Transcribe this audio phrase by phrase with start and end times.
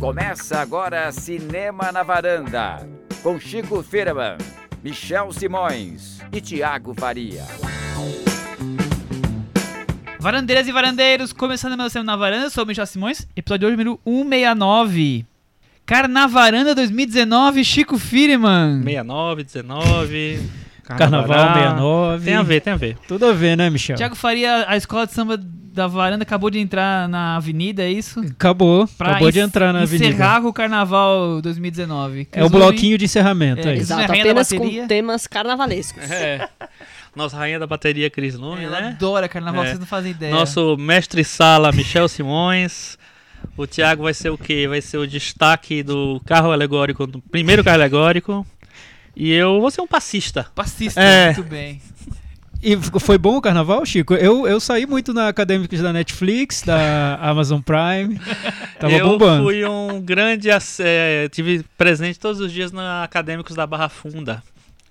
[0.00, 2.88] Começa agora Cinema na Varanda,
[3.20, 4.38] com Chico Firman,
[4.82, 7.42] Michel Simões e Tiago Faria.
[10.20, 13.76] Varandeiras e varandeiros, começando meu Cinema na Varanda, sou o Michel Simões, episódio de hoje
[13.76, 15.26] número 169.
[15.84, 18.82] Carnavaranda 2019, Chico Firman.
[18.84, 20.67] 69, 19.
[20.96, 22.24] Carnaval 69.
[22.24, 22.96] Tem a ver, tem a ver.
[23.06, 23.96] Tudo a ver, né, Michel?
[23.96, 28.18] Tiago Faria, a escola de samba da varanda acabou de entrar na avenida, é isso?
[28.20, 28.88] Acabou.
[28.98, 30.06] Pra acabou de en- entrar na avenida.
[30.10, 32.24] Encerrar com o Carnaval 2019.
[32.24, 33.76] que É o bloquinho de encerramento É, aí.
[33.76, 33.92] isso.
[33.92, 36.10] Exato, Rainha da apenas com temas carnavalescos.
[36.10, 36.48] É.
[37.14, 38.88] Nossa rainha da bateria, Cris Lume, Ela né?
[38.88, 39.68] adora Carnaval, É.
[39.68, 40.32] vocês não fazem ideia.
[40.34, 42.96] Nosso mestre sala, Michel Simões.
[43.56, 44.66] O Thiago vai ser o quê?
[44.68, 48.46] Vai ser o destaque do carro alegórico, do primeiro carro alegórico.
[49.20, 50.46] E eu vou ser um passista.
[50.54, 51.26] Passista, É.
[51.34, 51.82] muito bem.
[52.62, 54.14] E foi bom o carnaval, Chico?
[54.14, 58.18] Eu, eu saí muito na Acadêmicos da Netflix, da Amazon Prime.
[58.78, 59.44] Tava eu bombando.
[59.44, 60.48] fui um grande.
[60.80, 64.40] é, tive presente todos os dias na Acadêmicos da Barra Funda.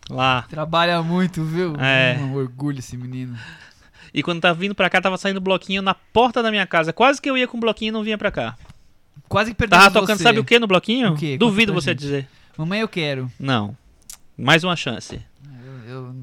[0.09, 0.45] Lá.
[0.49, 1.75] Trabalha muito, viu?
[1.77, 2.17] É.
[2.21, 3.37] Um orgulho esse menino.
[4.13, 6.91] E quando tava vindo pra cá, tava saindo bloquinho na porta da minha casa.
[6.93, 8.55] Quase que eu ia com o bloquinho e não vinha pra cá.
[9.27, 10.23] Quase que perdemos Tava tocando, você.
[10.23, 11.13] sabe o que no bloquinho?
[11.13, 11.37] O quê?
[11.37, 11.99] Duvido Conta você gente.
[11.99, 12.27] dizer.
[12.57, 13.29] Mamãe, eu quero.
[13.37, 13.75] Não.
[14.37, 15.19] Mais uma chance.
[15.87, 16.15] Eu, eu-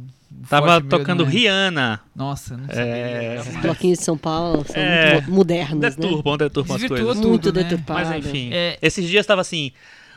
[0.48, 1.32] Tava tocando não é.
[1.32, 2.00] Rihanna.
[2.14, 3.38] Nossa, não É.
[3.42, 3.54] sabia.
[3.56, 5.14] Os bloquinhos de São Paulo são É.
[5.14, 5.90] muito mo- modernos, né?
[5.90, 7.16] Deturpam, deturpam as coisas.
[7.16, 7.62] tudo, Muito né?
[7.62, 8.00] deturpado.
[8.08, 8.50] Mas enfim.
[8.52, 8.78] É.
[8.82, 9.72] Esses dias tava assim.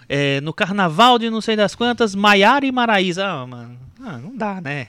[0.10, 3.26] é, no carnaval de não sei das quantas, Maiara e Maraísa.
[3.28, 3.78] Ah, mano.
[4.02, 4.88] Ah, não dá, né?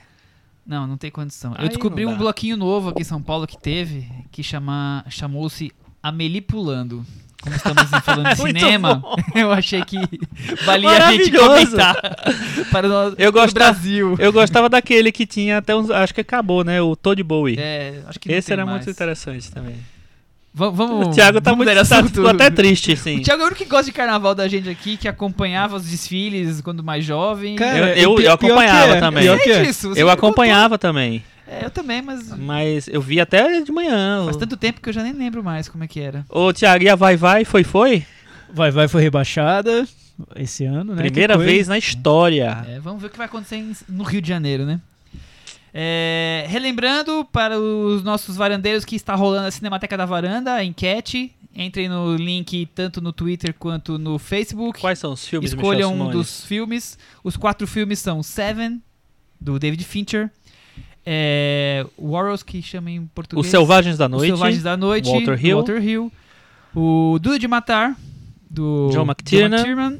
[0.65, 1.53] Não, não tem condição.
[1.55, 2.19] Eu Aí descobri não um dá.
[2.19, 7.05] bloquinho novo aqui em São Paulo que teve, que chama, chamou-se Amelie Pulando.
[7.41, 9.01] Como estamos falando de cinema,
[9.33, 9.97] eu achei que
[10.65, 11.95] valia a gente comentar
[12.71, 14.15] para o, nosso- Eu gosto- Brasil.
[14.19, 15.89] Eu gostava daquele que tinha até uns.
[15.89, 16.81] Acho que acabou, né?
[16.81, 17.55] O Todd Bowie.
[17.57, 18.77] É, acho que não Esse era mais.
[18.79, 19.75] muito interessante também.
[20.53, 21.71] Va- Vamos, o Thiago tá muito.
[21.87, 23.19] Tá, ficou até triste, sim.
[23.19, 25.85] O Thiago é o único que gosta de carnaval da gente aqui, que acompanhava os
[25.85, 27.55] desfiles quando mais jovem.
[27.55, 29.27] Cara, Eu- eu- eu acompanhava é, também.
[29.27, 29.61] É.
[29.63, 31.23] disso, você Eu acompanhava também.
[31.49, 34.23] É, eu também, mas Mas eu vi até de manhã.
[34.25, 36.25] faz o- tanto tempo que eu já nem lembro mais como é que era.
[36.29, 38.05] Ô, Thiago, e a Vai Vai foi foi?
[38.53, 39.87] Vai Vai foi rebaixada
[40.35, 41.01] esse ano, né?
[41.03, 42.65] Primeira vez na história.
[42.69, 44.79] É, vamos ver o que vai acontecer em- no Rio de Janeiro, né?
[45.73, 51.31] É, relembrando para os nossos varandeiros que está rolando a Cinemateca da Varanda, a enquete.
[51.55, 54.79] Entrem no link tanto no Twitter quanto no Facebook.
[54.79, 56.97] Quais são os filmes Escolham um dos filmes.
[57.23, 58.81] Os quatro filmes são Seven,
[59.41, 60.29] do David Fincher.
[61.11, 63.43] É, Warriors, que chama em português.
[63.43, 64.27] Os Selvagens da Os Noite.
[64.27, 65.09] Selvagens da Noite.
[65.09, 65.57] Walter Hill.
[65.57, 66.11] Walter Hill.
[66.75, 67.95] O Duro de Matar,
[68.47, 69.55] do John McTiernan.
[69.57, 69.97] McTiernan,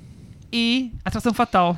[0.54, 1.76] E Atração Fatal.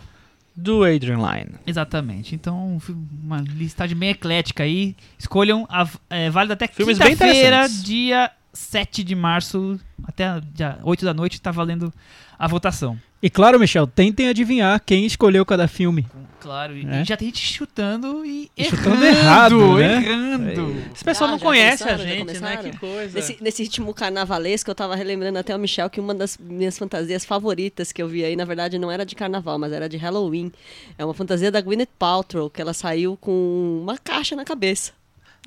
[0.53, 1.51] Do Adrian Lyne.
[1.65, 2.35] Exatamente.
[2.35, 4.97] Então, um uma listagem bem eclética aí.
[5.17, 11.39] Escolham, a, é, válida até quinta-feira, dia 7 de março, até dia 8 da noite,
[11.39, 11.93] tá valendo
[12.37, 12.99] a votação.
[13.21, 16.07] E claro, Michel, tentem adivinhar quem escolheu cada filme.
[16.39, 17.05] Claro, e É.
[17.05, 19.95] já tem gente chutando e, E errando, chutando errado, né?
[19.97, 20.75] errando.
[20.95, 22.57] Esse pessoal Já- não conhece a gente, né?
[22.57, 23.13] Que coisa.
[23.13, 27.23] Nesse, nesse ritmo carnavalesco, eu tava relembrando até o Michel que uma das minhas fantasias
[27.23, 30.51] favoritas que eu vi aí, na verdade, não era de carnaval, mas era de Halloween.
[30.97, 34.93] É uma fantasia da Gwyneth Paltrow, que ela saiu com uma caixa na cabeça.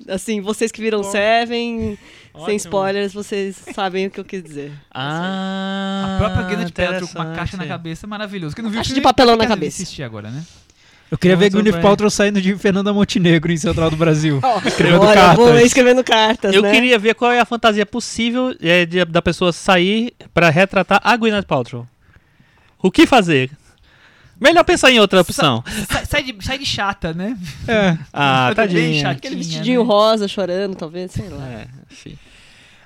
[0.09, 1.97] Assim, vocês que viram Seven,
[2.33, 2.45] Ótimo.
[2.45, 4.71] sem spoilers, vocês sabem o que eu quis dizer.
[4.93, 8.55] Ah, A própria Gwyneth Paltrow com uma caixa na cabeça é maravilhoso.
[8.55, 9.81] Que não viu Caixa de filme, papelão na cabeça.
[9.81, 10.43] assistir agora, né?
[11.09, 11.81] Eu queria ver Muito Gwyneth.
[11.81, 14.41] Paltrow saindo de Fernanda Montenegro em Central do Brasil.
[14.65, 15.37] Escrevendo Olha, cartas.
[15.45, 16.71] vou escrevendo cartas, Eu né?
[16.71, 21.15] queria ver qual é a fantasia possível é, de- da pessoa sair pra retratar a
[21.15, 21.87] Gwyneth Paltrow.
[22.81, 23.49] O que fazer?
[24.39, 25.63] Melhor pensar em outra opção.
[25.89, 27.37] Sai, sai de, sai de chata, né?
[27.67, 27.97] É.
[28.13, 29.87] Ah, Fica bem chatinha, Aquele vestidinho né?
[29.87, 31.47] rosa chorando, talvez, sei lá.
[31.47, 32.17] É, enfim.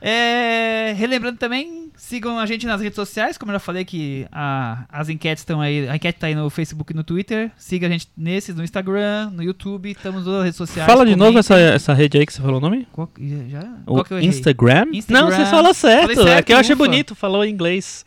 [0.01, 4.85] É, relembrando também, sigam a gente nas redes sociais, como eu já falei que a-
[4.89, 7.51] as enquetes estão aí, a enquete tá aí no Facebook e no Twitter.
[7.57, 10.89] Siga a gente nesses, no Instagram, no YouTube, estamos nas redes sociais.
[10.89, 12.87] Fala de novo essa, essa rede aí que você falou o nome?
[12.93, 13.09] Qual,
[13.49, 13.63] já?
[13.85, 14.29] O Qual errei?
[14.29, 14.85] Instagram?
[14.93, 15.21] Instagram.
[15.29, 16.15] Não, você falou certo.
[16.15, 16.83] Certo, É que eu achei ufa.
[16.85, 18.05] bonito, falou em inglês.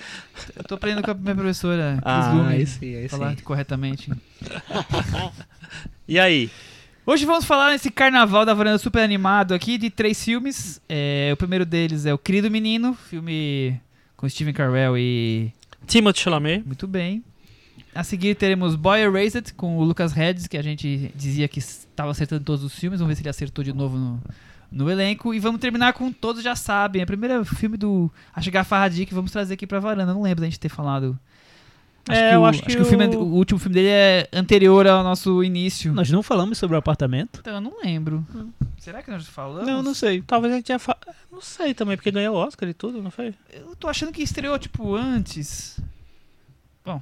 [0.57, 3.43] Eu tô aprendendo com a minha professora, Cris Ah, Lume, aí sim, aí falar sim.
[3.45, 4.11] corretamente.
[6.09, 6.51] E aí?
[7.05, 10.81] Hoje vamos falar nesse carnaval da varanda super animado aqui de três filmes.
[10.89, 13.81] É, o primeiro deles é O Querido Menino, filme
[14.17, 15.53] com Steven Carell e
[15.85, 16.65] Timothy Chalamet.
[16.65, 17.25] Muito bem.
[17.93, 22.13] A seguir teremos Boy Erased com o Lucas Hedges, que a gente dizia que estava
[22.13, 23.01] acertando todos os filmes.
[23.01, 24.23] Vamos ver se ele acertou de novo no,
[24.71, 25.35] no elenco.
[25.35, 27.01] E vamos terminar com Todos Já Sabem.
[27.01, 30.15] É o primeiro filme do Acho Gafarradi que vamos trazer aqui pra varanda.
[30.15, 31.19] Não lembro da gente ter falado
[32.09, 34.29] Acho É, que, eu o, acho que o, filme, o- o último filme dele é
[34.33, 35.93] anterior ao nosso início.
[35.93, 37.39] Nós não falamos sobre o apartamento?
[37.41, 38.27] Então eu não lembro.
[38.79, 39.67] Será que nós falamos?
[39.69, 40.21] Não, não sei.
[40.23, 40.97] Talvez a gente tenha fa...
[41.31, 43.33] Não sei também, porque ganhou o Oscar e tudo, não foi?
[43.53, 45.79] Eu tô achando que estreou, tipo, antes.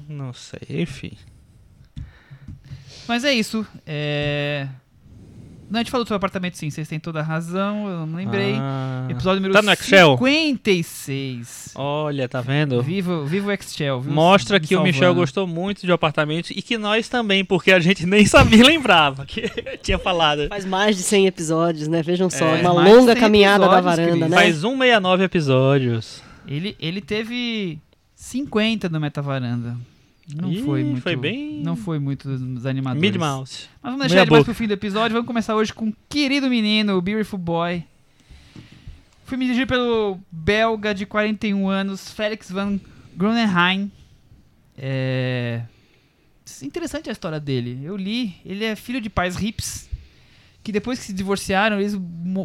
[0.06, 1.12] Não sei, enfim.
[3.08, 3.66] Mas é isso.
[3.86, 4.68] É...
[5.70, 6.68] Não, a gente falou sobre o apartamento, sim.
[6.68, 7.88] Vocês têm toda a razão.
[7.88, 8.54] Eu não lembrei.
[8.58, 9.06] Ah.
[9.08, 10.16] Episódio número Tá no Excel?
[10.18, 11.70] 56.
[11.76, 12.82] Olha, tá vendo?
[12.82, 14.00] Viva, viva o Excel.
[14.00, 14.12] viu?
[14.12, 15.20] Mostra Me que o Michel salvando.
[15.20, 19.42] gostou muito de apartamentos e que nós também, porque a gente nem sabia, lembrava que
[19.82, 20.48] tinha falado.
[20.48, 22.02] Faz mais de 100 episódios, né?
[22.02, 24.28] Vejam só, É, uma longa 100 caminhada da varanda, Cris.
[24.28, 24.36] né?
[24.36, 26.22] Faz 169 episódios.
[26.48, 27.78] Ele, ele teve
[28.14, 29.76] 50 no Metavaranda.
[30.34, 31.02] Não Ih, foi muito.
[31.02, 33.00] foi bem- Não foi muito dos animadores.
[33.00, 33.68] Mid Mouse.
[33.82, 34.44] Mas vamos deixar Meia ele mais boca.
[34.44, 35.12] pro fim do episódio.
[35.14, 37.84] Vamos começar hoje com o querido menino, o Beautiful Boy.
[39.26, 42.80] Filme dirigido pelo belga de 41 anos, Felix van
[43.16, 43.90] Groenheim.
[44.76, 45.62] É...
[46.62, 47.80] Interessante a história dele.
[47.84, 49.88] Eu li, ele é filho de pais hips
[50.62, 51.94] que depois que se divorciaram, eles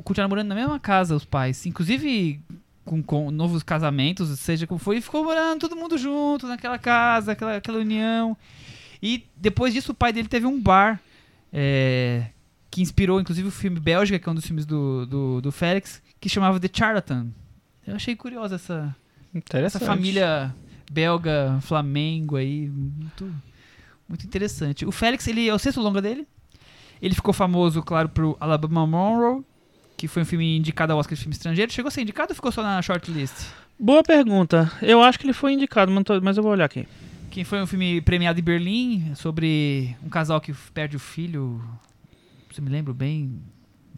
[0.03, 1.65] continuaram morando na mesma casa, os pais.
[1.65, 2.39] Inclusive
[2.85, 7.31] com, com novos casamentos, seja como foi, e ficou morando todo mundo junto naquela casa,
[7.31, 8.37] aquela, aquela união.
[9.01, 11.01] E depois disso, o pai dele teve um bar
[11.51, 12.27] é,
[12.69, 16.01] que inspirou, inclusive, o filme Bélgica, que é um dos filmes do, do, do Félix,
[16.19, 17.27] que chamava The Charlatan.
[17.85, 18.95] Eu achei curiosa essa,
[19.53, 20.55] essa família
[20.91, 23.33] belga, Flamengo aí, muito,
[24.07, 24.85] muito interessante.
[24.85, 26.27] O Félix, ele é o sexto longa dele.
[27.01, 29.43] Ele ficou famoso, claro, pro Alabama Monroe,
[29.97, 31.71] que foi um filme indicado ao Oscar de filme estrangeiro.
[31.71, 33.33] Chegou a ser indicado ou ficou só na shortlist?
[33.79, 34.71] Boa pergunta.
[34.81, 36.87] Eu acho que ele foi indicado, mas eu vou olhar aqui.
[37.29, 41.61] Que foi um filme premiado em Berlim sobre um casal que perde o filho.
[42.51, 43.41] Você me lembra bem?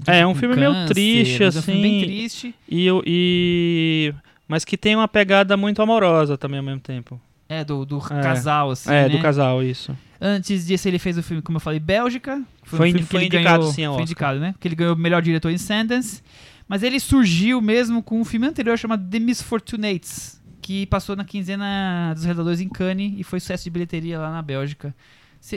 [0.07, 2.05] É, é um filme meio câncer, triste, mas é um filme bem assim.
[2.05, 2.55] triste.
[2.67, 4.13] E, e...
[4.47, 7.19] Mas que tem uma pegada muito amorosa também ao mesmo tempo.
[7.49, 8.21] É, do, do É.
[8.21, 8.89] casal, assim.
[8.91, 9.09] é, né?
[9.09, 9.95] do casal, isso.
[10.19, 12.41] Antes disso, ele fez o filme, como eu falei, Bélgica.
[12.63, 14.01] Foi um filme que foi indicado, ganhou, sim, Foi Oscar.
[14.03, 14.51] indicado, né?
[14.53, 16.21] Porque ele ganhou o melhor diretor em Sundance.
[16.67, 22.11] Mas ele surgiu mesmo com um filme anterior chamado The Misfortunates, que passou na quinzena
[22.13, 24.93] dos redadores em Cannes e foi sucesso de bilheteria lá na Bélgica.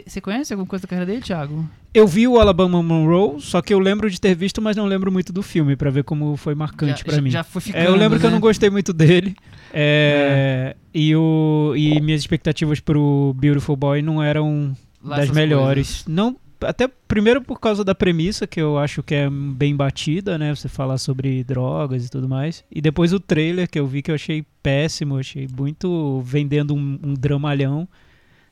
[0.07, 1.69] Você conhece alguma coisa da carreira dele, Thiago?
[1.93, 5.11] Eu vi o Alabama Monroe, só que eu lembro de ter visto, mas não lembro
[5.11, 7.31] muito do filme, pra ver como foi marcante já- mim.
[7.31, 8.35] Já foi ficando, É, eu lembro que eu né?
[8.35, 9.35] não gostei muito dele.
[9.73, 15.89] É, E, o, e minhas expectativas pro Beautiful Boy não eram Lá das melhores.
[15.89, 16.07] coisas.
[16.07, 20.55] Não, até primeiro por causa da premissa, que eu acho que é bem batida, né?
[20.55, 22.65] Você falar sobre drogas e tudo mais.
[22.71, 26.99] E depois o trailer que eu vi que eu achei péssimo, achei muito vendendo um,
[27.03, 27.89] um dramalhão.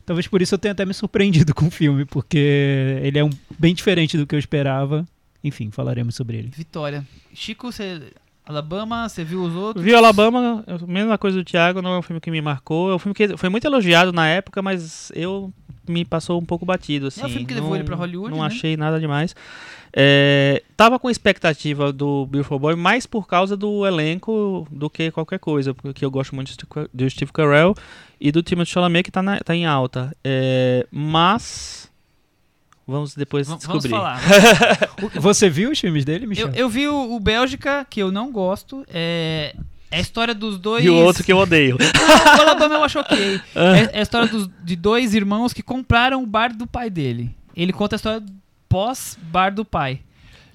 [0.09, 3.29] Talvez por isso eu tenha até me surpreendido com o filme, porque ele é um,
[3.59, 5.07] bem diferente do que eu esperava.
[5.45, 6.49] Enfim, falaremos sobre ele.
[6.49, 7.07] Vitória.
[7.35, 8.01] Chico, você.
[8.47, 9.85] Alabama, você viu os outros?
[9.85, 12.91] Vi Alabama, a mesma coisa do Thiago, não é um filme que me marcou.
[12.91, 15.53] É um filme que foi muito elogiado na época, mas eu
[15.87, 17.09] me passou um pouco batido.
[17.09, 17.21] Assim.
[17.21, 18.47] É o filme que levou não, ele pra Hollywood, Não né?
[18.47, 19.37] achei nada demais.
[19.95, 25.39] É, tava com expectativa do Beautiful Boy mais por causa do elenco do que qualquer
[25.39, 26.57] coisa, porque eu gosto muito
[26.95, 27.75] do Steve Carell
[28.21, 30.15] e do Timothée Chalamet que tá, na- tá em alta.
[30.25, 31.91] É, mas
[32.87, 33.91] vamos depois V- Vamos descobrir.
[33.91, 34.21] falar.
[35.21, 36.49] Você viu os filmes dele, Michel?
[36.49, 38.85] Eu, eu vi o, o Bélgica, que eu não gosto.
[38.89, 39.55] É,
[39.91, 40.85] é a história dos dois.
[40.85, 41.77] E o outro que eu odeio.
[42.39, 43.41] O Alabama eu acho ok.
[43.55, 43.77] Ah.
[43.79, 47.35] É, é a história dos- de dois irmãos que compraram o bar do pai dele.
[47.57, 48.23] Ele conta a história
[48.69, 50.01] pós-bar do pai.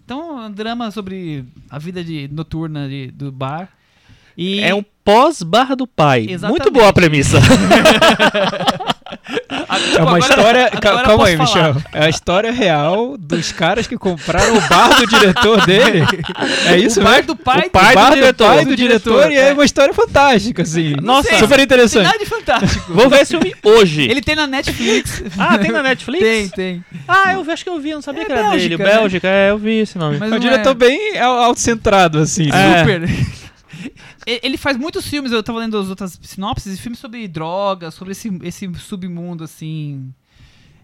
[0.05, 3.69] Então, é um drama sobre a vida de, noturna de- do bar.
[4.37, 6.25] E É um pós-barra do pai.
[6.29, 6.61] Exatamente.
[6.63, 7.37] Muito boa a premissa.
[9.69, 10.69] Ah, É tipo, uma agora- história.
[10.73, 11.47] agora calma aí, falar.
[11.73, 11.75] Michel.
[11.93, 16.01] É a história real dos caras que compraram o bar do diretor dele.
[16.67, 17.27] É isso o bar mesmo?
[17.27, 18.47] do pai, O pai o bar do diretor.
[18.47, 19.53] pai do diretor, e é é.
[19.53, 20.95] uma história fantástica, assim.
[21.01, 21.29] Nossa.
[21.29, 22.05] sei, super Tem interessante.
[22.05, 22.93] nada de fantástico.
[22.93, 24.03] Vou ver esse filme hoje.
[24.03, 25.23] Ele tem na Netflix.
[25.37, 26.23] Ah, tem na Netflix?
[26.23, 26.85] Tem, tem.
[27.07, 28.51] Ah, eu vi- acho que eu vi, eu não sabia É que era dele.
[28.77, 28.89] Bélgica, né?
[28.97, 30.17] Bélgica, é, eu vi esse nome.
[30.19, 32.47] Mas É um diretor é- bem au- autocentrado, assim.
[32.47, 32.75] né?
[32.75, 32.79] É.
[32.83, 33.33] Super.
[34.25, 38.29] Ele faz muitos filmes, eu tava lendo as outras sinopses, filmes sobre drogas, sobre esse,
[38.43, 40.13] esse submundo, assim,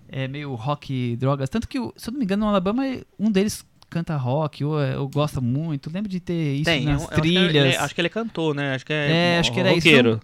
[0.10, 1.50] é meio rock, drogas.
[1.50, 2.84] Tanto que, se eu não me engano, no Alabama,
[3.18, 5.90] um deles canta rock, ou, é- ou gosta muito.
[5.92, 7.56] Lembro de ter isso Tem, eu- nas eu acho que trilhas.
[7.56, 8.76] ele- acho que ele é cantor, né?
[8.76, 9.78] Acho que é, É, acho que era isso.
[9.88, 10.20] roqueiro.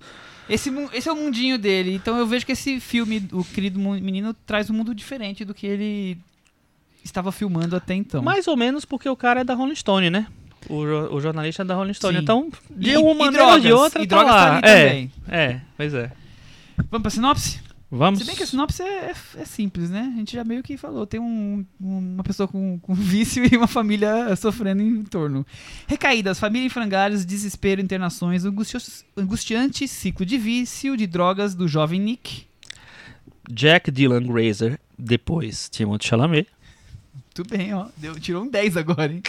[0.48, 1.96] Esse, mu- esse é o mundinho dele.
[1.96, 5.66] Então eu vejo que esse filme, o querido menino, traz um mundo diferente do que
[5.66, 6.18] ele
[7.04, 8.22] estava filmando até então.
[8.22, 10.28] Mais ou menos porque o cara é da Rolling Stone, né?
[10.70, 12.18] O, o jornalista é da Rolling Stone.
[12.18, 12.24] Sim.
[12.24, 14.62] Então, de E- uma e ou de drogas, outra, e tá drogas lá.
[14.62, 15.12] tá é, também.
[15.28, 16.12] é, pois é.
[16.90, 17.66] Vamos pra sinopse?
[17.92, 18.20] Vamos.
[18.20, 20.12] Se bem que a sinopse é, é- é simples, né?
[20.14, 21.06] A gente já meio que falou.
[21.06, 25.46] Tem um- uma pessoa com, com vício e uma família sofrendo em torno.
[25.88, 28.44] Recaídas, família em frangalhos, desespero, internações,
[29.16, 32.46] angustiante ciclo de vício, de drogas do jovem Nick.
[33.50, 36.48] Jack Dylan Grazer, depois Timothée Chalamet.
[37.38, 37.88] Muito bem, ó.
[37.96, 39.22] Deu, tirou um 10 agora, hein?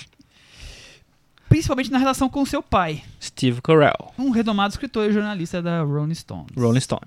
[1.57, 6.15] Principalmente na relação com seu pai, Steve Carell, um renomado escritor e jornalista da Rolling
[6.15, 6.49] Stones.
[6.55, 7.01] Rolling Stone.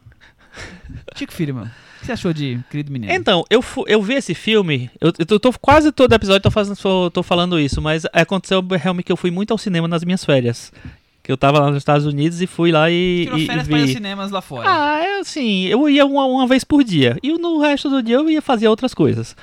[1.16, 3.14] Chico Firman, o que você achou de Querido Menino?
[3.14, 6.76] Então, eu, eu vi esse filme, eu, eu tô, tô- quase todo episódio tô, fazendo,
[6.78, 10.26] tô, tô falando isso, mas aconteceu realmente que eu fui muito ao cinema nas minhas
[10.26, 10.74] férias.
[11.22, 13.68] Que eu tava lá nos Estados Unidos e fui lá e, Tirou e, e férias
[13.68, 13.94] para vi.
[13.94, 14.68] cinemas lá fora.
[14.68, 17.18] Ah, é assim, eu ia uma, uma vez por dia.
[17.22, 19.36] E no resto do dia eu ia fazer outras coisas.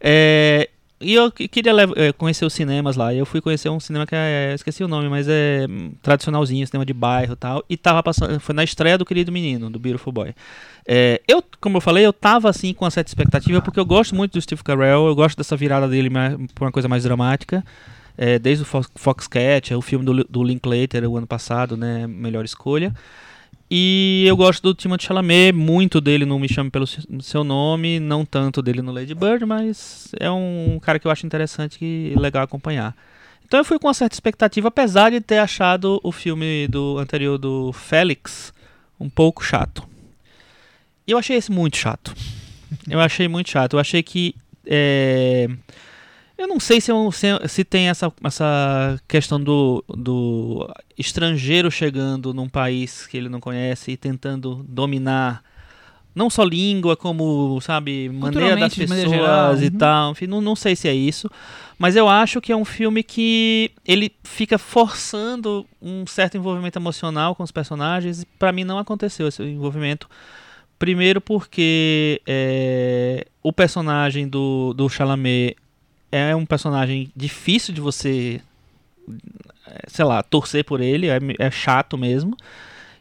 [0.00, 0.68] É,
[1.02, 3.12] e eu que- queria é, conhecer os cinemas lá.
[3.14, 4.52] Eu fui conhecer um cinema que é.
[4.54, 7.64] Esqueci o nome, mas é hum, tradicionalzinho, cinema de bairro e tal.
[7.68, 8.38] E tava passando.
[8.40, 10.34] Foi na estreia do Querido Menino, do Beautiful Boy.
[10.86, 14.14] É, eu, como eu falei, eu tava assim com uma certa expectativa, porque eu gosto
[14.14, 17.64] muito do Steve Carell, eu gosto dessa virada dele mais- pra uma coisa mais dramática.
[18.16, 22.06] É, desde o Fox, Foxcat, o filme do, do Linklater, o ano passado, né?
[22.06, 22.94] Melhor escolha.
[23.74, 27.98] E eu gosto do Timothée Chalamet, muito dele no Me Chame Pelo Se- Seu Nome,
[27.98, 32.12] não tanto dele no Lady Bird, mas é um cara que eu acho interessante e
[32.18, 32.94] legal acompanhar.
[33.46, 37.38] Então eu fui com uma certa expectativa, apesar de ter achado o filme do anterior
[37.38, 38.52] do Félix
[39.00, 39.82] um pouco chato.
[41.06, 42.14] E eu achei esse muito chato.
[42.86, 43.72] Eu achei muito chato.
[43.74, 44.34] Eu achei que.
[44.66, 45.48] é,
[46.42, 50.68] Eu não sei se, eu- se, se tem essa, essa questão do, do
[50.98, 55.44] estrangeiro chegando num país que ele não conhece e tentando dominar
[56.12, 59.78] não só língua, como, sabe, maneira das pessoas geral, e uhum.
[59.78, 60.10] tal.
[60.10, 61.30] Enfim, não, não sei se é isso.
[61.78, 67.36] Mas eu acho que é um filme que ele fica forçando um certo envolvimento emocional
[67.36, 68.22] com os personagens.
[68.22, 70.08] E pra mim não aconteceu esse envolvimento.
[70.76, 75.56] Primeiro porque é, o personagem do, do Chalamet
[76.12, 78.40] é um personagem difícil de você,
[79.66, 82.36] é, sei lá, torcer por ele, é, é chato mesmo.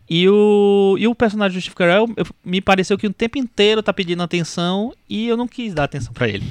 [0.10, 3.84] E o, e o personagem do Steve Carell eu- me pareceu que o tempo inteiro
[3.84, 6.46] tá pedindo atenção e eu não quis dar atenção pra ele.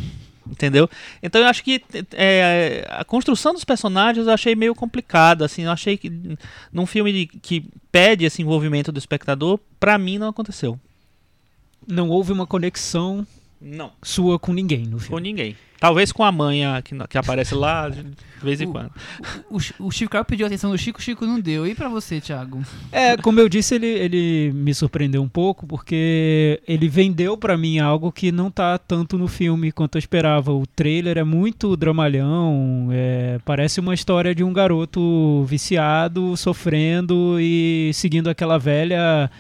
[0.51, 0.89] Entendeu?
[1.23, 1.81] Então eu acho que
[2.13, 5.45] é, a construção dos personagens eu achei meio complicada.
[5.45, 6.11] Assim, eu achei que
[6.73, 10.79] num filme de- que pede esse envolvimento do espectador, pra mim não aconteceu.
[11.87, 13.27] Não houve uma conexão
[13.61, 13.93] Não.
[14.03, 15.23] sua com ninguém no Com filme.
[15.23, 15.57] ninguém.
[15.81, 18.05] Talvez com a mãe a- que, que aparece lá de
[18.43, 18.91] vez em O- quando.
[19.51, 21.67] O, Chi- o Chico Carol pediu a atenção do Chico, o Chico não deu.
[21.67, 22.61] E pra você, Thiago?
[22.93, 27.79] É, como eu disse, ele, ele me surpreendeu um pouco porque ele vendeu pra mim
[27.79, 30.53] algo que não tá tanto no filme quanto eu esperava.
[30.53, 37.91] O trailer é muito dramalhão, é, parece uma história de um garoto viciado, sofrendo e
[37.95, 39.31] seguindo aquela velha.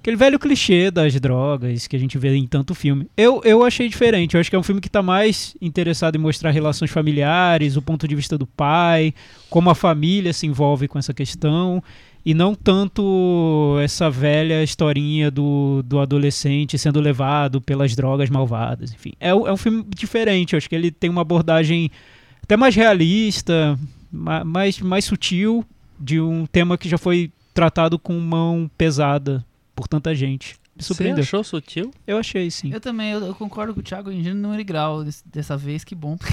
[0.00, 3.06] Aquele velho clichê das drogas que a gente vê em tanto filme.
[3.14, 4.34] Eu, eu achei diferente.
[4.34, 7.82] Eu acho que é um filme que tá mais interessado em mostrar relações familiares, o
[7.82, 9.12] ponto de vista do pai,
[9.50, 11.82] como a família se envolve com essa questão
[12.24, 19.12] e não tanto essa velha historinha do, do adolescente sendo levado pelas drogas malvadas, enfim.
[19.20, 21.90] É, um- é um filme diferente, eu acho que ele tem uma abordagem
[22.42, 23.78] até mais realista,
[24.10, 25.64] ma- mais, mais sutil,
[25.98, 29.44] de um tema que já foi tratado com mão pesada
[29.80, 30.56] por tanta gente.
[30.76, 31.22] Me Você surpreendeu.
[31.22, 31.90] achou sutil?
[32.06, 32.70] Eu achei, sim.
[32.70, 35.94] Eu também, eu, eu concordo com o Thiago em gênero e grau dessa vez, que
[35.94, 36.18] bom.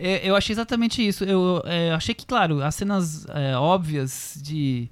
[0.00, 1.24] É, eu achei exatamente isso.
[1.24, 4.88] Eu é, achei que, claro, as cenas é, óbvias de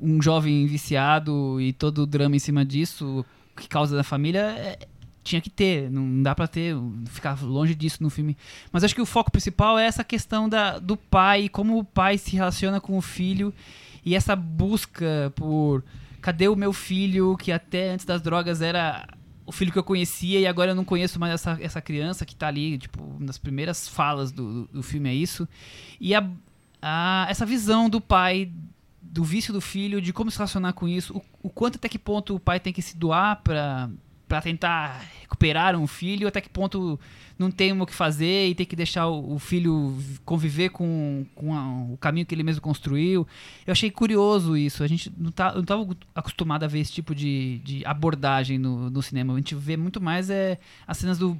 [0.00, 3.26] um jovem viciado e todo o drama em cima disso,
[3.56, 4.78] que causa na família, é,
[5.24, 5.90] tinha que ter.
[5.90, 6.76] Não dá pra ter,
[7.06, 8.36] ficar longe disso no filme.
[8.70, 12.16] Mas acho que o foco principal é essa questão da, do pai, como o pai
[12.18, 13.52] se relaciona com o filho
[14.04, 15.82] e essa busca por
[16.26, 19.06] cadê o meu filho que até antes das drogas era
[19.46, 22.34] o filho que eu conhecia e agora eu não conheço mais essa, essa criança que
[22.34, 25.48] tá ali, tipo, das primeiras falas do, do, filme é isso.
[26.00, 26.28] E a,
[26.82, 28.50] a- essa visão do pai,
[29.00, 31.96] do vício do filho, de como se relacionar com isso, o, o quanto até que
[31.96, 33.88] ponto o pai tem que se doar pra,
[34.28, 36.98] pra tentar recuperar um filho, até que ponto
[37.38, 41.92] não tem o que fazer e tem que deixar o, filho conviver com, com a-
[41.92, 43.26] o caminho que ele mesmo construiu.
[43.66, 44.82] Eu achei curioso isso.
[44.82, 49.02] A gente não tá, estava acostumado a ver esse tipo de, de abordagem no, no
[49.02, 49.34] cinema.
[49.34, 51.38] A gente vê muito mais é, as cenas do,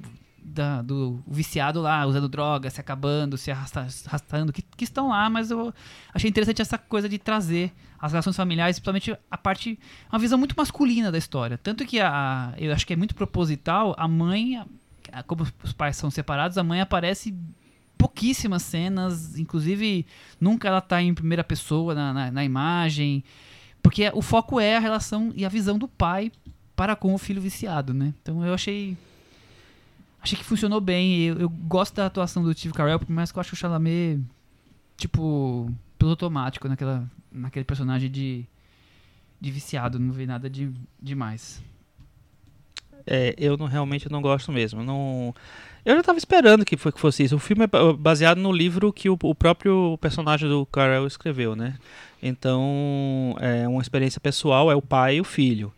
[0.49, 5.29] da- do viciado lá, usando droga, se acabando, se arrasta- arrastando, que, que estão lá,
[5.29, 5.73] mas eu
[6.13, 9.77] achei interessante essa coisa de trazer as relações familiares, principalmente a parte.
[10.11, 11.57] Uma visão muito masculina da história.
[11.57, 14.57] Tanto que a, eu acho que é muito proposital, a mãe,
[15.11, 17.35] a- como os pais são separados, a mãe aparece
[17.97, 20.05] pouquíssimas cenas, inclusive
[20.39, 23.23] nunca ela tá em primeira pessoa na, na, na imagem,
[23.81, 26.31] porque o foco é a relação e a visão do pai
[26.75, 28.13] para com o filho viciado, né?
[28.21, 28.95] Então eu achei
[30.27, 31.23] achei que funcionou bem.
[31.23, 34.21] Eu, eu gosto da atuação do Steve Carell, que eu acho o Chalamet
[34.97, 38.45] tipo piloto automático naquela naquele personagem de
[39.39, 41.61] de viciado, não vi nada de demais.
[43.05, 44.83] é, eu não, realmente não gosto mesmo.
[44.83, 45.33] Não,
[45.85, 47.35] eu já estava esperando que, foi, que fosse isso.
[47.35, 51.55] O filme é ba- baseado no livro que o, o próprio personagem do Carell escreveu,
[51.55, 51.77] né?
[52.21, 55.71] Então, é uma experiência pessoal, é o pai e o filho.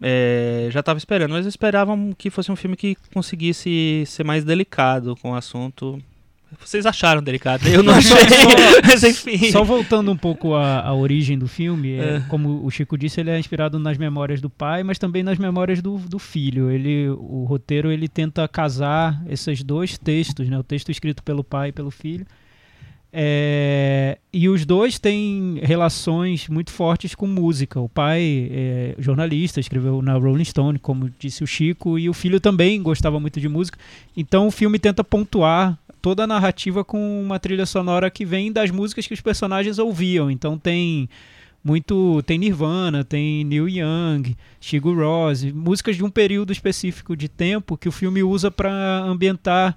[0.00, 4.44] É, já estava esperando, mas eu esperava que fosse um filme que conseguisse ser mais
[4.44, 5.98] delicado com o assunto.
[6.64, 8.16] Vocês acharam delicado, eu não achei,
[8.86, 9.50] mas enfim.
[9.52, 12.20] Só voltando um pouco à, à origem do filme, é, É.
[12.28, 15.82] como o Chico disse, ele é inspirado nas memórias do pai, mas também nas memórias
[15.82, 16.70] do, do filho.
[16.70, 20.58] Ele, o roteiro ele tenta casar esses dois textos, né?
[20.58, 22.26] o texto escrito pelo pai e pelo filho.
[23.10, 27.80] É, e os dois têm relações muito fortes com música.
[27.80, 32.38] O pai é jornalista, escreveu na Rolling Stone, como disse o Chico, e o filho
[32.38, 33.78] também gostava muito de música.
[34.16, 38.70] Então o filme tenta pontuar toda a narrativa com uma trilha sonora que vem das
[38.70, 40.30] músicas que os personagens ouviam.
[40.30, 41.08] Então tem
[41.64, 47.76] muito tem Nirvana, tem Neil Young, Sigur Rós, músicas de um período específico de tempo
[47.76, 49.76] que o filme usa para ambientar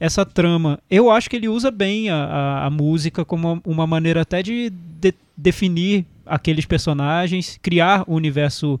[0.00, 0.80] essa trama.
[0.90, 4.70] Eu acho que ele usa bem a, a, a música como uma maneira até de,
[4.70, 8.80] de definir aqueles personagens, criar o universo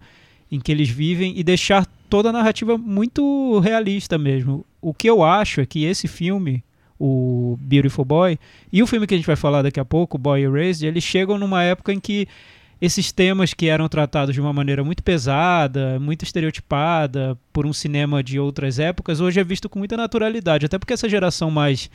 [0.50, 4.64] em que eles vivem e deixar toda a narrativa muito realista mesmo.
[4.80, 6.64] O que eu acho é que esse filme,
[6.98, 8.38] o Beautiful Boy,
[8.72, 11.38] e o filme que a gente vai falar daqui a pouco, Boy Erased, eles chegam
[11.38, 12.26] numa época em que
[12.80, 18.22] esses temas que eram tratados de uma maneira muito pesada, muito estereotipada por um cinema
[18.22, 20.64] de outras épocas, hoje é visto com muita naturalidade.
[20.64, 21.90] Até porque essa geração mais,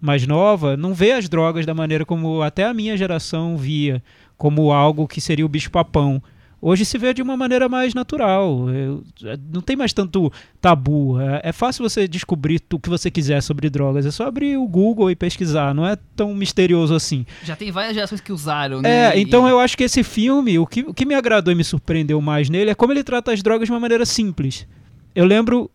[0.00, 4.02] mais nova não vê as drogas da maneira como até a minha geração via,
[4.36, 6.22] como algo que seria o bicho-papão.
[6.60, 8.68] Hoje se vê de uma maneira mais natural.
[8.70, 9.04] Eu-
[9.52, 11.20] não tem mais tanto tabu.
[11.20, 14.06] É, é fácil você descobrir o que você quiser sobre drogas.
[14.06, 15.74] É só abrir o Google e pesquisar.
[15.74, 17.26] Não é tão misterioso assim.
[17.44, 19.14] Já tem várias gerações que usaram, né?
[19.14, 21.56] É, E- então eu acho que esse filme, o que, o que me agradou e
[21.56, 24.66] me surpreendeu mais nele é como ele trata as drogas de uma maneira simples.
[25.14, 25.70] Eu lembro,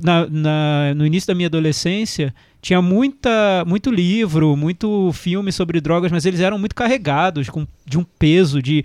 [0.00, 2.32] na- na- no início da minha adolescência,
[2.62, 7.98] tinha muita, muito livro, muito filme sobre drogas, mas eles eram muito carregados, com, de
[7.98, 8.84] um peso, de,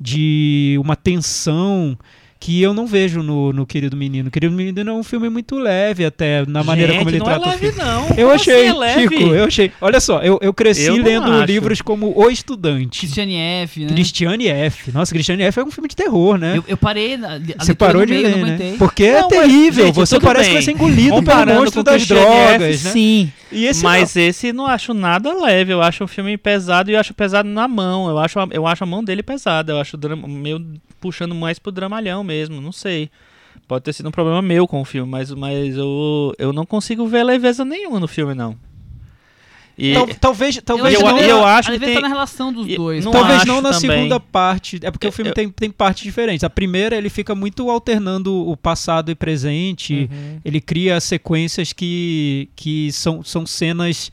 [0.00, 1.96] de uma tensão
[2.44, 4.30] que eu não vejo no, no Querido Menino.
[4.30, 7.40] Querido Menino é um filme muito leve até, na maneira Gente, como ele não trata
[7.42, 7.78] é o leve, filme.
[7.90, 8.02] não.
[8.08, 9.00] Eu Como achei, assim é leve?
[9.16, 9.72] Chico, eu achei.
[9.80, 11.44] Olha só, eu, eu cresci Eu não lendo acho.
[11.46, 12.98] livros como O Estudante.
[12.98, 13.94] Christiane F, né?
[13.94, 14.92] Christiane F.
[14.92, 16.58] Nossa, Christiane F é um filme de terror, né?
[16.58, 18.74] Eu, eu parei na, Você parou de meio, ler, não né?
[18.78, 19.86] Porque Não, é terrível.
[19.86, 20.54] gente, você parece que bem.
[20.56, 22.90] vai ser engolido pelo monstro das Christiane drogas, F, né?
[22.92, 23.32] Sim.
[23.50, 27.00] E esse Mas esse não acho nada leve, eu acho um filme pesado e eu
[27.00, 28.08] acho pesado na mão.
[28.10, 30.58] Eu acho, a- eu acho a mão dele pesada, eu acho o drama, meio
[31.04, 33.10] puxando mais pro dramalhão mesmo, não sei.
[33.68, 37.06] Pode ter sido um problema meu com o filme, mas, mas eu, eu não consigo
[37.06, 38.56] ver leveza nenhuma no filme, não.
[39.76, 42.66] E, Tal- talvez, talvez eu- não, eu a acho que tem- tá na relação dos
[42.68, 43.04] e- dois.
[43.04, 43.90] não talvez não na também.
[43.90, 44.78] segunda parte.
[44.82, 46.42] É porque o filme Eu- tem, tem partes diferentes.
[46.44, 50.08] A primeira, ele fica muito alternando o passado e presente.
[50.10, 50.38] Uhum.
[50.44, 54.10] Ele cria sequências que, que são, são cenas.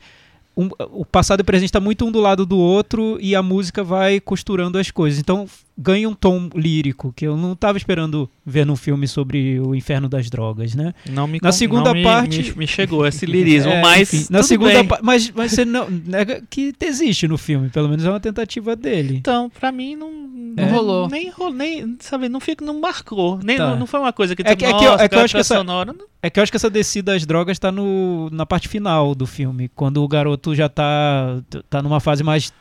[0.54, 3.42] um- o passado e o presente está muito um do lado do outro e a
[3.42, 5.18] música vai costurando as coisas.
[5.18, 9.74] Então ganha um tom lírico que eu não estava esperando ver num filme sobre o
[9.74, 10.92] inferno das drogas, né?
[11.10, 14.26] não me, Na segunda não me- parte- me, me chegou esse lirismo, É, mas enfim,
[14.30, 14.86] na tudo segunda bem.
[14.86, 18.76] pa- mas mas você não nega que existe no filme, pelo menos é uma tentativa
[18.76, 19.16] dele.
[19.16, 21.08] Então, pra mim não, Não rolou.
[21.08, 23.38] Nem rolou, nem, sabe, não fica, não marcou.
[23.42, 23.70] Nem, Tá.
[23.70, 25.34] não, não foi uma coisa que É que- é que eu- é que eu acho
[25.34, 27.72] que essa- trilha sonora, não- É que eu acho que essa descida às drogas tá
[27.72, 32.52] no, na parte final do filme, quando o garoto já tá, tá numa fase mais,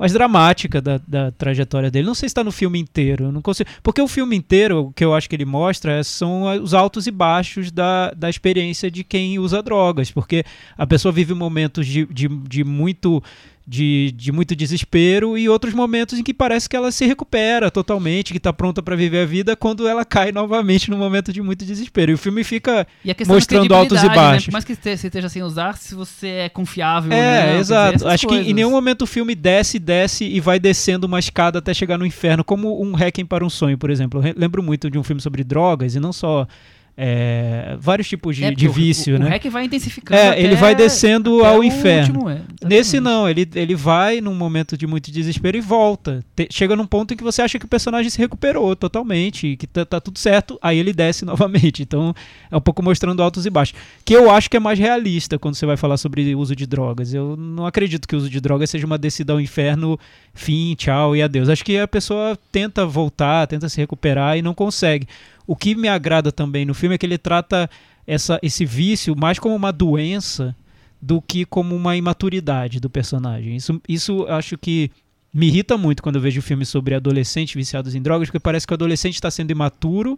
[0.00, 2.06] mais dramática da, da trajetória dele.
[2.06, 3.68] Não sei se tá no filme inteiro, eu não consigo.
[3.82, 7.06] Porque o filme inteiro, o que eu acho que ele mostra é- são os altos
[7.06, 10.10] e baixos da, da experiência de quem usa drogas.
[10.10, 10.42] Porque
[10.78, 13.22] a pessoa vive momentos de, de, de muito.
[13.66, 18.32] De, de muito desespero e outros momentos em que parece que ela se recupera totalmente,
[18.32, 21.64] que está pronta para viver a vida, quando ela cai novamente num momento de muito
[21.64, 22.10] desespero.
[22.10, 22.84] E o filme fica
[23.28, 24.14] mostrando altos e né?
[24.14, 24.46] baixos.
[24.46, 27.12] Por mais que você esteja sem usar, se você é confiável.
[27.12, 27.98] É, quer exato.
[27.98, 28.54] dizer, Acho que em coisas.
[28.54, 32.42] nenhum momento o filme desce, desce e vai descendo uma escada até chegar no inferno,
[32.42, 34.26] como um Requiem para um Sonho, por exemplo.
[34.26, 36.46] Eu lembro muito de um filme sobre drogas e não só
[36.96, 39.26] é, vários tipos de, É, de porque o- vício, o, né?
[39.26, 40.20] O REC vai intensificando.
[40.20, 42.14] É, ele vai descendo ao inferno.
[42.14, 46.22] último, é, Nesse não, ele, ele vai num momento de muito desespero e volta.
[46.36, 49.56] Te- chega num ponto em que você acha que o personagem se recuperou totalmente, e
[49.56, 51.82] que tá, tá tudo certo, aí ele desce novamente.
[51.82, 52.14] Então
[52.50, 53.74] é um pouco mostrando altos e baixos.
[54.04, 57.14] Que eu acho que é mais realista quando você vai falar sobre uso de drogas.
[57.14, 59.98] Eu não acredito que o uso de drogas seja uma descida ao inferno,
[60.34, 61.48] fim, tchau e adeus.
[61.48, 65.06] Acho que a pessoa tenta voltar, tenta se recuperar e não consegue.
[65.50, 67.68] O que me agrada também no filme é que ele trata
[68.06, 70.54] essa, esse vício mais como uma doença
[71.02, 73.56] do que como uma imaturidade do personagem.
[73.56, 74.92] Isso, isso acho que
[75.34, 78.72] me irrita muito quando eu vejo filmes sobre adolescentes viciados em drogas, porque parece que
[78.72, 80.16] o adolescente está sendo imaturo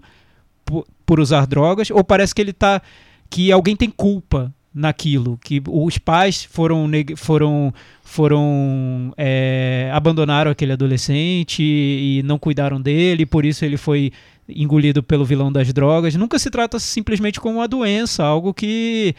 [0.66, 2.82] por, por usar drogas, ou parece que ele tá.
[3.30, 11.62] que alguém tem culpa naquilo, que os pais foram foram foram é, abandonaram aquele adolescente
[11.62, 14.12] e não cuidaram dele, por isso ele foi
[14.48, 16.14] engolido pelo vilão das drogas.
[16.14, 19.14] Nunca se trata simplesmente como uma doença, algo que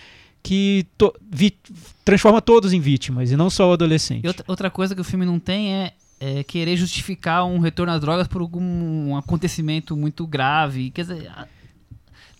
[0.46, 1.56] que to- vi-
[2.04, 4.28] transforma todos em vítimas e não só o adolescente.
[4.28, 8.02] Outra, outra coisa que o filme não tem é, é querer justificar um retorno às
[8.02, 10.92] drogas por algum acontecimento muito grave.
[10.92, 11.32] Quer dizer,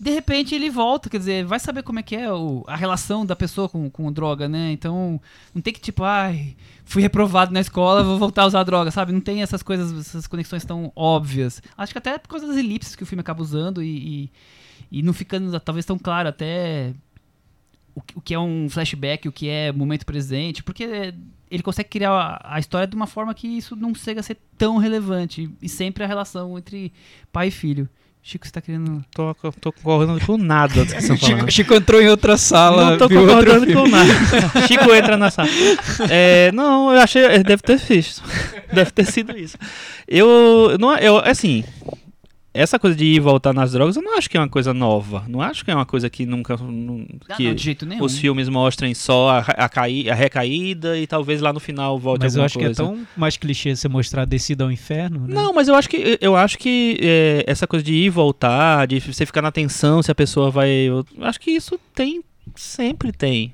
[0.04, 3.24] de repente ele volta, quer dizer, vai saber como é que é o- a relação
[3.24, 4.70] da pessoa com, com droga, né?
[4.70, 5.18] Então,
[5.54, 9.12] não tem que tipo, ai, fui reprovado na escola, vou voltar a usar droga, sabe?
[9.12, 11.62] Não tem essas coisas, essas conexões tão óbvias.
[11.76, 14.26] Acho que até por causa das elipses que o filme acaba usando e,
[14.90, 16.92] e, e não ficando talvez tão claro até
[17.94, 21.14] o, o que é um flashback, o que é momento presente, porque
[21.50, 24.36] ele consegue criar a, a história de uma forma que isso não chega a ser
[24.58, 26.92] tão relevante e sempre a relação entre
[27.32, 27.88] pai e filho.
[28.26, 29.04] Chico, você tá querendo.
[29.14, 31.40] Tô, tô concordando com nada do que vocês falando.
[31.40, 34.10] Chico, Chico entrou em outra sala, não tô concordando com nada.
[34.66, 35.46] Chico entra na sala.
[36.08, 37.22] É, não, eu achei.
[37.42, 38.22] Deve ter visto.
[38.72, 39.58] Deve ter sido isso.
[40.08, 40.78] Eu.
[40.80, 41.64] Não, eu assim.
[42.54, 44.72] Essa coisa de ir e voltar nas drogas, eu não acho que é uma coisa
[44.72, 45.24] nova.
[45.28, 46.56] Não acho que é uma coisa que nunca.
[46.56, 48.04] não- Ah, que não, de jeito nenhum.
[48.04, 52.22] os filmes mostrem só a, a, caí- a recaída e talvez lá no final volte
[52.22, 52.74] Mas eu alguma acho coisa.
[52.74, 55.34] que é tão mais clichê você mostrar a descida ao inferno, né?
[55.34, 58.86] Não, mas eu acho que eu acho que é, essa coisa de ir e voltar,
[58.86, 60.70] de você ficar na tensão se a pessoa vai.
[60.70, 62.22] Eu acho que isso tem.
[62.54, 63.52] Sempre tem.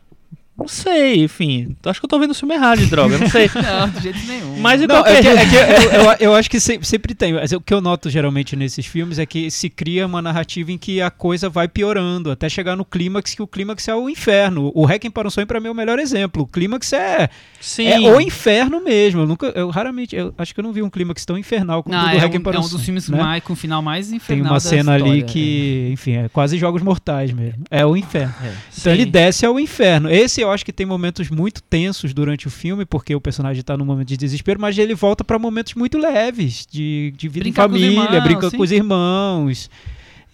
[0.60, 1.74] Não sei, enfim.
[1.86, 3.50] Acho que eu tô vendo o filme errado de droga, não sei.
[3.60, 4.58] Não, de jeito nenhum.
[4.58, 5.56] Mas de Não, qualquer é que, é que
[5.96, 7.32] eu, eu- eu acho que se- sempre tem.
[7.32, 10.76] Mas o que eu noto geralmente nesses filmes é que se cria uma narrativa em
[10.76, 14.70] que a coisa vai piorando, até chegar no clímax, que o clímax é o inferno.
[14.74, 16.42] O Requiem para um Sonho, pra mim, é o melhor exemplo.
[16.42, 17.86] O clímax é, Sim.
[17.86, 19.22] é o inferno mesmo.
[19.22, 21.94] Eu, nunca, eu raramente, eu acho que eu não vi um clímax tão infernal como
[21.94, 23.18] o Não, do é, Requiem um, para é um um dos filmes né?
[23.18, 26.28] mais, com o final mais Tem infernal uma da cena ali história, que, enfim, é
[26.28, 27.62] quase jogos mortais mesmo.
[27.70, 28.34] É o inferno.
[28.42, 28.48] é.
[28.48, 28.52] É.
[28.78, 29.10] Então ele Sim.
[29.10, 30.10] desce ao inferno.
[30.10, 33.76] Esse eu acho que tem momentos muito tensos durante o filme, porque o personagem tá
[33.76, 37.68] num momento de desespero, mas ele volta pra momentos muito leves, de, de vida Brincar
[37.68, 38.56] com em família, irmãos, brinca sim.
[38.56, 39.70] com os irmãos.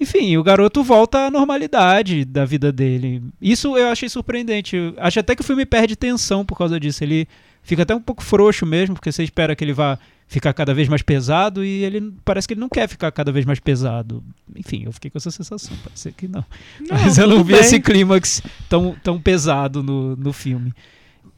[0.01, 3.23] Enfim, o garoto volta à normalidade da vida dele.
[3.41, 4.77] Isso eu achei surpreendente.
[4.77, 7.03] Eu acho até que o filme perde tensão por causa disso.
[7.03, 7.27] Ele
[7.63, 10.89] fica até um pouco frouxo mesmo, porque você espera que ele vá ficar cada vez
[10.89, 14.23] mais pesado e ele parece que ele não quer ficar cada vez mais pesado.
[14.57, 15.77] Enfim, eu fiquei com essa sensação.
[15.95, 16.45] Ser que não.
[16.91, 17.61] Mas eu não vi bem.
[17.61, 20.73] esse clímax tão, tão pesado no, no filme.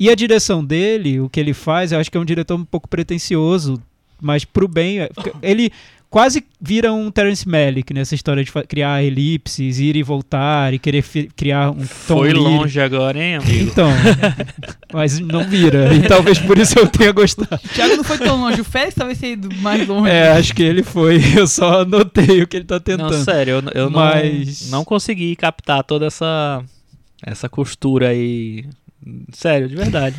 [0.00, 2.64] E a direção dele, o que ele faz, eu acho que é um diretor um
[2.64, 3.82] pouco pretencioso,
[4.20, 5.00] mas pro bem.
[5.00, 5.10] é-
[5.42, 5.70] Ele
[6.10, 11.04] quase vira um Terence Malick nessa história de criar elipses, ir e voltar e querer
[11.36, 12.44] criar um tom Foi lírico.
[12.48, 13.70] longe agora, hein, amigo?
[13.70, 13.88] Então,
[14.92, 15.92] mas não vira.
[15.94, 17.54] E talvez por isso eu tenha gostado.
[17.54, 20.10] O Thiago não foi tão longe, o Félix talvez tenha ido mais longe.
[20.10, 21.20] É, acho que ele foi.
[21.36, 23.12] Eu só anotei o que ele tá tentando.
[23.16, 26.62] Não, sério, eu, eu Mas- não, não consegui captar toda essa
[27.24, 28.64] essa costura aí.
[29.32, 30.16] Sério, de verdade.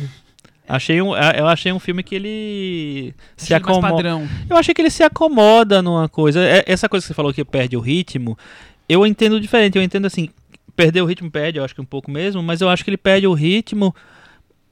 [0.70, 4.08] Achei um, eu achei um filme que ele se Achei mais acomoda.
[4.48, 6.40] Eu achei que ele se acomoda numa coisa.
[6.40, 8.38] É- Essa coisa que você falou que perde o ritmo,
[8.88, 9.76] eu entendo diferente.
[9.76, 10.28] Eu entendo assim,
[10.76, 12.96] perder o ritmo perde, eu acho que um pouco mesmo, mas eu acho que ele
[12.96, 13.94] perde o ritmo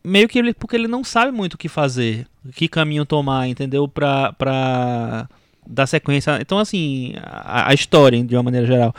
[0.04, 3.88] meio que ele, porque ele não sabe muito o que fazer, que caminho tomar, entendeu?
[3.88, 5.28] Pra, pra
[5.66, 6.38] dar sequência.
[6.40, 8.94] Então, assim, a, a história, de uma maneira geral.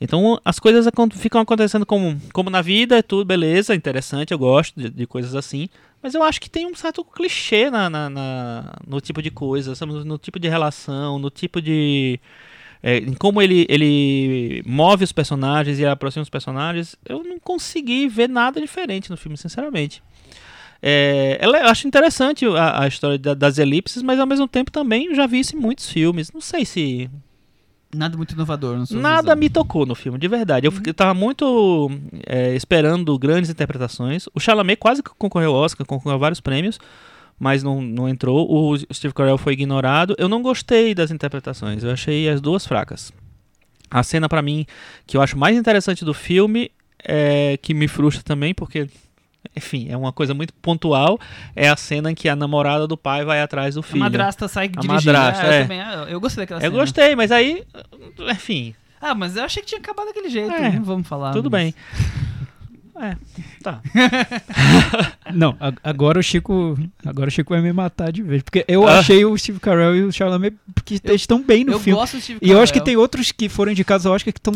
[0.00, 4.78] Então, as coisas ficam acontecendo como, como na vida, é tudo beleza, interessante, eu gosto
[4.78, 5.68] de, de coisas assim.
[6.02, 9.72] Mas eu acho que tem um certo clichê na, na- na- no tipo de coisa,
[9.86, 12.18] no, no tipo de relação, no tipo de.
[12.82, 16.96] é, em como ele, ele move os personagens e aproxima os personagens.
[17.08, 20.02] Eu não consegui ver nada diferente no filme, sinceramente.
[20.82, 24.70] É, ela- eu acho interessante a, a história da- das elipses, mas ao mesmo tempo
[24.70, 26.32] também já vi isso em muitos filmes.
[26.32, 27.08] Não sei se
[27.94, 28.86] Nada muito inovador.
[28.86, 29.36] sua Nada visão.
[29.36, 30.66] me tocou no filme, de verdade.
[30.66, 31.90] Eu, eu tava muito
[32.26, 34.26] é, esperando grandes interpretações.
[34.34, 36.78] O Chalamet quase concorreu ao Oscar, concorreu a vários prêmios,
[37.38, 38.50] mas não, não entrou.
[38.50, 40.14] O Steve Carell foi ignorado.
[40.18, 43.12] Eu não gostei das interpretações, eu achei as duas fracas.
[43.90, 44.64] A cena, pra mim,
[45.06, 46.70] que eu acho mais interessante do filme,
[47.04, 48.88] é, que me frustra também, porque,
[49.56, 51.18] enfim, é uma coisa muito pontual,
[51.54, 54.00] é a cena em que a namorada do pai vai atrás do A filho.
[54.00, 54.94] madrasta sai dirigindo.
[54.94, 55.62] madrasta, eu é.
[55.62, 56.76] também, ah, eu gostei daquela Eu cena.
[56.82, 57.64] gostei, mas aí,
[58.30, 60.52] enfim, Ah, mas eu achei que tinha acabado daquele jeito.
[60.52, 61.32] É, não vamos falar.
[61.32, 61.74] tudo mas- bem.
[62.94, 63.16] É,
[63.62, 63.80] tá.
[65.34, 66.78] Não, a- agora o Chico.
[67.04, 68.42] Agora o Chico vai me matar de vez.
[68.42, 68.98] Porque eu Ah.
[68.98, 71.98] achei o Steve Carell e o Chalamet que eles estão bem no Eu filme.
[71.98, 74.38] gosto do Steve E eu acho que tem outros que foram indicados ao Oscar que
[74.38, 74.52] estão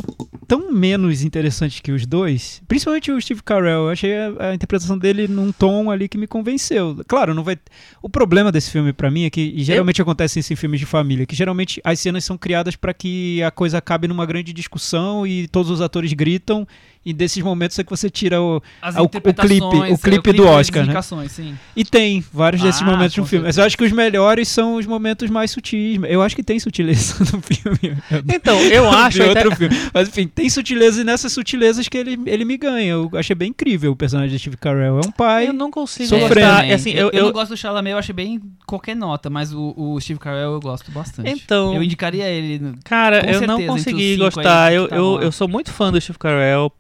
[0.47, 3.85] tão menos interessantes que os dois, principalmente o Steve Carell.
[3.85, 7.01] Eu achei a, a interpretação dele num tom ali que me convenceu.
[7.09, 7.57] Claro, não vai.
[8.03, 10.87] O problema desse filme pra mim é que e geralmente acontece isso em filmes de
[10.87, 15.27] família, que geralmente as cenas são criadas pra que a coisa acabe numa grande discussão
[15.27, 16.67] e todos os atores gritam.
[17.07, 20.33] E desses momentos é que você tira o, As Ah, o- clipe- o é, clipe
[20.33, 20.87] do das Oscar, né?
[20.87, 21.55] indicações, sim.
[21.77, 23.45] E tem vários desses Ah, momentos no filme.
[23.47, 23.67] Mas eu certeza.
[23.69, 26.01] acho que os melhores são os momentos mais sutis.
[26.09, 27.97] Eu acho que tem sutileza no filme.
[28.35, 29.23] Então, eu acho.
[29.23, 29.77] até- outro filme.
[29.95, 32.91] Mas enfim, tem sutileza e nessas sutilezas que ele, ele me ganha.
[32.91, 34.99] Eu achei bem incrível o personagem de Steve Carell.
[34.99, 35.47] É um pai.
[35.47, 36.35] Eu não consigo Sofrendo.
[36.35, 36.57] gostar.
[36.63, 36.73] também.
[36.73, 39.73] Assim, eu, eu, eu não gosto do Chalamet, eu achei bem qualquer nota, mas o,
[39.77, 41.31] o Steve Carell eu gosto bastante.
[41.31, 42.59] Então- Eu indicaria ele.
[42.59, 44.65] no- Cara, eu certeza, não consegui gostar.
[44.65, 46.73] aí Eu, estavam eu, eu sou muito fã do Steve Carell,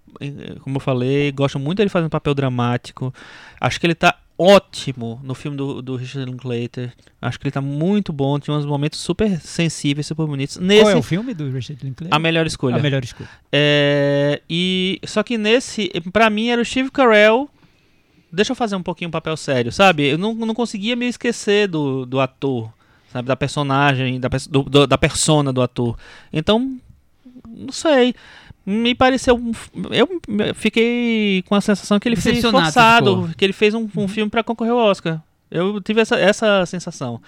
[0.61, 3.13] como eu falei, gosto muito dele fazendo papel dramático.
[3.61, 6.93] Acho que ele tá ótimo no filme do, do Richard Linklater.
[7.23, 10.59] Acho que ele tá muito bom, tinha uns momentos super sensíveis, super bonitos.
[10.59, 12.15] Nesse, Qual é o filme do Richard Linklater?
[12.15, 12.77] a melhor escolha.
[12.77, 13.29] A melhor escolha.
[13.51, 17.49] É, e só que nesse, pra mim era o Steve Carell.
[18.31, 20.09] Deixa eu fazer um pouquinho um papel sério, sabe?
[20.11, 22.71] Eu não, não conseguia me esquecer do, do ator,
[23.11, 23.27] sabe?
[23.29, 25.97] Da personagem, da, do- do- da persona do ator.
[26.31, 26.77] Então,
[27.49, 28.15] não sei.
[28.67, 29.37] Me pareceu.
[29.37, 29.53] um
[29.93, 30.09] Eu
[30.55, 33.29] fiquei com a sensação que ele fez Decepcionado, forçado, ficou.
[33.37, 35.23] que ele fez um, um filme pra concorrer ao Oscar.
[35.51, 37.21] Eu tive essa, essa sensação.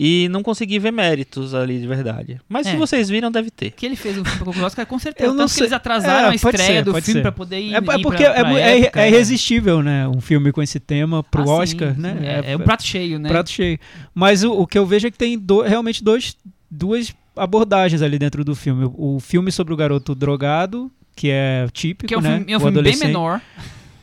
[0.00, 2.40] E não consegui ver méritos ali de verdade.
[2.48, 2.76] Mas se É.
[2.76, 3.72] vocês viram, deve ter.
[3.72, 5.28] Que ele fez um filme com o Oscar, com certeza.
[5.28, 5.62] Eu não Tanto que sei.
[5.64, 7.20] eles atrasaram É, a estreia ser, do filme ser.
[7.22, 7.74] pra poder ir.
[7.74, 10.06] É, é ir porque pra, é, pra é, época, é irresistível, né?
[10.08, 12.16] Um filme com esse tema pro Ah, sim, Oscar, sim, né?
[12.46, 13.28] É, é um prato cheio, né?
[13.28, 13.76] prato cheio.
[14.14, 16.36] Mas o, o que eu vejo é que tem do- realmente dois,
[16.70, 18.90] duas abordagens ali dentro do filme.
[18.96, 22.36] O, filme sobre o garoto drogado, que é típico, Que é um né?
[22.36, 23.40] filme, é um O filme bem menor.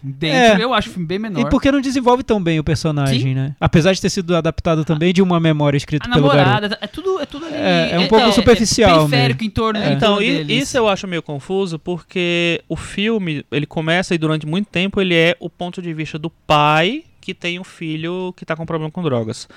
[0.08, 0.63] Dentro, É.
[0.63, 1.39] eu acho o filme bem menor.
[1.41, 3.34] E porque não desenvolve tão bem o personagem, Sim.
[3.34, 3.56] né?
[3.60, 6.45] Apesar de ter sido adaptado também de uma memória escrita pelo garoto.
[6.45, 7.56] namorada, é tudo, é tudo ali.
[7.56, 9.93] É, é um pouco é, superficial periférico em torno, É.
[9.93, 10.62] Então, deles.
[10.62, 15.15] isso eu acho meio confuso, porque o filme, ele começa e durante muito tempo ele
[15.15, 18.91] é o ponto de vista do pai que tem um filho que tá com problema
[18.91, 19.48] com drogas.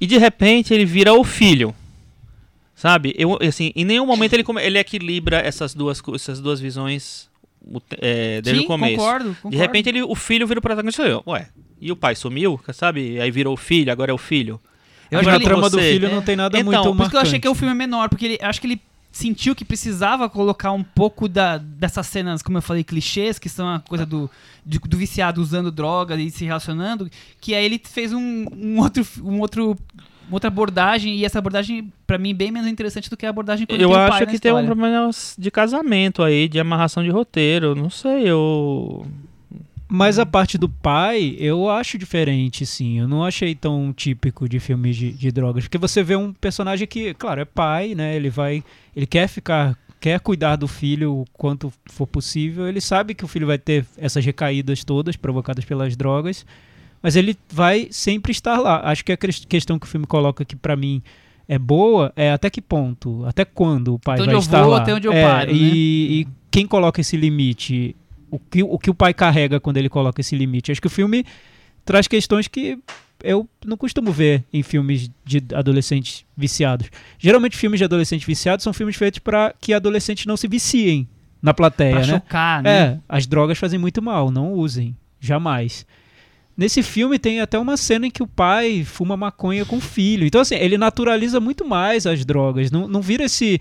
[0.00, 1.74] E de repente ele vira o filho.
[2.82, 3.14] Sabe?
[3.16, 7.30] Eu, assim, em nenhum momento ele, ele equilibra essas duas, essas duas visões
[8.00, 8.96] é, desde Sim, o começo.
[8.96, 9.50] concordo, concordo.
[9.50, 11.02] De repente ele, o filho vira o protagonista.
[11.04, 11.48] Eu, Ué,
[11.80, 12.58] e o pai sumiu?
[12.72, 13.20] Sabe?
[13.20, 14.60] Aí virou o filho, agora é o filho.
[15.12, 16.10] Eu Mas acho que ele- trama do você- filho é.
[16.12, 17.42] não tem nada Então, muito por Por isso que eu achei marcante.
[17.42, 18.80] que o filme é menor, porque ele, acho que ele
[19.12, 23.68] sentiu que precisava colocar um pouco da, dessas cenas, como eu falei, clichês, que são
[23.68, 24.28] a coisa do,
[24.66, 27.08] de- do viciado usando drogas e se relacionando,
[27.40, 29.78] que aí ele fez um, um outro, um outro,
[30.28, 33.66] uma outra abordagem, e essa abordagem, pra mim, bem menos interessante do que a abordagem
[33.66, 37.10] quando Eu tem o acho que tem um problema de casamento aí, de amarração de
[37.10, 37.74] roteiro.
[37.74, 39.06] Não sei, eu.
[39.88, 42.98] Mas a parte do pai, eu acho diferente, sim.
[42.98, 45.64] Eu não achei tão típico de filmes de, de drogas.
[45.64, 48.16] Porque você vê um personagem que, claro, é pai, né?
[48.16, 48.64] Ele vai.
[48.96, 49.76] Ele quer ficar.
[50.00, 52.66] Quer cuidar do filho o quanto for possível.
[52.66, 56.44] Ele sabe que o filho vai ter essas recaídas todas provocadas pelas drogas.
[57.02, 58.80] Mas ele vai sempre estar lá.
[58.84, 61.02] Acho que a ques- questão que o filme coloca que pra mim
[61.48, 64.70] é boa é até que ponto, até quando o pai onde vai eu estar vou,
[64.70, 64.78] lá.
[64.78, 65.58] até onde eu É, paro, né?
[65.58, 67.96] e, e quem coloca esse limite?
[68.30, 70.70] O que, o que o pai carrega quando ele coloca esse limite?
[70.72, 71.24] Acho que o filme
[71.84, 72.78] traz questões que
[73.22, 76.88] eu não costumo ver em filmes de adolescentes viciados.
[77.18, 81.06] Geralmente filmes de adolescentes viciados são filmes feitos para que adolescentes não se viciem
[81.42, 82.06] na plateia, Pra né?
[82.14, 82.70] chocar, né?
[82.70, 85.84] É, as drogas fazem muito mal, não usem, jamais.
[86.56, 90.26] Nesse filme tem até uma cena em que o pai fuma maconha com o filho.
[90.26, 92.70] Então, assim, ele naturaliza muito mais as drogas.
[92.70, 93.60] Não, não vira esse,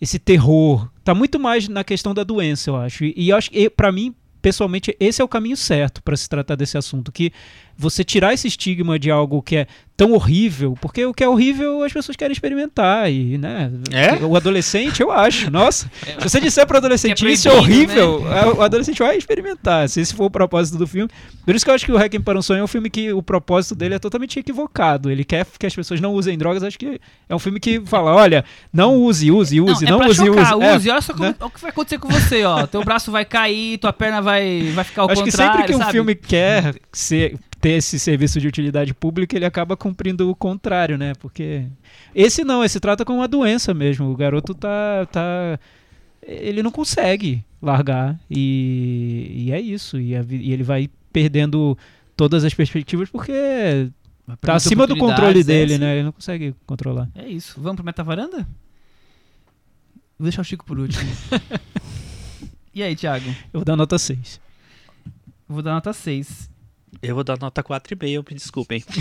[0.00, 0.90] esse terror.
[1.04, 3.04] Tá muito mais na questão da doença, eu acho.
[3.04, 6.28] E, e eu acho que, pra mim, pessoalmente, esse é o caminho certo para se
[6.28, 7.12] tratar desse assunto.
[7.12, 7.32] Que
[7.82, 9.66] você tirar esse estigma de algo que é
[9.96, 13.10] tão horrível, porque o que é horrível as pessoas querem experimentar.
[13.10, 13.70] E, né?
[13.90, 14.24] É?
[14.24, 15.50] O adolescente, eu acho.
[15.50, 18.98] Nossa, se você disser para adolescente Que é isso é proibido, horrível, é, o adolescente
[18.98, 19.88] vai experimentar.
[19.88, 21.10] Se esse for o propósito do filme.
[21.44, 23.12] Por isso que eu acho que o Requiem para um Sonho é um filme que
[23.12, 25.10] o propósito dele é totalmente equivocado.
[25.10, 26.62] Ele quer que as pessoas não usem drogas.
[26.62, 30.08] Acho que é um filme que fala: olha, não use, use, use, não, é pra
[30.08, 30.64] use, chocar, use.
[30.66, 30.90] É, use.
[30.90, 31.34] Olha só como- né?
[31.40, 32.66] o que vai acontecer com você, ó.
[32.66, 35.74] Teu braço vai cair, tua perna vai, vai ficar ao acho que contrário, sempre que
[35.74, 35.92] um sabe?
[35.92, 41.14] filme quer ser, ter esse serviço de utilidade pública, ele acaba cumprindo o contrário, né?
[41.14, 41.64] Porque
[42.12, 44.10] esse não, esse trata como uma doença mesmo.
[44.10, 45.60] O garoto tá, tá
[46.20, 50.00] ele não consegue largar e, e é isso.
[50.00, 51.78] E, a e ele vai perdendo
[52.16, 53.88] todas as perspectivas porque
[54.40, 55.78] tá acima do controle é, dele, sim.
[55.78, 55.94] né?
[55.94, 57.08] Ele não consegue controlar.
[57.14, 57.60] É isso.
[57.60, 58.38] Vamos pro Meta Varanda?
[60.18, 61.08] Vou deixar o Chico por último.
[62.74, 63.28] e aí, Thiago?
[63.52, 64.40] Eu vou dar nota 6.
[65.06, 66.50] Eu vou dar nota 6.
[67.00, 68.84] Eu vou dar nota 4,5, me desculpem.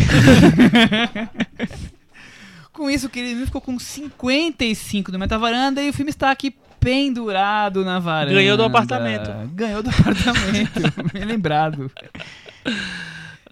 [2.71, 7.83] Com isso, o querido ficou com 55 no Metavaranda e o filme está aqui pendurado
[7.83, 8.33] na varanda.
[8.33, 9.29] Ganhou do apartamento.
[9.53, 10.79] Ganhou do apartamento,
[11.13, 11.91] bem lembrado.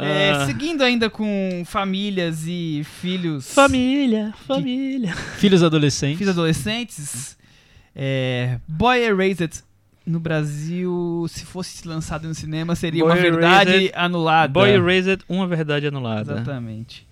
[0.02, 0.46] É, Ah.
[0.46, 3.54] seguindo ainda com famílias e filhos.
[3.54, 5.14] Família, família.
[5.38, 6.18] Filhos adolescentes.
[6.18, 7.38] Filhos adolescentes.
[7.94, 9.62] É, Boy Erased
[10.10, 14.52] no Brasil, se fosse lançado no cinema, seria Boy uma verdade Erased- anulada.
[14.52, 16.34] Boy Erased, uma verdade anulada.
[16.34, 17.08] Exatamente.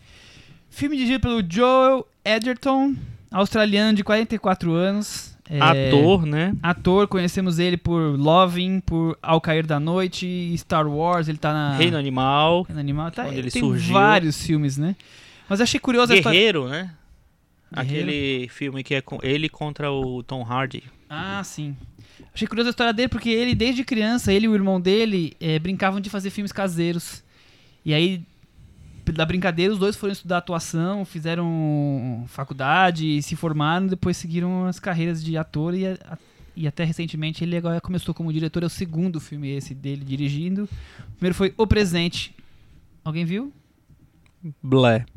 [0.69, 2.95] Filme dirigido pelo Joel Edgerton,
[3.31, 5.35] australiano de 44 anos.
[5.49, 6.53] É, Ator, né?
[6.61, 11.77] Ator, conhecemos ele por Loving, por Ao Cair da Noite, Star Wars, ele tá na...
[11.77, 12.63] Reino Animal.
[12.63, 13.11] Reino Animal.
[13.11, 13.93] Tá, ele tem surgiu.
[13.93, 14.95] vários filmes, né?
[15.47, 16.37] Mas achei curioso a história...
[16.37, 16.91] Guerreiro, né?
[17.73, 18.09] Guerreiro.
[18.09, 20.83] Aquele filme que é com ele contra o Tom Hardy.
[21.09, 21.77] Ah, sim.
[22.37, 25.57] Achei curiosa a história dele porque ele, desde criança, ele e o irmão dele eh,
[25.57, 27.23] brincavam de fazer filmes caseiros.
[27.83, 28.21] E aí,
[29.11, 35.23] da brincadeira, os dois foram estudar atuação, fizeram faculdade, se formaram, depois seguiram as carreiras
[35.23, 35.97] de ator e, a-
[36.55, 38.61] e até recentemente ele agora começou como diretor.
[38.61, 40.69] É o segundo filme esse dele dirigindo.
[41.09, 42.35] O primeiro foi O Presente.
[43.03, 43.51] Alguém viu?
[44.61, 45.07] Blé.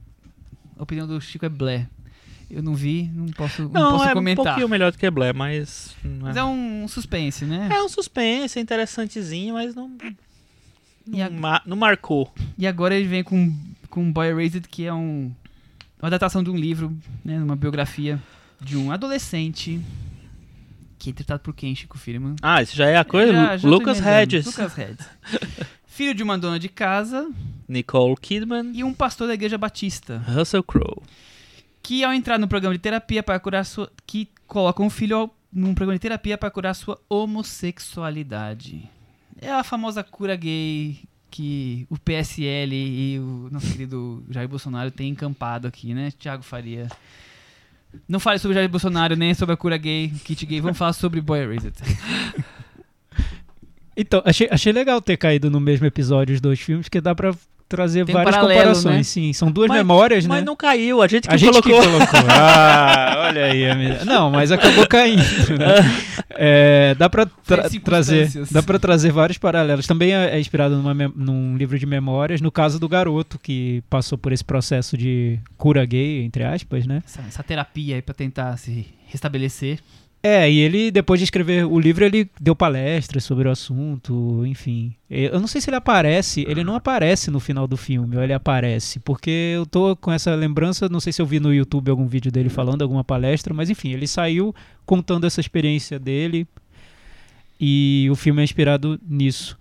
[0.78, 1.86] A opinião do Chico é blé.
[2.50, 4.44] Eu não vi, não posso, não Não, posso é um comentar.
[4.44, 5.94] pouquinho melhor do que Blé, mas...
[6.04, 7.68] não Mas é um suspense, né?
[7.72, 9.96] É um suspense, é interessantezinho, mas não...
[11.12, 12.32] E a- Não, ma- não marcou.
[12.58, 13.56] E agora ele vem com,
[13.88, 15.32] com Boy Erased, que é um,
[16.00, 18.20] uma adaptação de um livro, né, uma biografia
[18.60, 19.80] de um adolescente
[20.98, 22.34] que é interpretado por quem, Chico Firman?
[22.42, 23.32] Ah, isso já é a coisa?
[23.32, 23.98] Já- já Lucas.
[24.04, 24.44] Hedges.
[24.46, 25.06] Lucas Hedges.
[25.86, 27.28] Filho de uma dona de casa
[27.68, 28.72] Nicole Kidman.
[28.74, 31.02] e um pastor da igreja batista, Russell Crowe.
[31.82, 33.90] Que ao entrar no programa de terapia para curar sua...
[34.06, 38.88] que coloca um filho num programa de terapia para curar sua homossexualidade.
[39.40, 40.98] É a famosa cura gay
[41.30, 46.88] que o PSL e o nosso querido Jair Bolsonaro têm encampado aqui, né, Thiago Faria?
[48.08, 51.20] Não fale sobre Jair Bolsonaro nem sobre a cura gay, kit gay, vamos falar sobre
[51.20, 51.74] Boy Erased.
[53.96, 57.34] Então, achei, achei legal ter caído no mesmo episódio os dois filmes, que dá pra
[57.70, 58.96] trazer Tem várias paralelo, comparações.
[58.96, 59.02] né?
[59.04, 60.44] Sim, são duas Mas- memórias, Mas né?
[60.44, 61.80] não caiu, a gente que a gente colocou.
[61.80, 62.20] que colocou.
[62.30, 63.70] Ah, olha aí.
[63.70, 64.04] amiga.
[64.04, 65.22] Não, mas acabou caindo.
[65.58, 65.74] Né?
[66.42, 69.86] É, dá pra tra- trazer, dá para trazer vários paralelos.
[69.86, 74.16] Também é, é inspirado numa num livro de memórias, no caso do garoto que passou
[74.16, 77.02] por esse processo de cura gay, entre aspas, né?
[77.04, 79.80] Essa, essa terapia aí pra tentar se restabelecer.
[80.22, 84.94] É, e ele, depois de escrever o livro, ele deu palestras sobre o assunto, enfim.
[85.08, 88.34] Eu não sei se ele aparece, ele não aparece no final do filme, ou ele
[88.34, 92.06] aparece, porque eu tô com essa lembrança, não sei se eu vi no YouTube algum
[92.06, 94.54] vídeo dele falando, alguma palestra, mas enfim, ele saiu
[94.84, 96.46] contando essa experiência dele
[97.58, 99.58] e o filme é inspirado nisso.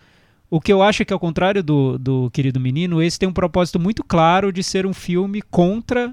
[0.49, 3.33] O que eu acho é que, ao contrário do, do Querido Menino, esse tem um
[3.33, 6.11] propósito muito claro de ser um filme contra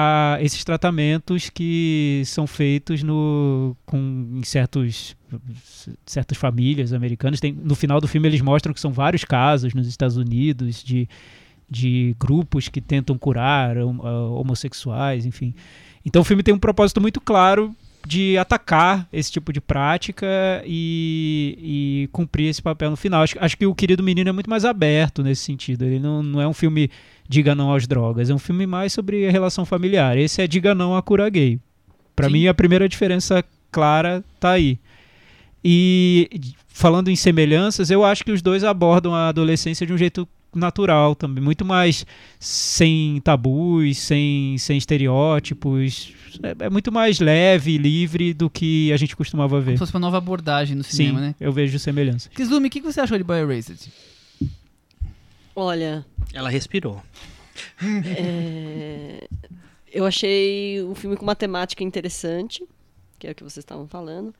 [0.00, 5.16] a esses tratamentos que são feitos no, com, em certos,
[6.06, 7.40] certas famílias americanas.
[7.40, 11.08] Tem, no final do filme eles mostram que são vários casos nos Estados Unidos de,
[11.68, 15.52] de grupos que tentam curar ah, homossexuais, enfim.
[16.06, 17.74] Então o filme tem um propósito muito claro
[18.06, 20.26] de atacar esse tipo de prática
[20.64, 23.22] e, e cumprir esse papel no final.
[23.22, 25.84] Acho, acho que o Querido Menino é muito mais aberto nesse sentido.
[25.84, 26.90] Ele não, não é um filme
[27.28, 30.16] diga não às drogas, é um filme mais sobre a relação familiar.
[30.16, 31.60] Esse é diga não à cura gay.
[32.26, 32.32] Sim.
[32.32, 34.78] mim a primeira diferença clara tá aí.
[35.62, 36.30] E
[36.68, 41.14] falando em semelhanças, eu acho que os dois abordam a adolescência de um jeito natural
[41.14, 42.04] também, muito mais
[42.40, 46.12] sem tabus, sem, sem estereótipos.
[46.42, 49.72] É, é muito mais leve e livre do que a gente costumava Como ver.
[49.72, 51.34] se fosse uma nova abordagem no Sim, cinema, né?
[51.40, 52.30] eu vejo semelhanças.
[52.34, 53.92] Kizumi, o que que você achou de Boy Erased?
[55.54, 57.02] Olha, Ela respirou.
[58.16, 59.26] é,
[59.92, 62.64] eu achei o filme com uma temática interessante,
[63.18, 64.32] que é o que vocês estavam falando,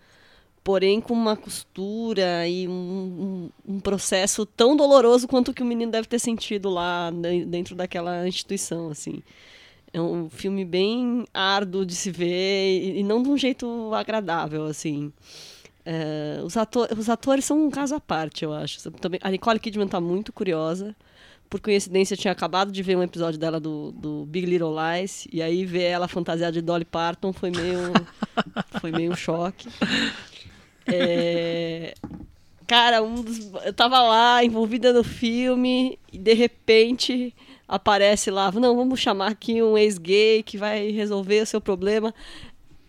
[0.68, 5.64] porém com uma costura e um, um- um processo tão doloroso quanto o que o
[5.64, 9.22] menino deve ter sentido lá de- dentro daquela instituição, assim.
[9.94, 14.66] É um filme bem árduo de se ver e, e não de um jeito agradável,
[14.66, 15.10] assim.
[15.86, 18.90] É, os, ato- os atores são um caso à parte, eu acho.
[18.90, 20.94] Também, a Nicole Kidman tá muito curiosa.
[21.48, 25.26] Por coincidência, eu tinha acabado de ver um episódio dela do, do Big Little Lies.
[25.32, 27.90] E aí ver ela fantasiada de Dolly Parton foi meio,
[28.82, 29.66] foi meio um choque.
[30.90, 31.94] É,
[32.68, 33.50] Cara, um dos...
[33.64, 37.34] eu tava lá envolvida no filme e de repente
[37.66, 42.14] aparece lá, não, vamos chamar aqui um ex-gay que vai resolver o seu problema.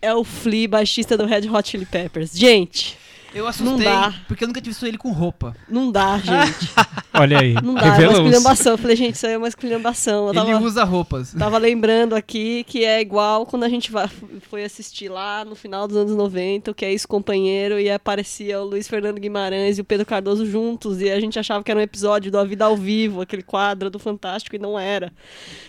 [0.02, 2.38] É o Flea, baixista do Red Hot Chili Peppers.
[2.38, 2.98] Gente,
[3.34, 4.12] Eu assustei, dá.
[4.26, 5.54] porque eu nunca tive visto ele com roupa.
[5.68, 6.70] Não dá, gente.
[7.14, 7.54] Olha aí.
[7.54, 8.72] Não dá, é uma esculhambação.
[8.72, 10.26] Eu falei, gente, isso aí é uma esculhambação.
[10.26, 11.32] Eu Ele tava, usa roupas.
[11.34, 14.08] tava lembrando aqui que é igual quando a gente vai,
[14.48, 18.60] foi assistir lá no final dos anos 90, o que é isso, companheiro, e aparecia
[18.60, 21.78] o Luiz Fernando Guimarães e o Pedro Cardoso juntos, e a gente achava que era
[21.78, 25.12] um episódio do A Vida ao Vivo, aquele quadro do Fantástico, e não era.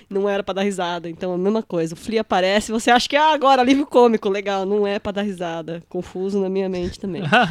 [0.10, 1.10] Não era pra dar risada.
[1.10, 1.94] Então, a mesma coisa.
[1.94, 4.66] O Flea aparece, você acha que, ah, agora, alívio cômico, legal.
[4.66, 5.82] Não é pra dar risada.
[5.88, 7.24] Confuso na minha mente também.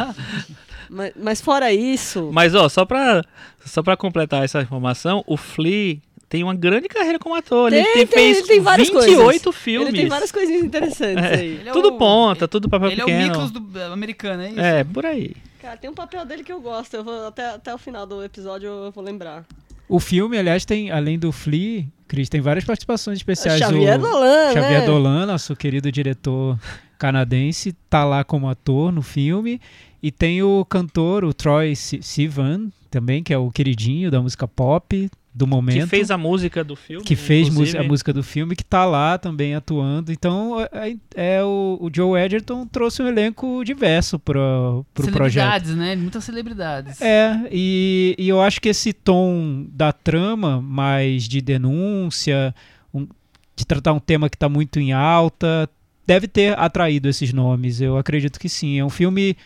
[0.88, 2.30] mas, mas fora isso...
[2.32, 3.24] Mas, ó, só pra,
[3.64, 5.98] só pra completar essa informação, o Flea
[6.28, 7.72] tem uma grande carreira como ator.
[7.72, 9.61] ele Tem, tem, tem, fez ele tem várias 28 coisas.
[9.62, 9.88] filmes.
[9.88, 11.34] Ele tem várias coisinhas interessantes É.
[11.34, 11.46] aí.
[11.61, 13.28] Ele é tudo o- ponta, tudo papel Ele é o pequeno.
[13.28, 14.61] Miklos do eh, americano, é isso?
[14.61, 15.34] É, por aí.
[15.61, 16.94] Cara, tem um papel dele que eu gosto.
[16.94, 19.44] Eu vou, até, até o final do episódio eu vou lembrar.
[19.88, 23.59] O filme, aliás, tem, além do Flea, Cris, tem várias participações especiais.
[23.59, 24.86] Xavier o Dolan, Xavier né?
[24.86, 26.57] Dolan, nosso querido diretor
[26.96, 29.61] canadense, tá lá como ator no filme.
[30.03, 34.48] E tem o cantor, o Troy Si- Sivan, também, que é o queridinho da música
[34.48, 35.78] pop do momento.
[35.82, 37.05] Que fez a música do filme.
[37.05, 40.11] que fez a música do filme, que tá lá também atuando.
[40.11, 45.44] Então, é, é o, o Joe Edgerton trouxe um elenco diverso pro, pro projeto.
[45.44, 45.94] celebridades, né?
[45.94, 47.01] Muitas celebridades.
[47.01, 52.53] É, e, e eu acho que esse tom da trama, mais de denúncia,
[52.92, 53.07] um-
[53.55, 55.68] de tratar um tema que está muito em alta,
[56.07, 57.80] deve ter atraído esses nomes.
[57.80, 58.78] Eu acredito que sim.
[58.80, 59.36] É um filme,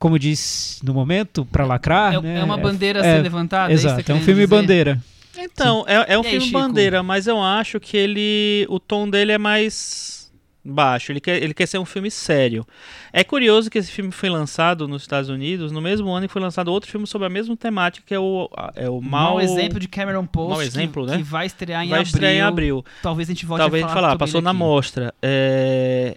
[0.00, 2.14] como diz no momento, para lacrar.
[2.14, 2.40] É, né?
[2.40, 3.70] é uma bandeira a é, ser levantada?
[3.70, 4.46] é isso que Exato, tá é um filme dizer?
[4.48, 5.00] bandeira.
[5.38, 6.58] Então, é, é um aí, filme Chico?
[6.58, 8.66] bandeira, mas eu acho que ele.
[8.68, 10.32] O tom dele é mais
[10.64, 11.12] baixo.
[11.12, 12.66] Ele quer, ele quer ser um filme sério.
[13.12, 16.40] É curioso que esse filme foi lançado nos Estados Unidos no mesmo ano que foi
[16.42, 19.40] lançado outro filme sobre a mesma temática, que é o, é o Mau Mal.
[19.40, 20.50] exemplo de Cameron Post.
[20.50, 21.16] Mau exemplo, que, né?
[21.18, 22.10] que vai estrear em vai abril.
[22.12, 22.84] estrear em abril.
[23.02, 24.58] Talvez a gente volte Talvez a falar, falar, sobre passou na aqui.
[24.58, 25.14] mostra.
[25.22, 26.16] É,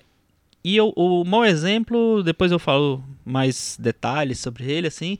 [0.63, 5.17] E eu- o mau exemplo, depois eu falo mais detalhes sobre ele, assim.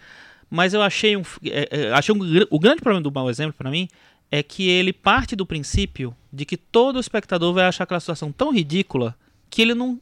[0.50, 1.24] Mas eu achei um.
[1.46, 3.88] é, é, achei um o grande problema do mau exemplo pra mim
[4.32, 8.52] é que ele parte do princípio de que todo espectador vai achar aquela situação tão
[8.52, 9.16] ridícula
[9.50, 10.00] que ele não.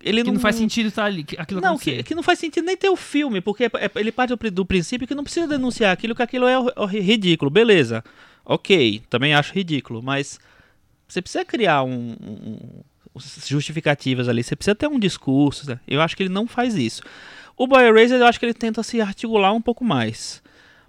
[0.00, 2.64] Ele Que não faz sentido estar ali, que- aquilo não, que, que não faz sentido
[2.64, 5.48] nem ter o filme, porque é- é- ele parte do, do princípio que não precisa
[5.48, 7.50] denunciar aquilo, que aquilo é hor- hor- ridículo.
[7.50, 8.04] Beleza,
[8.44, 10.38] ok, também acho ridículo, mas
[11.08, 12.80] você precisa criar um, um-
[13.46, 15.68] justificativas ali, você precisa ter um discurso.
[15.68, 15.80] né?
[15.86, 17.02] Eu acho que ele não faz isso.
[17.56, 20.42] O Boy Eraser, eu acho que ele tenta se articular um pouco mais.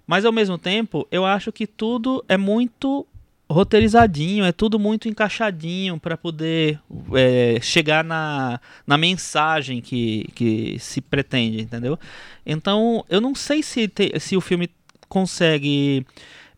[0.06, 3.06] Mas ao mesmo tempo, eu acho que tudo é muito
[3.48, 6.78] roteirizadinho, é tudo muito encaixadinho para poder
[7.14, 11.98] é, chegar na, na mensagem que, que se pretende, entendeu?
[12.46, 14.70] Então, eu não sei se, te- se o filme
[15.08, 16.06] consegue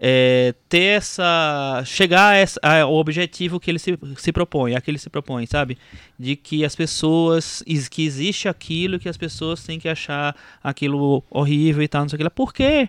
[0.05, 1.81] é, ter essa.
[1.87, 5.47] chegar a essa- ao objetivo que ele se, se propõe, a que ele se propõe,
[5.47, 5.79] sabe?
[6.19, 7.63] De que as pessoas.
[7.89, 12.09] que existe aquilo e que as pessoas têm que achar aquilo horrível e tal, não
[12.09, 12.31] sei o que lá.
[12.31, 12.89] Por quê?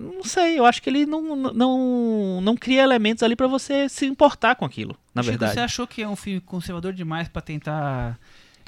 [0.00, 4.06] Não sei, eu acho que ele não, não, não cria elementos ali pra você se
[4.06, 5.54] importar com aquilo, na Chico, verdade.
[5.54, 8.16] Você achou que é um filme conservador demais pra tentar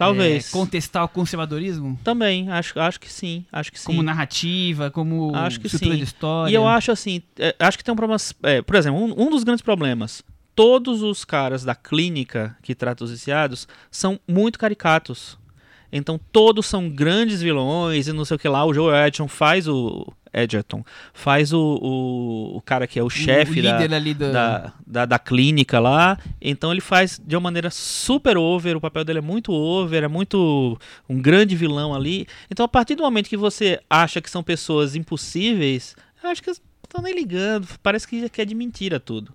[0.07, 0.49] Talvez.
[0.49, 1.99] é, contestar o conservadorismo?
[2.03, 3.87] Também, acho, acho que sim, acho que sim.
[3.87, 5.99] Como narrativa, como Acho que estrutura sim.
[5.99, 6.53] de história.
[6.53, 8.21] E eu acho assim, é, acho que tem um problema.
[8.43, 10.23] é, por exemplo, um, um dos grandes problemas.
[10.55, 15.39] Todos os caras da clínica que tratam os viciados são muito caricatos.
[15.93, 18.64] Então todos são grandes vilões e não sei o que lá.
[18.64, 20.07] O Joe Edgerton faz o.
[20.34, 20.82] Edgerton
[21.12, 23.76] faz o, o, o cara que é o O- chefe da,
[24.14, 24.32] do...
[24.32, 26.16] da, da, da clínica lá.
[26.40, 30.09] Então ele faz de uma maneira super over, o papel dele é muito over, é
[30.09, 32.26] muito um grande vilão ali.
[32.51, 36.51] Então a partir do momento que você acha que são pessoas impossíveis, eu acho que
[36.93, 39.32] estão nem ligando, parece que, que é de mentira tudo.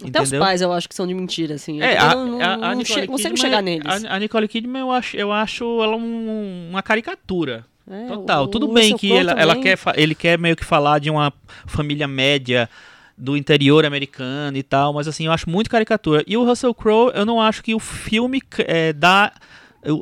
[0.00, 0.40] Até os entendeu?
[0.46, 1.82] pais eu acho que são de mentira, assim.
[1.82, 4.04] É, eu a, não, a- a não che- consigo Kidman- chegar neles.
[4.04, 7.64] A, a Nicole Kidman eu acho, eu acho ela um- uma caricatura.
[7.90, 8.44] É, Total.
[8.44, 11.32] o- Tudo o bem que ela, ela quer, ele quer meio que falar de uma
[11.66, 12.68] família média
[13.16, 16.22] do interior americano e tal, mas assim, eu acho muito caricatura.
[16.26, 19.32] E o Russell Crowe, eu não acho que o filme é, dá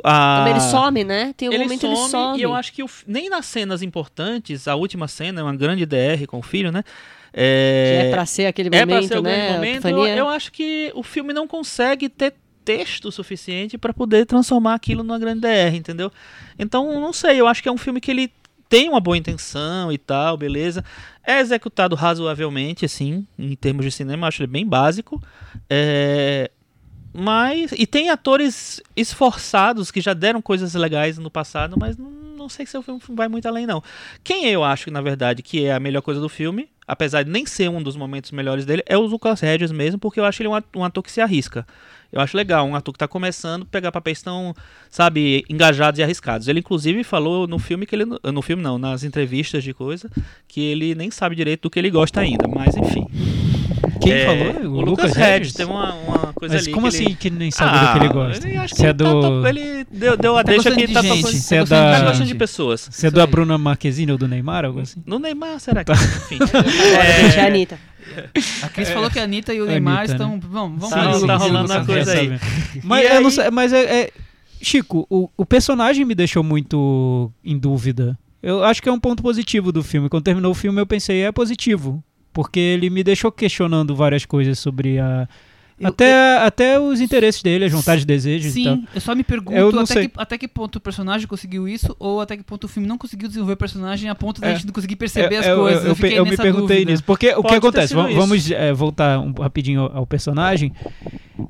[0.02, 0.38] a...
[0.38, 1.34] Também ele some, né?
[1.36, 2.38] Tem um ele momento some, ele some.
[2.38, 5.84] e eu acho que o nem nas cenas importantes, a última cena é uma grande
[5.84, 6.82] DR com o filho, né?
[7.32, 9.50] Que É, é pra ser aquele é momento, pra ser o grande né?
[9.50, 9.88] a momento.
[9.88, 15.02] Eu, eu acho que o filme não consegue ter texto suficiente pra poder transformar aquilo
[15.04, 16.10] numa grande DR, entendeu?
[16.58, 18.32] Então, não sei, eu acho que é um filme que ele
[18.68, 20.84] tem uma boa intenção e tal, beleza.
[21.24, 25.22] É executado razoavelmente, assim, em termos de cinema, eu acho ele bem básico.
[25.70, 26.50] É,
[27.16, 27.72] Mas.
[27.72, 32.66] E tem atores esforçados que já deram coisas legais no passado, mas não, não sei
[32.66, 33.82] se o filme vai muito além, não.
[34.22, 37.46] Quem eu acho, na verdade, que é a melhor coisa do filme, apesar de nem
[37.46, 40.50] ser um dos momentos melhores dele, é o Lucas Hedges mesmo, porque eu acho ele
[40.76, 41.66] um ator que se arrisca.
[42.12, 44.54] Eu acho legal, um ator que tá começando, pegar papéis tão,
[44.88, 46.46] sabe, engajados e arriscados.
[46.48, 48.04] Ele, inclusive, falou no filme que ele.
[48.04, 50.08] No filme não, nas entrevistas de coisa,
[50.46, 52.46] que ele nem sabe direito do que ele gosta ainda.
[52.46, 53.06] Mas enfim.
[54.06, 54.72] Quem É, falou?
[54.72, 55.52] O, Lucas Hedges.
[55.52, 56.72] Tem uma, uma coisa Mas ali.
[56.72, 57.14] como que assim ele...
[57.16, 58.46] que ele nem sabe do que ele gosta?
[58.46, 59.20] Ele, acho que Você é ele, tá do...
[59.20, 61.16] to- ele deu, deu a Tá deixa que de tá gente.
[61.22, 61.32] tocando.
[61.38, 62.88] Você é gostando da- Tá de gostando de pessoas.
[62.90, 63.26] Você é aí.
[63.26, 65.02] Bruna Marquezine ou do Neymar, algo assim?
[65.04, 65.94] No Neymar, será Tá.
[65.94, 66.02] que?
[66.34, 66.38] Enfim.
[66.44, 67.78] Agora, gente, é a Anitta.
[68.62, 70.38] A Cris falou que a Anitta e o Neymar Anitta, estão.
[70.40, 72.38] Vamos, vamos Tá- do- tá do rolando Lucas a coisa aí.
[72.84, 74.10] Mas, aí- sei, mas é, é-
[74.62, 78.16] Chico, o, o personagem me deixou muito em dúvida.
[78.42, 80.08] Eu acho que é um ponto positivo do filme.
[80.08, 82.02] Quando terminou o filme, eu pensei, é positivo.
[82.36, 85.26] Porque ele me deixou questionando várias coisas sobre a.
[85.80, 88.52] Eu- até, até os interesses dele, as vontades e desejos.
[88.52, 91.96] Sim, eu só me pergunto Eu até que, até que ponto o personagem conseguiu isso
[91.98, 94.54] ou até que ponto o filme não conseguiu desenvolver o personagem a ponto da É.
[94.54, 95.84] gente não conseguir perceber É, as eu, coisas.
[95.84, 96.90] Eu, eu, eu me perguntei dúvida.
[96.92, 97.04] nisso.
[97.04, 97.94] Porque o Pode que ter acontece?
[97.94, 100.72] Vamos, vamos, é, voltar um, rapidinho ao, ao personagem.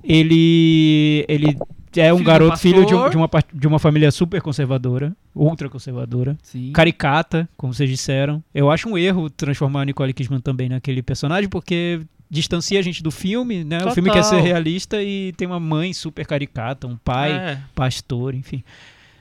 [0.04, 1.24] Ele.
[1.28, 1.56] Ele
[2.00, 5.68] é um Filho garoto, filho de, um- de uma, de uma família super conservadora, ultra
[5.68, 6.36] conservadora.
[6.42, 6.72] Sim.
[6.72, 8.42] caricata, como vocês disseram.
[8.54, 13.02] Eu acho um erro transformar a Nicole Kidman também naquele personagem, porque distancia a gente
[13.02, 13.84] do filme, né?
[13.84, 14.44] O filme quer ser Total.
[14.46, 17.58] realista e tem uma mãe super caricata, um pai É.
[17.74, 18.62] pastor, enfim.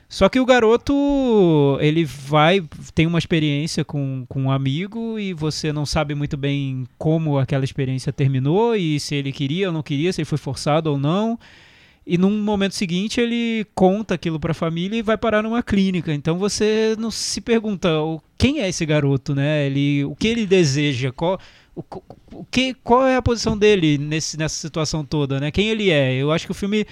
[0.08, 2.62] Só que o garoto, ele vai,
[2.94, 7.64] tem uma experiência com, com um amigo e você não sabe muito bem como aquela
[7.64, 11.38] experiência terminou e se ele queria ou não queria, se ele foi forçado ou não.
[12.06, 16.14] E num momento seguinte ele conta aquilo pra família e vai parar numa clínica.
[16.14, 19.66] Então você não se pergunta o- quem é esse garoto, né?
[19.66, 21.40] Ele, o que ele deseja, qual,
[21.74, 21.82] o,
[22.32, 25.50] o que, qual é a posição dele nesse, nessa situação toda, né?
[25.50, 26.14] Quem ele é?
[26.14, 26.86] Eu acho que o filme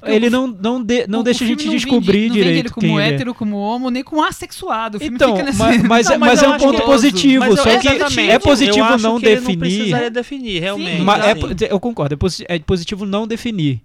[0.00, 2.12] É ele o- não, não, de- não o- deixa o a gente filme não descobrir
[2.12, 3.08] vende, não vende direito ele como quem ele é.
[3.08, 4.98] hétero, como homo, nem como assexuado.
[4.98, 5.58] O filme Então, fica nesse...
[5.58, 7.88] mas, Não, é- mas mas eu é um ponto positivo, Mas eu- só que
[8.20, 9.56] é positivo eu acho não que ele definir.
[9.56, 11.02] Não precisaria definir, realmente.
[11.02, 11.40] Ma- é assim.
[11.40, 12.16] po- eu concordo,
[12.48, 13.82] é, é positivo não definir.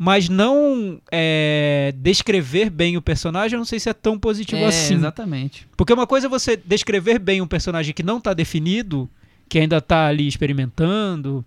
[0.00, 4.66] Mas não é, descrever bem o personagem, eu não sei se é tão positivo É,
[4.66, 4.94] assim.
[4.94, 5.66] exatamente.
[5.76, 9.10] Porque uma coisa é você descrever bem um personagem que não está definido,
[9.48, 11.44] que ainda está ali experimentando.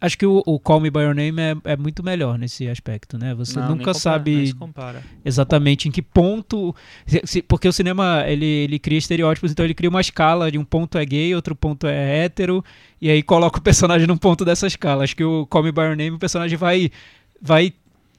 [0.00, 3.16] Acho que o, o Call Me By Your Name é, é muito melhor nesse aspecto,
[3.18, 3.34] né?
[3.34, 5.02] Você Não, nunca compara, sabe se compara.
[5.24, 6.76] exatamente em que ponto.
[7.06, 10.58] se- se- porque o cinema ele, ele cria estereótipos, então ele cria uma escala de
[10.58, 12.62] um ponto é gay, outro ponto é hétero,
[13.00, 15.04] e aí coloca o personagem num ponto dessa escala.
[15.04, 16.90] Acho que o Call Me By Your Name o personagem vai,
[17.46, 17.72] vai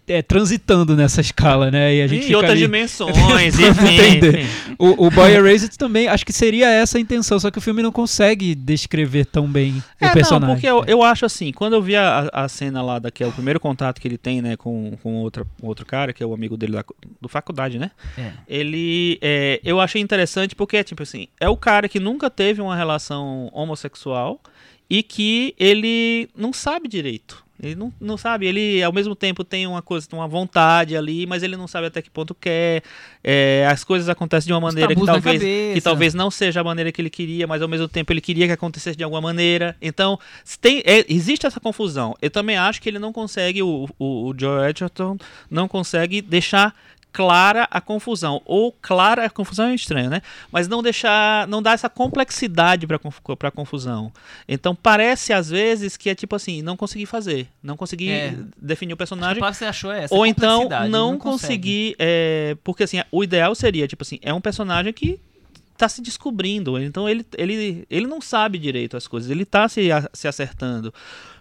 [0.07, 1.95] é, transitando nessa escala, né?
[1.95, 3.17] E a gente E fica outras ali- dimensões,
[3.59, 4.41] enfim, entender.
[4.41, 4.75] enfim.
[4.77, 7.81] O, o Boy Erased também, acho que seria essa a intenção, só que o filme
[7.81, 10.47] não consegue descrever tão bem É, o personagem.
[10.47, 13.23] não, porque eu, eu acho assim, quando eu vi a, a cena lá, da, que
[13.23, 16.25] é o primeiro contato que ele tem, né, com, com outra, outro cara, que é
[16.25, 16.85] o amigo dele da,
[17.19, 17.89] do faculdade, né?
[18.15, 18.29] É.
[18.47, 22.75] Ele, é, eu achei interessante porque, tipo assim, é o cara que nunca teve uma
[22.75, 24.39] relação homossexual
[24.89, 27.45] e que ele não sabe direito.
[27.61, 31.41] Ele não, não sabe, ele ao mesmo tempo tem uma coisa, uma vontade ali, mas
[31.41, 32.83] ele não sabe até que ponto quer.
[33.23, 35.41] É, as coisas acontecem de uma maneira que talvez,
[35.73, 38.45] que talvez não seja a maneira que ele queria, mas ao mesmo tempo ele queria
[38.45, 39.75] que acontecesse de alguma maneira.
[39.81, 40.19] Então,
[40.59, 42.13] tem, é, existe essa confusão.
[42.21, 45.17] Eu também acho que ele não consegue, o, o, o Joe Edgerton
[45.49, 46.75] não consegue deixar
[47.15, 48.41] clara a confusão.
[48.43, 50.21] Ou clara, a confusão é estranho, né?
[50.51, 54.11] Mas não deixar, não dar essa complexidade para confusão.
[54.49, 58.35] Então parece às vezes que é tipo assim, não consegui fazer, não consegui É.
[58.61, 59.41] definir o personagem.
[59.41, 60.13] que você achou é essa.
[60.13, 61.19] Ou então não, consegue.
[61.19, 65.17] conseguir, é, porque assim, o ideal seria tipo assim, é um personagem que
[65.77, 69.91] tá se descobrindo, então ele, ele, ele não sabe direito as coisas, ele tá se,
[69.91, 70.93] a- se acertando.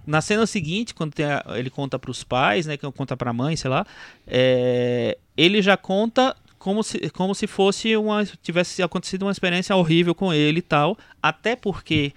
[0.07, 3.33] Na cena seguinte, quando a- ele conta para os pais, né, que conta para a
[3.33, 3.87] mãe, sei lá,
[4.27, 10.15] é, ele já conta como se, como se fosse uma tivesse acontecido uma experiência horrível
[10.15, 12.13] com ele e tal, até porque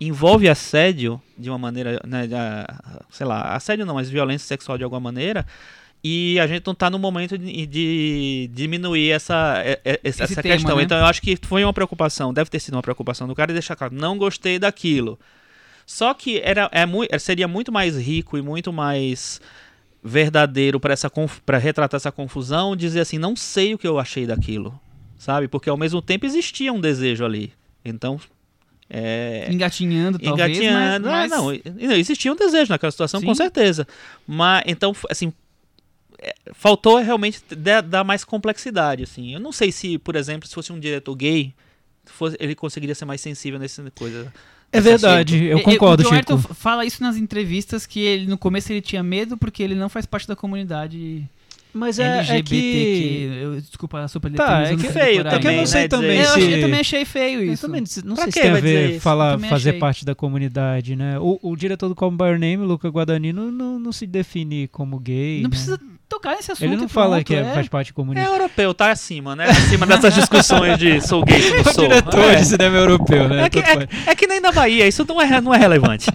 [0.00, 2.28] envolve assédio de uma maneira, né,
[3.10, 5.46] sei lá, assédio não, mas violência sexual de alguma maneira.
[6.04, 9.62] E a gente não tá no momento de, de diminuir essa,
[10.02, 10.76] essa, essa tema, questão.
[10.76, 10.82] né?
[10.82, 13.54] Então eu acho que foi uma preocupação, deve ter sido uma preocupação do cara e
[13.54, 15.16] deixar claro, não gostei daquilo.
[15.86, 19.40] Só que era, é seria muito mais rico e muito mais
[20.02, 21.10] verdadeiro para essa
[21.46, 24.78] para retratar essa confusão, dizer assim, não sei o que eu achei daquilo,
[25.16, 25.46] sabe?
[25.48, 27.52] Porque ao mesmo tempo existia um desejo ali.
[27.84, 28.20] Então,
[28.90, 31.32] é, Engatinhando, talvez, engatinhando, mas...
[31.32, 33.42] ah, não, não, existia um desejo naquela situação, com Sim.
[33.42, 33.86] certeza.
[34.26, 35.32] Mas então, assim,
[36.18, 39.32] é, faltou realmente dar, dar mais complexidade, assim.
[39.32, 41.54] Eu não sei se, por exemplo, se fosse um diretor gay,
[42.04, 44.32] fosse- ele conseguiria ser mais sensível nessa coisa.
[44.72, 46.32] É verdade, eu concordo, o Joe Chico.
[46.32, 49.88] Ayrton fala isso nas entrevistas, que ele no começo ele tinha medo porque ele não
[49.88, 51.28] faz parte da comunidade
[51.74, 52.48] Mas é, é LGBTQ.
[52.48, 53.38] que...
[53.42, 55.34] Eu, desculpa a super Tá, é eu que feio decorar.
[55.36, 56.30] É que eu não também, sei né, também É, eu, se...
[56.38, 57.66] achei, eu também achei feio Eu isso.
[57.66, 59.80] também não Pra sei se que tem a ver falar, Também fazer achei.
[59.80, 61.18] parte da comunidade, né?
[61.18, 64.98] O, o diretor do Call By Your Name, Luca Guadagnino, não, não se define como
[64.98, 65.36] gay.
[65.38, 65.48] Não né?
[65.50, 65.78] precisa
[66.12, 66.64] tocar nesse assunto.
[66.68, 67.54] Ele não fala pronto, que é- é.
[67.54, 69.46] faz parte da É europeu, tá acima, né?
[69.48, 71.88] Acima dessas discussões de sou gay, se não sou.
[71.88, 72.34] diretor É.
[72.36, 73.44] de cinema europeu, né?
[73.44, 76.06] É que, é, é que nem na Bahia, isso não é, não é relevante.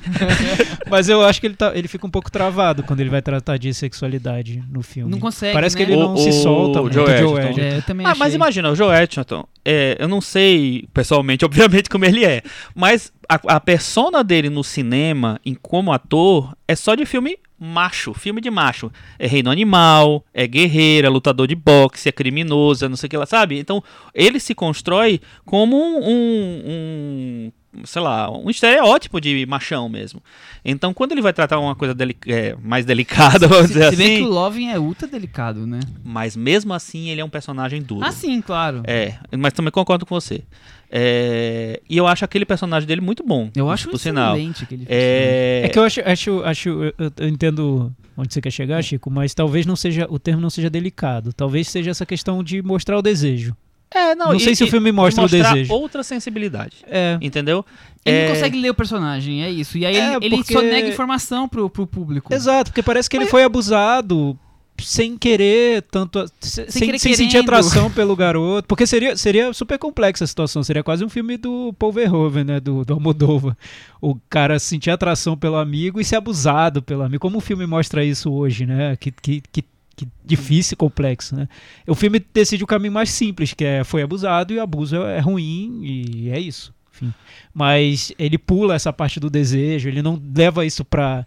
[0.89, 3.57] Mas eu acho que ele, tá, ele fica um pouco travado quando ele vai tratar
[3.57, 5.11] de sexualidade no filme.
[5.11, 5.85] Não consegue, Parece né?
[5.85, 7.39] que ele O- não se o solta muito, Joe Joe Edgerton.
[7.49, 7.61] Edgerton.
[7.61, 8.19] É, eu também Ah, achei.
[8.19, 12.41] mas imagina, o Joe Edgerton, é, eu não sei pessoalmente, obviamente, como ele é,
[12.73, 18.13] mas a, a persona dele no cinema, em como ator, é só de filme macho,
[18.13, 18.91] filme de macho.
[19.17, 23.09] É reino animal, é guerreiro, é lutador de boxe, é criminoso, é não sei o
[23.09, 23.57] que lá, sabe?
[23.59, 23.83] Então,
[24.13, 27.51] ele se constrói como um, um- um,
[27.85, 30.21] sei lá, um estereótipo de machão mesmo.
[30.63, 33.95] Então, quando ele vai tratar uma coisa deli- é, mais delicada, vamos Se, dizer se
[33.95, 35.79] bem assim, que o Loving é ultra delicado, né?
[36.03, 38.05] mas mesmo assim ele é um personagem duro.
[38.05, 38.81] Ah, sim, claro.
[38.85, 40.43] É, mas também concordo com você.
[40.89, 43.49] É, e eu acho aquele personagem dele muito bom.
[43.55, 44.35] Eu acho por sinal.
[44.35, 48.81] aquele É, É que eu acho, acho, acho eu, eu entendo onde você quer chegar,
[48.83, 51.33] Chico, mas talvez não seja o termo não seja delicado.
[51.33, 53.55] Talvez seja essa questão de mostrar o desejo.
[53.91, 55.73] É, não, não e- sei se o filme mostra o desejo.
[55.73, 56.77] outra sensibilidade.
[56.87, 57.65] É, Entendeu?
[58.05, 59.77] Ele É, não consegue ler o personagem, é isso.
[59.77, 62.33] E aí É, ele, ele porque- só nega informação pro, pro público.
[62.33, 64.37] exato, porque parece que ele foi abusado
[64.79, 70.23] sem querer tanto sem, querer sem sentir atração pelo garoto, porque seria, seria super complexa
[70.23, 73.57] a situação, seria quase um filme do Paul Verhoeven, né, do, do Almodóvar.
[73.99, 78.05] O cara sentir atração pelo amigo e ser abusado pelo amigo, como o filme mostra
[78.05, 79.63] isso hoje, né, que, que, que,
[79.97, 81.49] que difícil e complexo, né.
[81.85, 85.17] O filme decide o caminho mais simples, que é foi abusado e o abuso é,
[85.17, 87.13] é ruim e é isso, enfim.
[87.53, 91.25] Mas ele pula essa parte do desejo, ele não leva isso pra...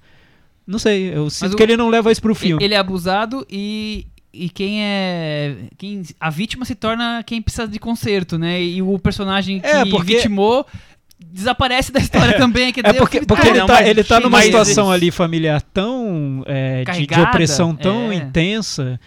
[0.66, 2.62] Não sei, eu sinto o- que ele não leva isso pro filme.
[2.64, 5.56] Ele é abusado e, e quem é.
[5.76, 8.62] Quem, a vítima se torna quem precisa de conserto, né?
[8.62, 10.64] E o personagem que É, porque- vitimou
[11.20, 12.72] desaparece da história também.
[12.72, 14.90] Quer É dizer, porque, o filme porque tá- Ah, ele, tá, ele tá numa situação
[14.90, 18.16] ali familiar tão é, de- de, opressão tão é.
[18.16, 18.98] intensa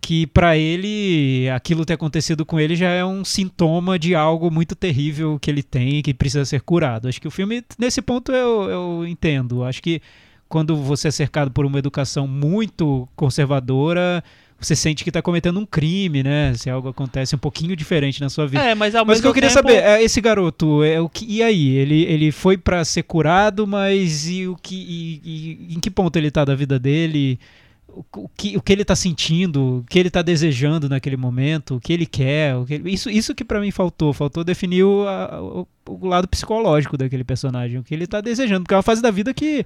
[0.00, 4.76] que pra ele aquilo ter acontecido com ele já é um sintoma de algo muito
[4.76, 7.08] terrível que ele tem e que precisa ser curado.
[7.08, 9.64] Acho que o filme nesse ponto eu, eu entendo.
[9.64, 10.00] Acho que
[10.48, 14.22] quando você é cercado por uma educação muito conservadora,
[14.58, 16.54] você sente que tá cometendo um crime, né?
[16.54, 18.62] Se algo acontece um pouquinho diferente na sua vida.
[18.62, 21.08] É, mas ao Mas o que eu queria tempo- saber é esse garoto, é o
[21.08, 21.68] que e aí?
[21.76, 25.20] Ele, ele foi pra ser curado, mas e o que e-
[25.70, 27.38] e- em que ponto ele tá da vida dele?
[27.88, 31.76] O, o que, o que ele tá sentindo, o que ele tá desejando naquele momento,
[31.76, 34.84] o que ele quer, o que ele- isso, isso que pra mim faltou, faltou definir
[34.84, 38.76] o, a- o, o lado psicológico daquele personagem, o que ele tá desejando, porque é
[38.76, 39.64] uma fase da vida que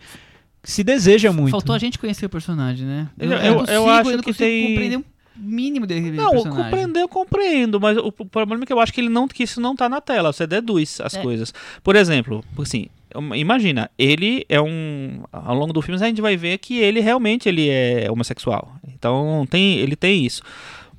[0.63, 1.51] se deseja muito.
[1.51, 3.09] Faltou a gente conhecer o personagem, né?
[3.19, 5.05] Eu- não eu- eu consigo, acho não que tem- compreender um
[5.37, 6.63] mínimo dele Não, personagem.
[6.65, 9.43] compreender eu compreendo, mas o, o problema é que eu acho que ele não que
[9.43, 11.23] isso não tá na tela, você deduz as É.
[11.23, 11.55] coisas.
[11.83, 12.89] Por exemplo, assim,
[13.35, 17.49] imagina, ele é um ao longo do filme a gente vai ver que ele realmente
[17.49, 18.75] ele é homossexual.
[18.87, 20.43] Então, tem ele tem isso.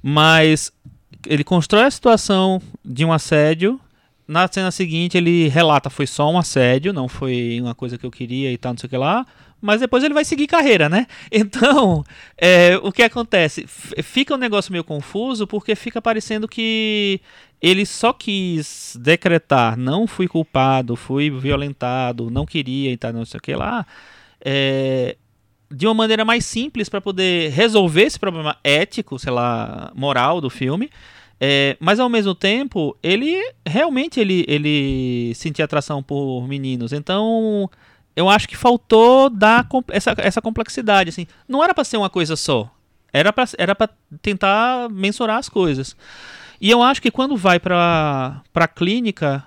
[0.01, 0.71] Mas
[1.27, 3.79] ele constrói a situação de um assédio
[4.27, 8.11] na cena seguinte ele relata foi só um assédio, não foi uma coisa que eu
[8.11, 9.25] queria e tal, não sei o que lá.
[9.61, 11.07] Mas depois ele vai seguir carreira, né?
[11.31, 12.03] Então,
[12.37, 13.65] é, o que acontece?
[13.67, 17.21] Fica um negócio meio confuso porque fica parecendo que
[17.61, 23.37] ele só quis decretar, não fui culpado, fui violentado, não queria e tal, não sei
[23.37, 23.85] o que lá.
[24.43, 25.17] é,
[25.69, 30.49] de uma maneira mais simples para poder resolver esse problema ético, sei lá, moral do
[30.49, 30.89] filme.
[31.39, 33.35] É, mas ao mesmo tempo, ele
[33.65, 36.93] realmente ele, ele sentia atração por meninos.
[36.93, 37.69] Então,
[38.15, 41.09] eu acho que faltou dar essa, essa complexidade.
[41.09, 41.27] Assim.
[41.47, 42.69] Não era para ser uma coisa só.
[43.13, 43.89] Era para era pra
[44.21, 45.95] tentar mensurar as coisas.
[46.59, 49.43] E eu acho que quando vai para a clínica,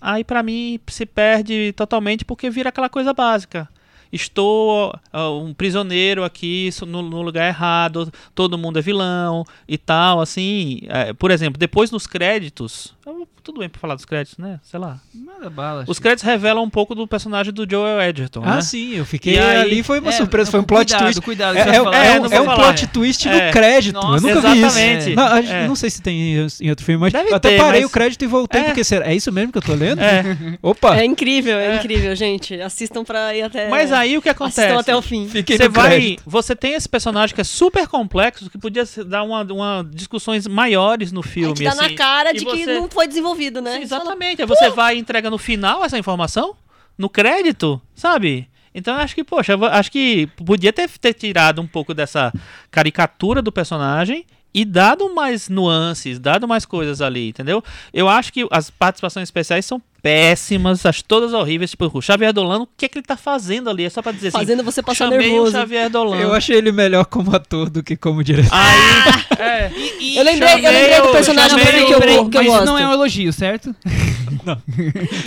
[0.00, 3.68] aí para mim se perde totalmente porque vira aquela coisa básica.
[4.12, 10.20] Estou ah, um prisioneiro aqui no, no lugar errado, todo mundo é vilão e tal,
[10.20, 10.80] assim.
[10.88, 12.94] é, por exemplo, depois nos créditos.
[13.06, 14.60] Eu- tudo bem pra falar dos créditos, né?
[14.62, 14.98] Sei lá.
[15.14, 15.84] Manda bala.
[15.88, 18.60] Os créditos revelam um pouco do personagem do Joel Edgerton, Ah, né?
[18.62, 21.02] sim, eu fiquei E aí- ali, foi uma É, surpresa, foi um não, plot cuidado,
[21.04, 21.20] twist.
[21.22, 21.96] Cuidado, É, é- falar.
[21.96, 22.54] é É, um, é um falar.
[22.56, 23.46] plot twist É.
[23.46, 23.94] no crédito.
[23.94, 25.04] Nossa, eu nunca exatamente.
[25.04, 25.16] vi isso.
[25.16, 25.68] Não, É.
[25.68, 28.22] não sei se tem em outro filme, mas Deve até ter, parei mas- o crédito
[28.22, 28.64] e voltei, É.
[28.64, 30.00] porque será, é isso mesmo que eu tô lendo?
[30.00, 30.22] É.
[30.62, 30.96] Opa!
[30.96, 32.60] É incrível, é, incrível, gente.
[32.60, 33.68] Assistam pra ir até.
[33.68, 34.60] Mas aí o que acontece?
[34.60, 35.28] Assistam até o fim.
[35.28, 36.22] Fiquei Você no vai, crédito.
[36.26, 41.10] você tem esse personagem que é super complexo, que podia dar uma, uma discussões maiores
[41.12, 41.54] no Aí filme.
[41.54, 41.94] que dá na assim.
[41.96, 43.76] cara de que não foi desenvolvido, né?
[43.76, 44.42] Sim, exatamente.
[44.42, 46.56] Aí você vai e entrega no final essa informação,
[46.96, 48.48] no crédito, sabe?
[48.74, 52.32] Então eu acho que, poxa, acho que podia ter, ter tirado um pouco dessa
[52.70, 54.24] caricatura do personagem
[54.54, 57.62] e dado mais nuances, dado mais coisas ali, entendeu?
[57.92, 61.70] Eu acho que as participações especiais são péssimas, acho todas horríveis.
[61.70, 63.84] Tipo, o Xavier Dolan, o que é que ele tá fazendo ali?
[63.84, 64.38] É só pra dizer assim.
[64.38, 65.50] Fazendo você passar chamei nervoso.
[65.56, 66.16] o Xavier Dolan.
[66.16, 68.50] Eu achei ele melhor como ator do que como diretor.
[68.52, 72.00] Aí, é, E- e- Eu lembrei, eu lembrei do personagem do o- que eu,
[72.30, 72.64] que eu mas gosto.
[72.66, 73.74] não é um elogio, certo?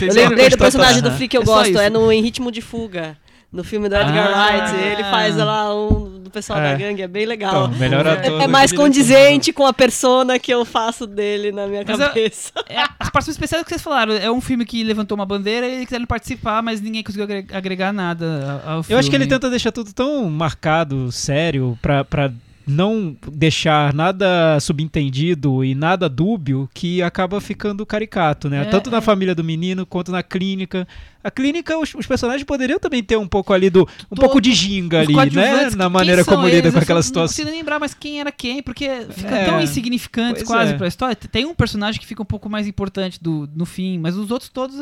[0.02, 1.16] Eu lembrei do personagem do Aham.
[1.18, 3.18] Flea que eu É gosto, é no Em Ritmo de Fuga.
[3.56, 4.48] No filme do Edgar Ah.
[4.68, 6.76] Wright, ele faz lá um do pessoal da É.
[6.78, 7.68] gangue, é bem legal.
[7.68, 8.42] Então, melhor É- ator.
[8.42, 12.52] É do mais condizente com a persona que eu faço dele na minha Mas cabeça.
[12.68, 15.76] É, as participações especiais que vocês falaram, é um filme que levantou uma bandeira e
[15.76, 18.94] eles quiseram participar, mas ninguém conseguiu agre- agregar nada ao filme.
[18.96, 22.30] Eu acho que ele tenta deixar tudo tão marcado, sério, pra, pra
[22.68, 28.62] não deixar nada subentendido e nada dúbio que acaba ficando caricato, né?
[28.64, 29.02] É, Tanto na é.
[29.02, 30.88] família do menino quanto na clínica.
[31.24, 33.82] A clínica, os, os personagens poderiam também ter um pouco ali do.
[33.82, 35.70] um Todo- pouco de ginga ali, né?
[35.76, 36.74] Na maneira como lida eles?
[36.74, 37.28] com aquela só Não situação.
[37.36, 39.46] consigo nem lembrar mais quem era quem, porque fica É.
[39.46, 40.78] tão insignificantes Pois quase é.
[40.78, 41.16] pra história.
[41.16, 44.50] Tem um personagem que fica um pouco mais importante do, no fim, mas os outros
[44.50, 44.76] todos.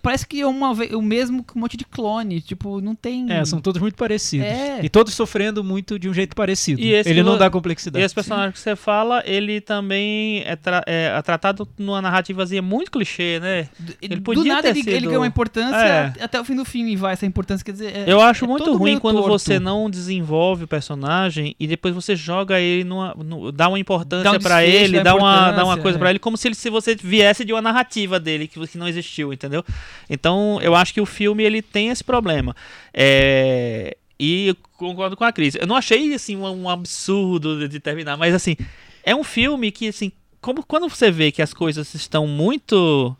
[0.00, 2.40] Parece que é uma, o mesmo com um monte de clone.
[2.40, 3.30] Tipo, não tem.
[3.32, 4.46] É, são todos muito parecidos.
[4.46, 4.80] É.
[4.82, 6.80] E todos sofrendo muito de um jeito parecido.
[6.80, 8.04] E esse Ele que não dá E complexidade.
[8.04, 13.38] esse personagem que você fala, ele também é, tra- é tratado numa narrativazinha muito clichê,
[13.40, 13.68] né?
[14.00, 16.12] Ele do podia nada ter ele, ele sido- ganha uma importância É.
[16.20, 17.64] até o fim do filme vai essa importância.
[17.64, 19.30] Quer dizer, é- Eu acho é muito ruim quando torto.
[19.30, 23.14] você não desenvolve o personagem e depois você joga ele numa.
[23.14, 25.96] no- dá uma importância Dá um pra desfecho, ele, dá dá uma, dá uma coisa
[25.96, 26.00] é.
[26.00, 28.88] pra ele, como se, ele, se você viesse de uma narrativa dele que, que não
[28.88, 29.64] existiu, entendeu?
[30.10, 32.54] Então eu acho que o filme ele tem esse problema.
[32.92, 35.54] É, E eu concordo com a Cris.
[35.56, 38.56] Eu não achei assim um, um absurdo de- terminar, mas assim,
[39.02, 43.16] é um filme que assim, como quando você vê que as coisas estão muito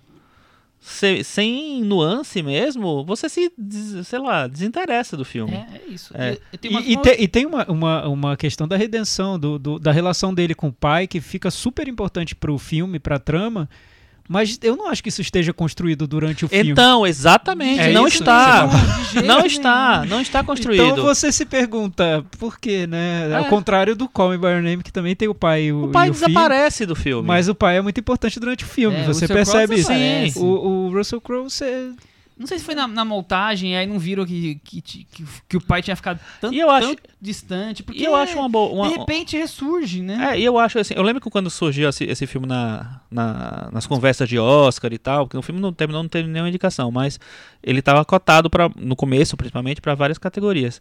[0.81, 3.51] se- sem nuance mesmo, você se,
[4.05, 5.55] sei lá, desinteressa do filme.
[5.55, 6.13] É, é isso.
[6.17, 6.33] É.
[6.33, 9.39] Eu- eu tenho uma- E, e te- e tem uma, uma, uma questão da redenção,
[9.39, 13.19] do, do- da relação dele com o pai, que fica super importante pro filme, pra
[13.19, 13.69] trama,
[14.33, 16.71] mas eu não acho que isso esteja construído durante o filme.
[16.71, 18.67] Então, exatamente, É não isso está.
[19.23, 19.47] Não nenhum.
[19.47, 20.83] está, não está construído.
[20.83, 23.33] Então você se pergunta por quê, né?
[23.37, 23.49] Ao É.
[23.49, 25.89] contrário do Call Me By Your Name, que também tem o pai e o, o
[25.91, 27.27] pai e o filho, desaparece do filme.
[27.29, 30.41] mas o pai é muito importante durante o filme, É, você percebe isso.
[30.43, 31.91] O, o Russell Crowe, você...
[32.43, 35.07] Não sei se foi na, na montagem, aí não viram que, que, que,
[35.49, 37.85] que o pai tinha ficado tanto, eu acho- tão distante.
[37.85, 38.73] Porque e eu acho uma boa.
[38.75, 40.33] uma- de repente ressurge, né?
[40.33, 43.71] É, e eu acho assim, eu lembro que quando surgiu esse, esse filme na, na-
[43.73, 46.91] nas conversas de Oscar e tal, porque o filme não terminou, não teve nenhuma indicação,
[46.91, 47.21] mas
[47.63, 50.81] ele estava cotado para no começo, principalmente, para várias categorias.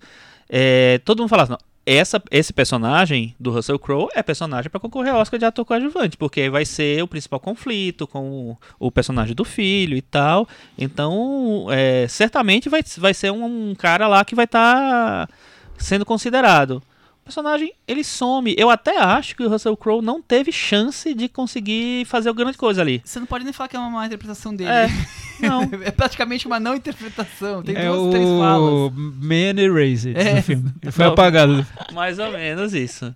[0.50, 5.14] É, todo mundo falava, não, essa, esse personagem do Russell Crowe é personagem para concorrer
[5.14, 9.36] ao Oscar de ator coadjuvante, porque vai ser o principal conflito com o, o personagem
[9.36, 10.48] do filho e tal.
[10.78, 15.30] Então, é, certamente vai, vai ser um, um cara lá que vai estar
[15.78, 16.82] sendo considerado.
[17.22, 18.56] O personagem, ele some.
[18.58, 22.82] Eu até acho que o Russell Crowe não teve chance de conseguir fazer grande coisa
[22.82, 23.02] ali.
[23.06, 24.70] Você não pode nem falar que é uma má interpretação dele.
[24.72, 24.88] É,
[25.40, 25.62] não.
[25.84, 27.62] É praticamente uma não interpretação.
[27.62, 28.92] Tem é duas, o três falas.
[28.96, 30.34] Man Erased É.
[30.36, 30.72] do filme.
[30.82, 31.12] Ele foi Não.
[31.14, 31.66] apagado.
[31.94, 33.16] Mais ou menos isso.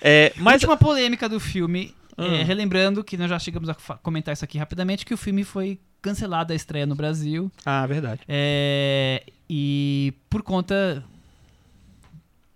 [0.00, 1.94] É, mas Última polêmica do filme.
[2.16, 2.44] é, Hum.
[2.44, 6.52] relembrando que nós já chegamos a comentar isso aqui rapidamente, que o filme foi cancelado
[6.52, 7.50] a estreia no Brasil.
[7.64, 8.20] Ah, verdade.
[8.26, 11.04] É, e por conta.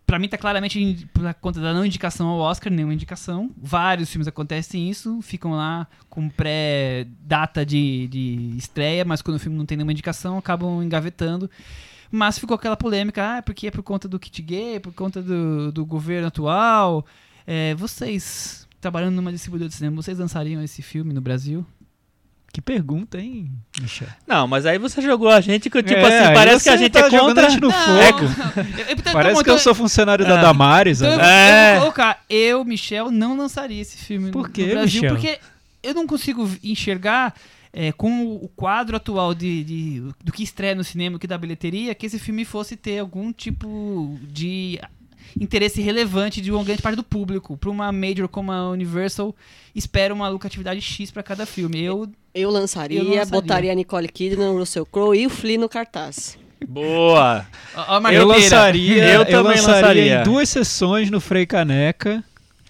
[0.06, 3.50] Pra mim tá claramente por conta da não indicação ao Oscar, nenhuma indicação.
[3.56, 9.58] Vários filmes acontecem isso, ficam lá com pré-data de, de estreia, mas quando o filme
[9.58, 11.50] não tem nenhuma indicação, acabam engavetando.
[12.08, 15.72] Mas ficou aquela polêmica, ah, porque é por conta do kit gay, por conta do,
[15.72, 17.04] do governo atual.
[17.44, 21.66] É, vocês, trabalhando numa distribuidora de cinema, vocês lançariam esse filme no Brasil?
[22.56, 23.50] Que pergunta, hein,
[23.82, 24.08] Michel?
[24.26, 26.90] Não, mas aí você jogou a gente que, tipo É, assim, parece que a gente
[26.90, 27.46] tá é contra.
[27.48, 28.24] a gente no Não, fogo.
[28.24, 30.40] Eu- eu- então, Parece então, que eu sou funcionário da É.
[30.40, 31.02] Damares.
[31.02, 31.24] Então eu, né?
[31.24, 31.72] eu É.
[31.74, 35.14] vou colocar, eu, Michel, não lançaria esse filme Por no- quê, no Brasil, Michel?
[35.16, 35.38] porque
[35.82, 37.34] eu não consigo enxergar
[37.74, 41.36] é, com o quadro atual de, de- do que estreia no cinema, o que dá
[41.36, 44.80] bilheteria, que esse filme fosse ter algum tipo de
[45.40, 47.56] interesse relevante de uma grande parte do público.
[47.56, 49.34] Para uma major como a Universal,
[49.74, 51.82] espera uma lucratividade X para cada filme.
[51.82, 53.26] Eu Eu lançaria, Eu lançaria.
[53.26, 56.38] botaria a Nicole Kidman, o Russell Crowe e o Flea no cartaz.
[56.66, 57.46] Boa!
[57.74, 60.20] Ó, ó a Eu lançaria, Eu eu, também lançaria lançaria.
[60.20, 62.24] em duas sessões no Frei Caneca,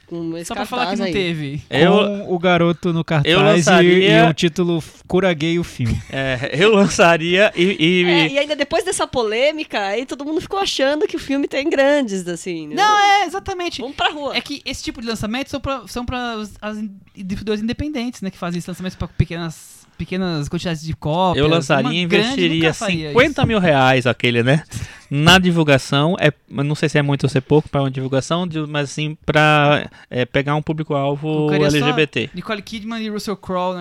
[0.08, 1.12] Com esse Só pra falar que não aí.
[1.12, 1.62] teve.
[1.68, 1.92] Eu,
[2.26, 6.00] com o garoto no cartaz eu e- lançaria- e, o título Cura Gay o filme.
[6.10, 7.76] é, eu lançaria e.
[7.78, 11.48] e- É, e ainda depois dessa polêmica, aí todo mundo ficou achando que o filme
[11.48, 12.68] tem grandes, assim.
[12.68, 12.76] né?
[12.76, 13.80] Não, é, exatamente.
[13.80, 14.36] Vamos pra rua.
[14.36, 18.20] É que esse tipo de lançamento são pra, são pra os- as in- distribuidoras independentes,
[18.22, 18.30] né?
[18.30, 21.42] Que fazem esses lançamentos pra pequenas pequenas quantidades de cópias.
[21.44, 23.46] Eu lançaria e investiria nunca faria 50 isso.
[23.46, 24.62] mil reais, aquele, né?
[25.10, 26.16] Na divulgação.
[26.20, 29.16] É, não sei se é muito ou se é pouco para uma divulgação, mas assim,
[29.24, 32.30] pra é, pegar um público-alvo LGBT.
[32.34, 33.76] Nicole Kidman e Russell Crowe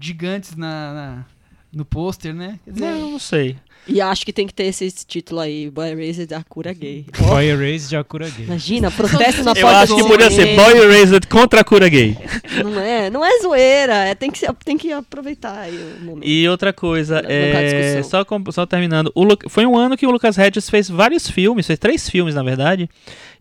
[0.00, 1.24] gigantes na, na-
[1.72, 2.58] no pôster, né?
[2.66, 3.56] Dizer, Não, não sei.
[3.88, 7.06] E acho que tem que ter esse título aí, Boy Erased, a cura gay.
[7.18, 8.44] Boy Erased já cura gay.
[8.46, 10.56] Imagina, protesto na Eu porta acho do que podia ser.
[10.56, 12.16] Boy Erased contra a cura gay.
[12.64, 16.26] Não é, não é zoeira, é, tem, que, tem que aproveitar aí o momento.
[16.26, 20.06] E outra coisa, tá é, só, com- só terminando, o Lu- foi um ano que
[20.06, 22.88] o Lucas Hedges fez vários filmes, fez três filmes na verdade,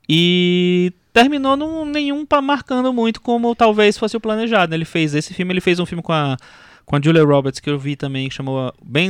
[0.07, 4.75] e terminou num, nenhum pa- marcando muito como talvez fosse o planejado.
[4.75, 6.37] Ele fez esse filme, ele fez um filme com a,
[6.85, 9.09] com a Julia Roberts que eu vi também, que chamou Ben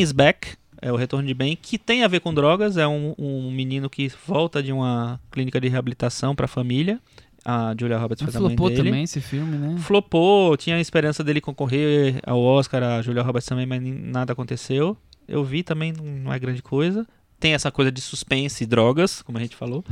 [0.00, 0.48] is Back,
[0.86, 3.88] é o Retorno de Ben, que tem a ver com drogas, é um, um menino
[3.88, 7.00] que volta de uma clínica de reabilitação para a família.
[7.44, 8.82] A Julia Roberts faz a mãe flopou dele.
[8.84, 9.76] também esse filme, né?
[9.78, 14.96] Flopou, tinha a esperança dele concorrer ao Oscar, a Julia Roberts também, mas nada aconteceu.
[15.26, 17.06] Eu vi também, não- não é grande coisa.
[17.40, 19.84] Tem essa coisa de suspense e drogas, como a gente falou.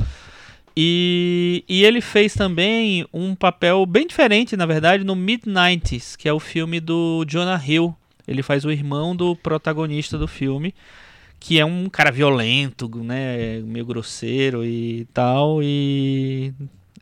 [0.75, 6.33] E, e ele fez também um papel bem diferente, na verdade, no Mid-90s, que é
[6.33, 7.95] o filme do Jonah Hill.
[8.27, 10.73] Ele faz o irmão do protagonista do filme,
[11.39, 16.53] que é um cara violento, né, meio grosseiro e tal, e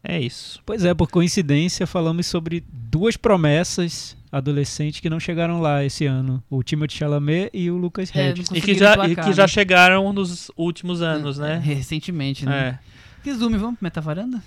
[0.04, 0.60] é isso.
[0.66, 6.42] Pois é, por coincidência, falamos sobre duas promessas adolescentes que não chegaram lá esse ano.
[6.50, 8.50] O Timothée Chalamet e o Lucas É, Hedges.
[8.52, 9.48] E que, já, e emplacar, que já né?
[9.48, 11.58] chegaram nos últimos anos, É, né?
[11.64, 12.80] Recentemente, né?
[12.80, 13.30] É.
[13.30, 14.42] Resume, vamos pro Metavaranda?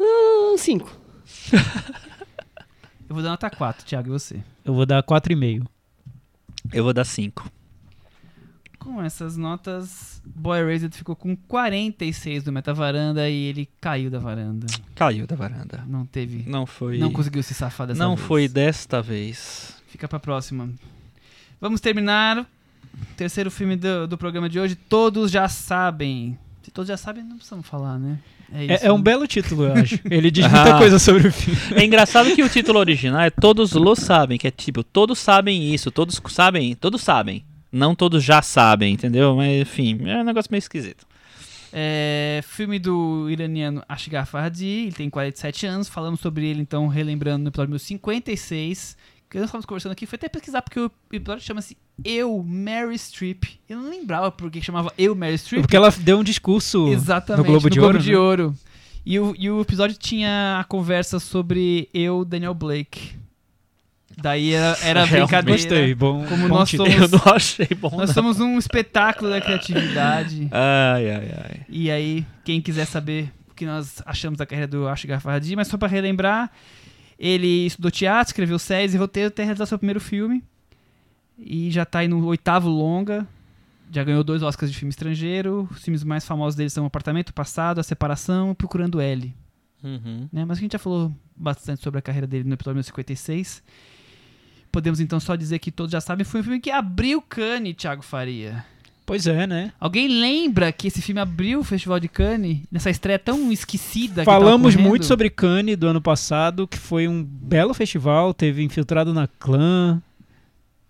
[0.00, 0.90] Ah, cinco.
[3.14, 4.42] Eu vou dar nota 4, Thiago, e você?
[4.64, 5.64] Eu vou dar 4,5.
[6.72, 7.48] Eu vou dar 5.
[8.76, 14.66] Com essas notas, Boy Erased ficou com 46 do Metavaranda e ele caiu da varanda.
[14.96, 15.84] Caiu da varanda.
[15.86, 16.42] Não teve.
[16.50, 16.98] Não foi.
[16.98, 18.26] Não conseguiu se safar dessa não vez.
[18.26, 19.80] foi desta vez.
[19.86, 20.68] Fica pra próxima.
[21.60, 22.40] Vamos terminar.
[22.40, 22.46] o
[23.16, 24.74] Terceiro filme do, do programa de hoje.
[24.74, 26.36] Todos já sabem.
[26.64, 28.18] Se todos já sabem, não precisamos falar, né?
[28.52, 29.02] É, isso, É, é um né?
[29.02, 29.98] belo título, eu acho.
[30.10, 30.48] Ele diz Ah.
[30.48, 31.58] muita coisa sobre o filme.
[31.74, 35.72] É engraçado que o título original é Todos lo sabem, que é tipo, todos sabem
[35.74, 37.44] isso, todos sabem, todos sabem.
[37.72, 39.34] Não todos já sabem, entendeu?
[39.36, 41.04] Mas enfim, é um negócio meio esquisito.
[41.72, 45.88] É, filme do iraniano Ashgar Farhadi, ele tem 47 anos.
[45.88, 48.96] Falamos sobre ele, então, relembrando no episódio 56.
[49.28, 53.44] Que nós estávamos conversando aqui, foi até pesquisar, porque o episódio chama-se Eu, Mary Streep.
[53.68, 55.62] Eu não lembrava por que chamava Eu, Mary Streep.
[55.62, 58.02] Porque ela deu um discurso Exatamente, no Globo de Ouro.
[58.02, 58.16] né?
[58.16, 58.54] Ouro.
[59.06, 63.12] E, o, e o episódio tinha a conversa sobre eu, Daniel Blake.
[64.16, 65.60] Daí era, era brincadeira.
[65.60, 66.24] Gostei, bom.
[66.26, 67.90] Como bom nós somos- Eu não achei bom.
[67.90, 68.14] Nós não.
[68.14, 70.48] somos um espetáculo da criatividade.
[70.52, 71.60] Ai, ai, ai.
[71.68, 75.68] E aí, quem quiser saber o que nós achamos da carreira do Ashgar Farhadi, mas
[75.68, 76.50] só pra relembrar,
[77.18, 80.42] ele estudou teatro, escreveu séries e roteiro até realizar seu primeiro filme.
[81.38, 83.26] E já tá aí no oitavo longa.
[83.90, 85.68] Já ganhou dois Oscars de filme estrangeiro.
[85.70, 89.34] Os filmes mais famosos dele são O Apartamento Passado, A Separação e Procurando L.
[89.82, 90.28] Uhum.
[90.32, 90.46] né?
[90.46, 93.62] Mas a gente já falou bastante sobre a carreira dele no episódio 56.
[94.72, 98.02] Podemos então só dizer que todos já sabem, foi um filme que abriu Cannes, Thiago
[98.02, 98.64] Faria.
[99.06, 99.70] Pois é, né?
[99.78, 104.24] Alguém lembra que esse filme abriu o Festival de Cannes nessa estreia tão esquecida que
[104.24, 108.32] Falamos muito sobre Cannes do ano passado, que foi um belo festival.
[108.32, 110.02] Teve Infiltrado na Clã,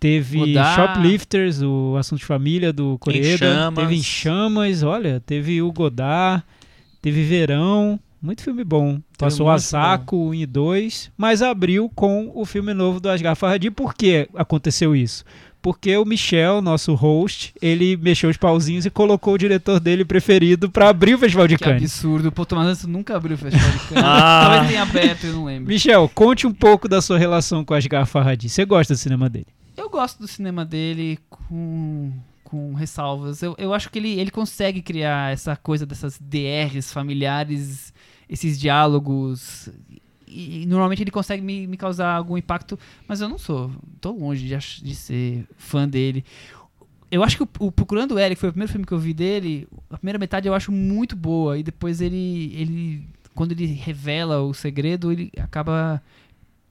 [0.05, 0.75] teve Godard.
[0.75, 3.01] Shoplifters, o assunto de família do.
[3.39, 3.85] Chamas.
[3.85, 6.43] Teve Em Chamas, olha, teve o Godard,
[7.01, 7.99] teve Verão.
[8.21, 9.01] Muito filme bom.
[9.19, 13.71] Passou muito Asako 1 e 2, mas abriu com o filme novo do Asghar Farhadi.
[13.71, 15.25] Por que aconteceu isso?
[15.63, 20.71] Porque o Michel, nosso host, ele mexeu os pauzinhos e colocou o diretor dele preferido
[20.71, 21.83] pra abrir o Festival de Que Cannes.
[21.83, 22.31] absurdo.
[22.31, 24.05] Pô, Tomás Anderson nunca abriu o Festival de Cannes.
[24.05, 24.41] Ah.
[24.43, 25.69] Talvez tenha aberto, eu não lembro.
[25.69, 28.51] Michel, conte um pouco da sua relação com Asghar Farhadi.
[28.51, 29.47] Você gosta do cinema dele?
[29.77, 32.13] Eu gosto do cinema dele com,
[32.45, 33.43] com ressalvas.
[33.43, 37.93] Eu, eu acho que ele, ele consegue criar essa coisa dessas DRs familiares,
[38.29, 39.69] esses diálogos.
[40.29, 43.71] E, e normalmente ele consegue me, me causar algum impacto, mas eu não sou.
[44.01, 46.25] Tô longe de, de ser fã dele.
[47.11, 49.67] Eu acho que o, o Procurando Eric foi o primeiro filme que eu vi dele.
[49.91, 51.59] A primeira metade eu acho muito boa.
[51.59, 52.53] E depois ele.
[52.55, 56.01] ele quando ele revela o segredo, ele acaba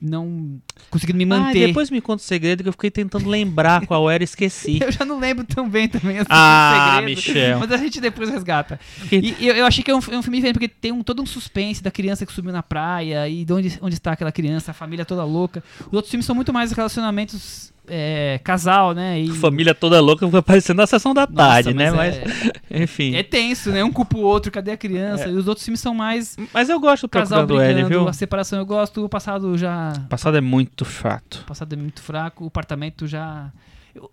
[0.03, 1.67] não conseguindo me Ah, manter.
[1.67, 4.79] depois me conta o segredo que eu fiquei tentando lembrar qual era e esqueci.
[4.81, 7.59] Eu já não lembro tão bem também assim, Ah, do segredo, Michel.
[7.59, 8.79] Mas a gente depois resgata.
[9.11, 11.21] E eu, eu achei que é um, é um filme diferente, porque tem um, todo
[11.21, 14.71] um suspense da criança que sumiu na praia e de onde, onde está aquela criança,
[14.71, 15.63] a família toda louca.
[15.87, 19.19] Os outros filmes são muito mais relacionamentos é, casal, né?
[19.19, 21.91] E, Família toda louca foi aparecendo na sessão da Nossa, tarde, né?
[21.91, 22.23] Mas, é,
[22.83, 23.15] enfim.
[23.15, 23.83] é tenso, né?
[23.83, 25.27] Um culpa o outro, cadê a criança?
[25.27, 28.07] E os outros filmes são mais Mas eu gosto do casal Procurando L, brigando, viu?
[28.07, 29.93] a separação eu gosto, o passado já...
[30.05, 31.41] O passado é muito chato.
[31.43, 33.51] O passado é muito fraco, o apartamento já...
[33.93, 34.09] Eu,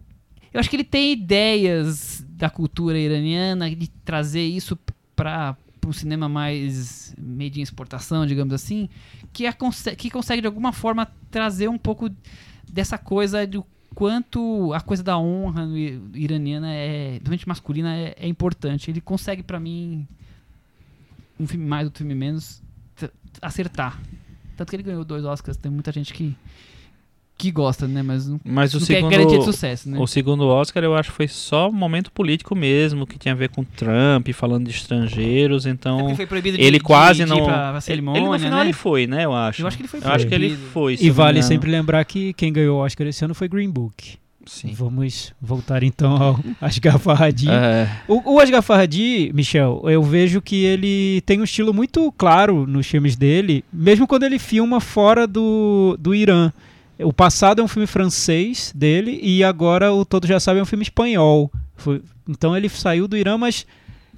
[0.53, 4.77] eu acho que ele tem ideias da cultura iraniana de trazer isso
[5.15, 5.57] para
[5.87, 8.89] um cinema mais meio de exportação, digamos assim,
[9.33, 12.11] que, a conse- que consegue de alguma forma trazer um pouco
[12.73, 13.65] dessa coisa do
[13.95, 15.67] quanto a coisa da honra
[16.15, 18.91] iraniana é, principalmente masculina, é, é importante.
[18.91, 20.07] Ele consegue pra mim
[21.39, 22.63] um filme mais, outro filme menos
[23.41, 24.01] acertar.
[24.57, 26.37] Tanto que ele ganhou dois Oscars, tem muita gente que
[27.41, 29.99] que gosta, né, mas não, Mas o não quer segundo, garantia de sucesso, né?
[29.99, 33.37] o segundo Oscar eu acho que foi só um momento político mesmo, que tinha a
[33.37, 37.25] ver com Trump, falando de estrangeiros, É então porque foi proibido de, ele de- quase
[37.25, 38.65] de não pra, cerimônia, ele no final né?
[38.67, 39.63] ele foi, né, eu acho.
[39.63, 40.97] Eu acho que ele foi Eu acho que ele foi.
[41.01, 44.19] E vale sempre lembrar que quem ganhou o Oscar esse ano foi Green Book.
[44.47, 44.73] Sim.
[44.75, 47.49] Vamos voltar então ao Asghar Farhadi.
[47.51, 52.67] É, O, o Asghar Farhadi, Michel, eu vejo que ele tem um estilo muito claro
[52.67, 56.51] nos filmes dele, mesmo quando ele filma fora do, do Irã.
[57.05, 60.67] O passado é um filme francês dele e agora o Todos Já Sabem é um
[60.67, 61.51] filme espanhol.
[61.77, 63.67] Foi- então ele saiu do Irã, mas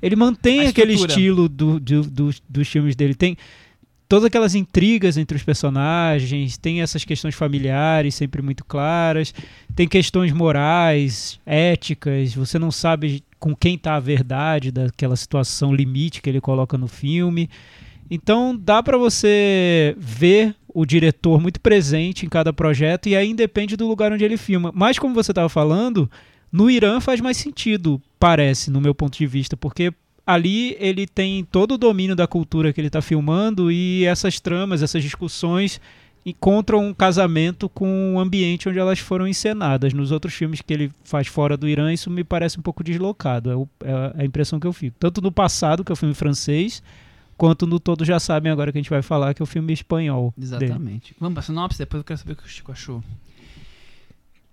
[0.00, 3.14] ele mantém aquele estilo do, do- dos- dos filmes dele.
[3.14, 3.36] Tem
[4.08, 9.32] todas aquelas intrigas entre os personagens, tem essas questões familiares sempre muito claras,
[9.74, 16.20] tem questões morais, éticas, você não sabe com quem está a verdade daquela situação limite
[16.20, 17.48] que ele coloca no filme.
[18.10, 23.76] Então dá para você ver o diretor muito presente em cada projeto e aí depende
[23.76, 24.72] do lugar onde ele filma.
[24.74, 26.10] Mas como você estava falando,
[26.50, 29.92] no Irã faz mais sentido, parece, no meu ponto de vista, porque
[30.26, 34.82] ali ele tem todo o domínio da cultura que ele está filmando e essas tramas,
[34.82, 35.80] essas discussões
[36.24, 39.92] encontram um casamento com o ambiente onde elas foram encenadas.
[39.92, 43.50] Nos outros filmes que ele faz fora do Irã, isso me parece um pouco deslocado.
[43.50, 44.96] É, o- é a impressão que eu fico.
[45.00, 46.80] Tanto no passado, que é o filme francês,
[47.42, 49.72] quanto no Todos Já Sabem, agora que a gente vai falar, que é o filme
[49.72, 50.32] espanhol.
[50.36, 50.64] dele.
[50.64, 51.12] Exatamente.
[51.18, 53.02] Vamos pra sinopse, depois eu quero saber o que o Chico achou.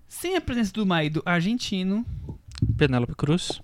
[0.07, 2.03] Sem a presença do marido argentino,
[2.79, 3.61] Penélope Cruz.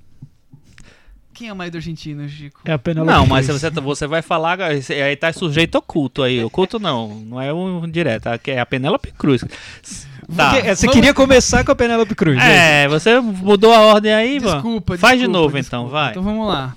[1.34, 2.62] quem é o marido argentino, Chico?
[2.66, 6.44] É a Penélope Não, mas você, você vai falar, aí tá sujeito oculto aí.
[6.44, 9.42] Oculto não, não é um direto, é a Penélope Cruz.
[9.42, 10.52] Tá.
[10.54, 12.38] Porque, é, você Vamos- queria começar com a Penélope Cruz.
[12.38, 12.84] né?
[12.84, 14.54] É, você mudou a ordem aí, mano.
[14.54, 15.78] Desculpa, Faz de desculpa, novo desculpa.
[15.84, 16.12] então, vai.
[16.12, 16.76] Então vamos lá.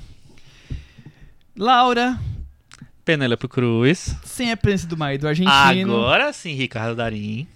[1.57, 2.19] Laura,
[3.09, 4.15] Penélope Cruz.
[4.23, 7.47] sem a presença do marido argentino, Agora sim, Ricardo Darim.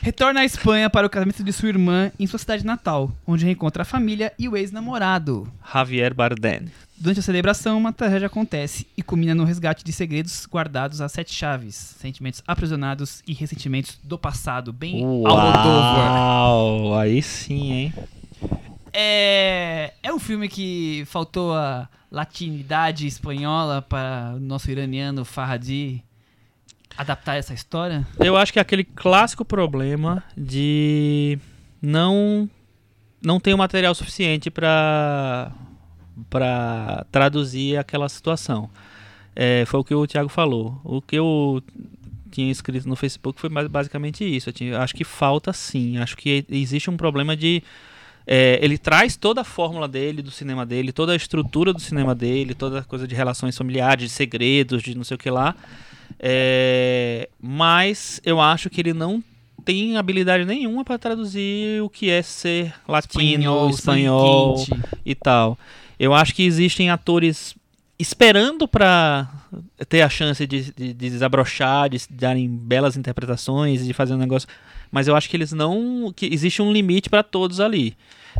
[0.00, 3.82] retorna à Espanha para o casamento de sua irmã em sua cidade natal, onde reencontra
[3.82, 5.52] a família e o ex-namorado.
[5.74, 6.66] Javier Bardem.
[6.96, 11.34] Durante a celebração, uma tragédia acontece e culmina no resgate de segredos guardados às sete
[11.34, 16.12] chaves, sentimentos aprisionados e ressentimentos do passado, bem Almodóvar.
[16.12, 17.94] Uau, aí sim, hein?
[18.92, 26.04] É, é um filme que faltou a latinidade espanhola para o nosso iraniano Farhadi
[26.96, 28.06] adaptar essa história.
[28.18, 31.38] Eu acho que é aquele clássico problema de
[31.80, 32.48] não
[33.24, 35.50] não ter o material suficiente para
[36.28, 38.68] para traduzir aquela situação.
[39.34, 40.78] É, foi o que o Thiago falou.
[40.84, 41.62] O que eu
[42.30, 44.52] tinha escrito no Facebook foi basicamente isso.
[44.52, 45.96] Tinha- acho que falta sim.
[45.96, 47.62] Acho que existe um problema de
[48.26, 52.14] é, ele traz toda a fórmula dele, do cinema dele, toda a estrutura do cinema
[52.14, 55.54] dele, toda a coisa de relações familiares, de segredos, de não sei o que lá.
[56.18, 59.22] É, mas eu acho que ele não
[59.64, 64.82] tem habilidade nenhuma para traduzir o que é ser latino, espanhol, quente.
[65.04, 65.58] e tal.
[65.98, 67.54] Eu acho que existem atores
[67.98, 69.28] esperando para
[69.88, 74.48] ter a chance de, de, de desabrochar, de darem belas interpretações, de fazer um negócio.
[74.90, 76.12] Mas eu acho que eles não.
[76.14, 77.96] que existe um limite para todos ali.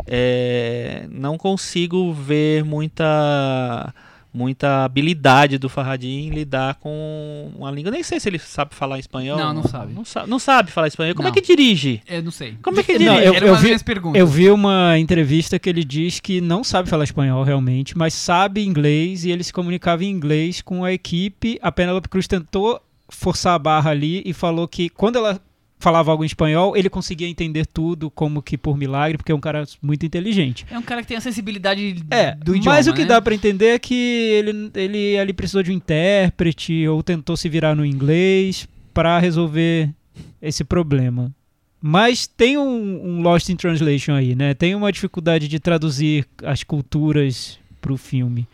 [0.07, 3.94] É, não consigo ver muita
[4.35, 7.91] muita habilidade do Farhadin em lidar com uma língua.
[7.91, 9.39] Nem sei se ele sabe falar espanhol.
[9.39, 9.93] Não, não sabe.
[9.93, 11.14] Não, sa- não sabe falar espanhol.
[11.14, 11.33] Como Não.
[11.35, 12.03] é que dirige?
[12.09, 12.57] Eu não sei.
[12.62, 13.26] Como é que Não, dirige?
[13.26, 14.18] eu- Era uma das vi-.
[14.18, 18.64] Eu vi uma entrevista que ele diz que não sabe falar espanhol realmente, mas sabe
[18.64, 21.59] inglês e ele se comunicava em inglês com a equipe.
[21.62, 25.39] A Penélope Cruz tentou forçar a barra ali e falou que quando ela
[25.83, 29.41] falava algo em espanhol, ele conseguia entender tudo como que por milagre, porque é um
[29.41, 30.64] cara muito inteligente.
[30.70, 33.07] É um cara que tem a sensibilidade É, do idioma, mas o que né?
[33.09, 37.49] dá pra entender é que ele, ele ali precisou de um intérprete ou tentou se
[37.49, 39.91] virar no inglês pra resolver
[40.41, 41.30] esse problema.
[41.80, 44.55] Mas tem um, um Lost in Translation aí, né?
[44.55, 48.47] Tem uma dificuldade de traduzir as culturas pro filme.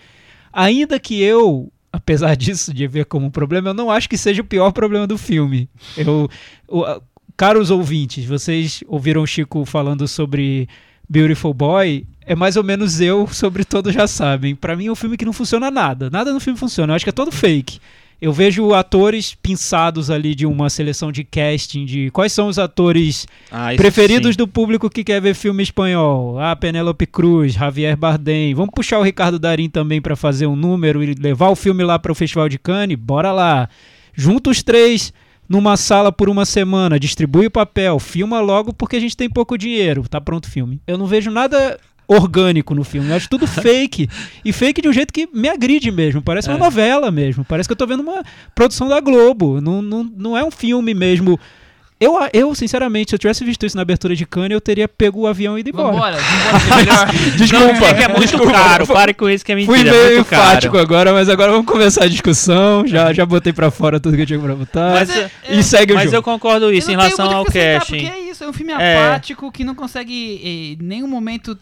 [0.50, 4.40] Ainda que eu, apesar disso de ver como um problema, eu não acho que seja
[4.40, 5.68] o pior problema do filme.
[5.96, 6.28] Eu,
[6.66, 7.02] o-
[7.36, 10.68] caros ouvintes, vocês ouviram o Chico falando sobre
[11.08, 12.04] Beautiful Boy?
[12.26, 14.54] É mais ou menos eu sobre Todos Já Sabem.
[14.54, 16.10] Pra mim é um filme que não funciona nada.
[16.10, 16.92] Nada no filme funciona.
[16.92, 17.78] Eu acho que é todo fake.
[18.20, 23.28] Eu vejo atores pinçados ali de uma seleção de casting de quais são os atores
[23.50, 24.36] Ah, preferidos sim.
[24.36, 26.36] do público que quer ver filme espanhol.
[26.38, 28.52] Ah, Penélope Cruz, Javier Bardem.
[28.54, 31.96] Vamos puxar o Ricardo Darim também pra fazer um número e levar o filme lá
[31.96, 32.98] para o Festival de Cannes?
[32.98, 33.68] Bora lá.
[34.12, 35.12] Junta os três
[35.48, 39.56] numa sala por uma semana, distribui o papel, filma logo porque a gente tem pouco
[39.56, 40.04] dinheiro.
[40.08, 40.80] Tá pronto o filme.
[40.86, 43.10] Eu não vejo nada orgânico no filme.
[43.10, 44.08] Eu acho tudo fake.
[44.44, 46.22] E fake de um jeito que me agride mesmo.
[46.22, 46.60] Parece uma É.
[46.60, 47.44] novela mesmo.
[47.44, 48.22] Parece que eu tô vendo uma
[48.54, 49.60] produção da Globo.
[49.60, 51.38] Não, não, não é um filme mesmo.
[52.00, 55.22] Eu, eu, sinceramente, se eu tivesse visto isso na abertura de Cannes, eu teria pego
[55.22, 55.90] o avião e ido embora.
[55.92, 57.36] Vambora, vambora, é.
[57.36, 57.86] Desculpa.
[57.86, 58.52] É que é muito Desculpa.
[58.52, 58.86] caro.
[58.86, 59.76] Pare com isso que é mentira.
[59.76, 60.42] Fui é meio muito caro.
[60.44, 62.86] enfático agora, mas agora vamos começar a discussão.
[62.86, 64.92] Já, já botei pra fora tudo que eu tinha pra botar.
[64.92, 66.16] Mas, é- e segue o mas jogo.
[66.18, 67.96] eu concordo isso Eu em não relação ao casting.
[67.96, 69.06] Porque é isso, é um filme É.
[69.08, 71.58] apático que não consegue em nenhum momento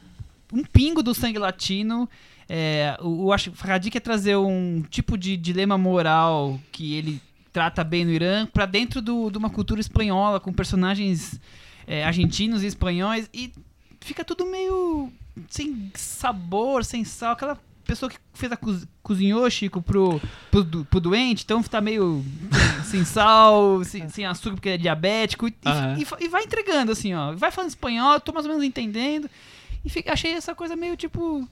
[0.52, 2.06] um pingo do sangue latino.
[2.48, 7.20] É, o, o acho que quer trazer um tipo de dilema moral que ele
[7.56, 11.40] trata bem no Irã pra dentro do- de uma cultura espanhola com personagens
[11.86, 13.50] é, argentinos e espanhóis e
[13.98, 15.10] fica tudo meio
[15.48, 20.84] sem sabor, sem sal, aquela pessoa que fez a coz- cozinhou Chico pro, pro, do-
[20.84, 22.22] pro doente, então tá meio
[22.84, 25.96] sem sal, sem, sem açúcar porque é diabético e, Aham.
[25.98, 29.30] e e vai entregando assim, ó, vai falando espanhol, tô mais ou menos entendendo
[29.82, 31.48] e fica- achei essa coisa meio tipo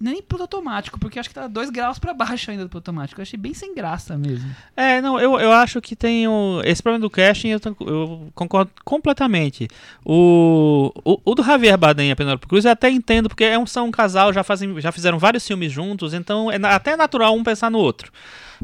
[0.00, 3.20] nem pro automático, porque acho que tá dois graus pra baixo ainda do automático.
[3.20, 4.54] Eu achei bem sem graça mesmo.
[4.76, 8.70] É, não, eu, eu acho que tem o, esse problema do casting, eu, eu concordo
[8.84, 9.68] completamente.
[10.04, 13.58] O, o, o do Javier Bardem e a Penélope Cruz eu até entendo, porque é
[13.58, 16.96] um, são um casal, já, fazem, já fizeram vários filmes juntos, então é na- até
[16.96, 18.12] natural um pensar no outro.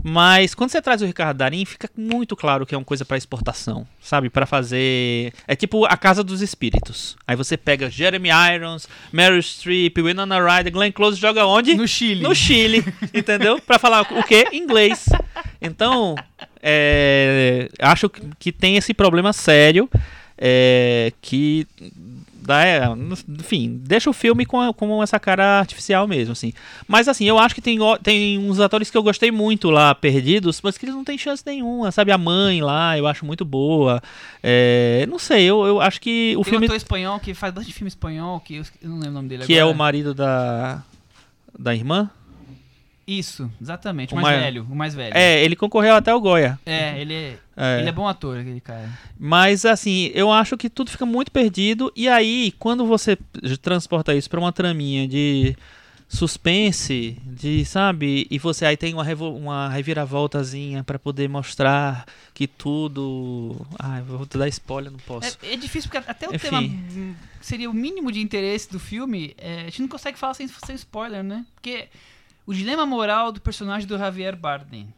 [0.03, 3.16] Mas quando você traz o Ricardo Darim, fica muito claro que é uma coisa pra
[3.16, 4.30] exportação, sabe?
[4.30, 5.32] Pra fazer.
[5.47, 7.16] É tipo a Casa dos Espíritos.
[7.26, 11.74] Aí você pega Jeremy Irons, Meryl Streep, Winona Ryder, Glenn Close joga onde?
[11.74, 12.22] No Chile.
[12.22, 12.84] No Chile,
[13.14, 13.61] entendeu?
[13.61, 14.47] Pra falar o quê?
[14.53, 15.07] Inglês.
[15.61, 16.14] Então,
[16.62, 19.88] é, acho que- que tem esse problema sério
[20.38, 21.66] é, que
[22.51, 22.82] dá, é,
[23.28, 26.53] enfim, deixa o filme com, com essa cara artificial mesmo, assim.
[26.86, 30.61] Mas assim, eu acho que tem, tem uns atores que eu gostei muito lá, perdidos,
[30.62, 32.11] mas que eles não têm chance nenhuma, sabe?
[32.12, 34.03] A mãe lá, eu acho muito boa.
[34.42, 37.55] É, não sei, eu, eu acho que o Tem um filme ator espanhol que faz
[37.55, 39.74] bastante filme espanhol, que eu, eu não lembro o nome dele que é agora.
[39.74, 40.82] o marido da
[41.59, 42.11] da irmã,
[43.18, 45.16] Isso, exatamente, o mais mai- velho, o mais velho.
[45.16, 46.58] é, ele concorreu até o Goya.
[46.64, 47.80] É, ele é, É.
[47.80, 48.88] ele é bom ator, aquele cara.
[49.18, 51.92] Mas assim, eu acho que tudo fica muito perdido.
[51.96, 53.16] E aí, quando você
[53.62, 55.56] transporta isso pra uma traminha de
[56.08, 58.26] suspense, de, sabe?
[58.30, 62.04] E você aí tem uma, uma reviravoltazinha pra poder mostrar
[62.34, 63.56] que tudo.
[63.78, 65.38] Ai, vou te dar spoiler, não posso.
[65.42, 66.48] É, é difícil porque até o Enfim.
[66.48, 70.18] tema hum, que seria o mínimo de interesse do filme, é, a gente não consegue
[70.18, 71.44] falar sem, sem spoiler, né?
[71.54, 71.86] Porque
[72.47, 74.88] o dilema moral do personagem do Javier Bardem.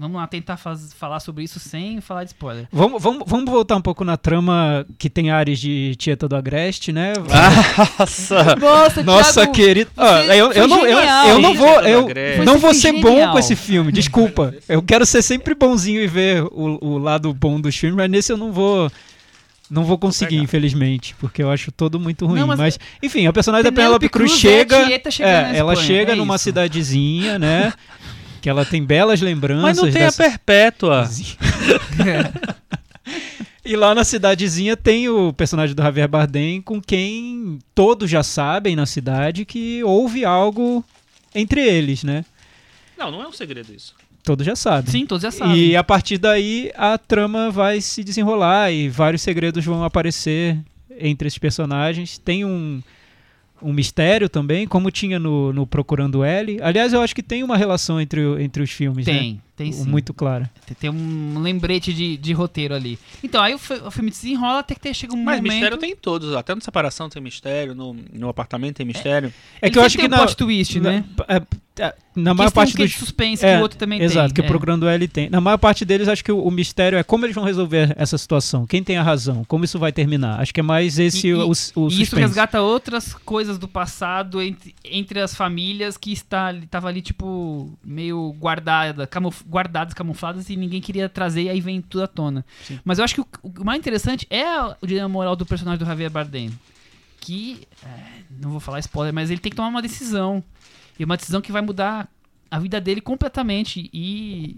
[0.00, 2.68] Vamos lá tentar faz- falar sobre isso sem falar de spoiler.
[2.70, 6.92] Vamos, vamos, vamos voltar um pouco na trama que tem áreas de Tieta do Agreste,
[6.92, 7.14] né?
[7.98, 8.54] Nossa!
[8.56, 9.90] Nossa, Nossa, querida.
[9.96, 13.32] Ah, eu, eu não, eu, eu não vou, do eu não vou ser bom genial.
[13.32, 14.54] com esse filme, desculpa.
[14.68, 18.32] Eu quero ser sempre bonzinho e ver o, o lado bom dos filmes, mas nesse
[18.32, 18.90] eu não vou.
[19.70, 22.40] Não vou conseguir, infelizmente, porque eu acho todo muito ruim.
[22.40, 24.48] Não, mas, mas- enfim, a personagem da Penélope Penélope Cruz Cruz é
[25.06, 25.26] a chega.
[25.54, 26.44] É, ela chega é numa isso.
[26.44, 27.72] cidadezinha, né?
[28.40, 29.62] que ela tem belas lembranças.
[29.62, 31.08] Mas não tem a dessa- perpétua.
[33.64, 38.74] E lá na cidadezinha tem o personagem do Javier Bardem com quem todos já sabem
[38.74, 40.82] na cidade que houve algo
[41.34, 42.24] entre eles, né?
[42.96, 43.94] Não, não é um segredo isso.
[44.22, 44.90] Todos já sabem.
[44.90, 45.56] Sim, todos já sabem.
[45.56, 50.58] E a partir daí a trama vai se desenrolar e vários segredos vão aparecer
[50.98, 52.18] entre esses personagens.
[52.18, 52.82] Tem um,
[53.62, 56.58] um mistério também, como tinha no, no Procurando L.
[56.62, 59.38] Aliás, eu acho que tem uma relação entre, entre os filmes, né?
[59.58, 59.88] Tem, tem sim.
[59.90, 60.48] Muito clara.
[60.64, 62.98] Tem- Tem um lembrete de, de roteiro ali.
[63.22, 65.52] Então, aí o, o filme desenrola até que ter- chega um Mas momento...
[65.52, 66.34] mistério tem em todos.
[66.34, 69.32] Até no separação tem mistério, no, no apartamento tem mistério.
[69.60, 71.04] É Ele que eu acho que tem na, um plot twist, né?
[71.18, 71.42] na, é,
[71.80, 74.00] é, na Que maior tem um parte quê dos suspense É, que o outro também
[74.02, 74.34] Exato, tem.
[74.34, 74.46] que o é.
[74.48, 75.28] Procurando L tem.
[75.30, 78.16] Na maior parte deles, acho que o, o mistério é como eles vão resolver essa
[78.18, 78.66] situação.
[78.66, 79.44] Quem tem a razão?
[79.44, 80.40] Como isso vai terminar?
[80.40, 82.16] Acho que é mais esse E- o, o E isso suspense.
[82.16, 88.34] resgata outras coisas do passado entre, entre as famílias que está, tava ali, tipo, meio
[88.38, 92.44] guardada, camuf, guardadas, camufladas e ninguém queria trazer e aí vem tudo à tona.
[92.84, 95.86] Mas eu acho que o, o mais interessante é o dilema moral do personagem do
[95.86, 96.50] Javier Bardem.
[97.20, 100.42] Que, é, não vou falar spoiler, mas ele tem que tomar uma decisão.
[100.98, 102.08] E uma decisão que vai mudar
[102.50, 103.90] a vida dele completamente.
[103.92, 104.56] E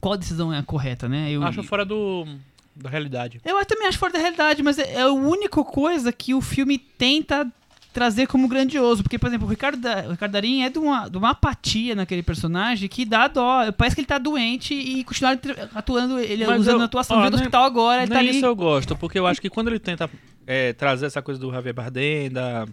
[0.00, 1.30] qual decisão é a correta, né?
[1.30, 2.26] Eu, Acho fora do.
[2.74, 3.40] da realidade.
[3.44, 6.78] Eu também acho fora da realidade, mas é, é a única coisa que o filme
[6.78, 7.50] tenta
[7.92, 9.02] trazer como grandioso.
[9.02, 11.94] Porque, por exemplo, o Ricardo, da, o Ricardo Darim é de uma, de uma apatia
[11.94, 13.70] naquele personagem que dá dó.
[13.72, 15.38] Parece que ele tá doente e continuar
[15.74, 18.30] atuando, ele Mas usando eu- a atuação ó, no nem- hospital agora, ele tá ali.
[18.30, 20.08] isso eu gosto, porque eu acho que quando ele tenta
[20.46, 22.66] é, trazer essa coisa do Javier Bardem, da,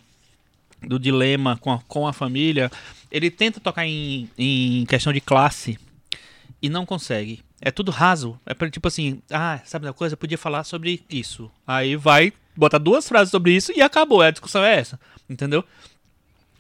[0.82, 2.72] do dilema com a, com a família,
[3.12, 5.78] ele tenta tocar em, em questão de classe
[6.62, 7.42] e não consegue.
[7.62, 8.40] É tudo raso.
[8.46, 10.14] É tipo assim, ah, sabe uma coisa?
[10.14, 11.52] Eu podia falar sobre isso.
[11.68, 14.22] Aí vai, bota duas frases sobre isso e acabou.
[14.22, 15.00] A discussão é essa.
[15.30, 15.64] Entendeu?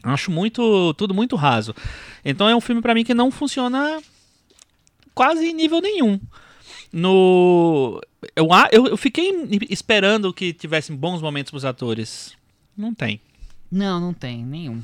[0.02, 0.94] Acho muito.
[0.94, 1.76] Tudo muito raso.
[2.24, 4.02] Então é um filme pra mim que não funciona
[5.14, 6.20] quase em nível nenhum.
[6.92, 8.02] No.
[8.36, 9.32] Eu, eu, eu fiquei
[9.70, 12.34] esperando que tivessem bons momentos pros atores.
[12.76, 13.20] Não tem.
[13.72, 14.82] Não, não tem, nenhum.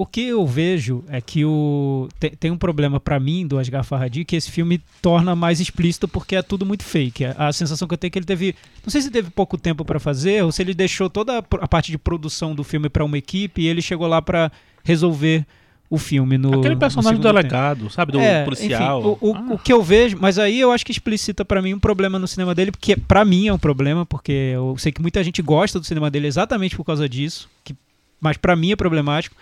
[0.00, 3.82] O que eu vejo é que o tem, tem um problema pra mim do Asghar
[3.82, 7.24] Farhadi que esse filme torna mais explícito porque é tudo muito fake.
[7.24, 8.54] A, a sensação que eu tenho é que ele teve,
[8.84, 11.66] não sei se teve pouco tempo pra fazer ou se ele deixou toda a, a
[11.66, 14.52] parte de produção do filme pra uma equipe e ele chegou lá pra
[14.84, 15.44] resolver
[15.90, 17.48] o filme no Aquele no personagem do segundo tempo.
[17.48, 18.12] delegado, sabe?
[18.12, 19.00] Do É, policial.
[19.00, 21.60] enfim, o, o- Ah, o que eu vejo, mas aí eu acho que explicita pra
[21.60, 24.92] mim um problema no cinema dele, porque pra mim é um problema, porque eu sei
[24.92, 27.74] que muita gente gosta do cinema dele exatamente por causa disso, que,
[28.20, 29.34] mas pra mim é problemático,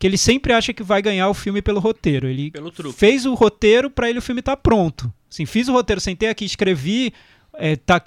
[0.00, 2.26] que ele sempre acha que vai ganhar o filme pelo roteiro.
[2.26, 2.50] Ele
[2.96, 5.12] fez o roteiro pra ele o filme estar pronto.
[5.30, 7.12] Assim, fiz o roteiro, sentei aqui, escrevi,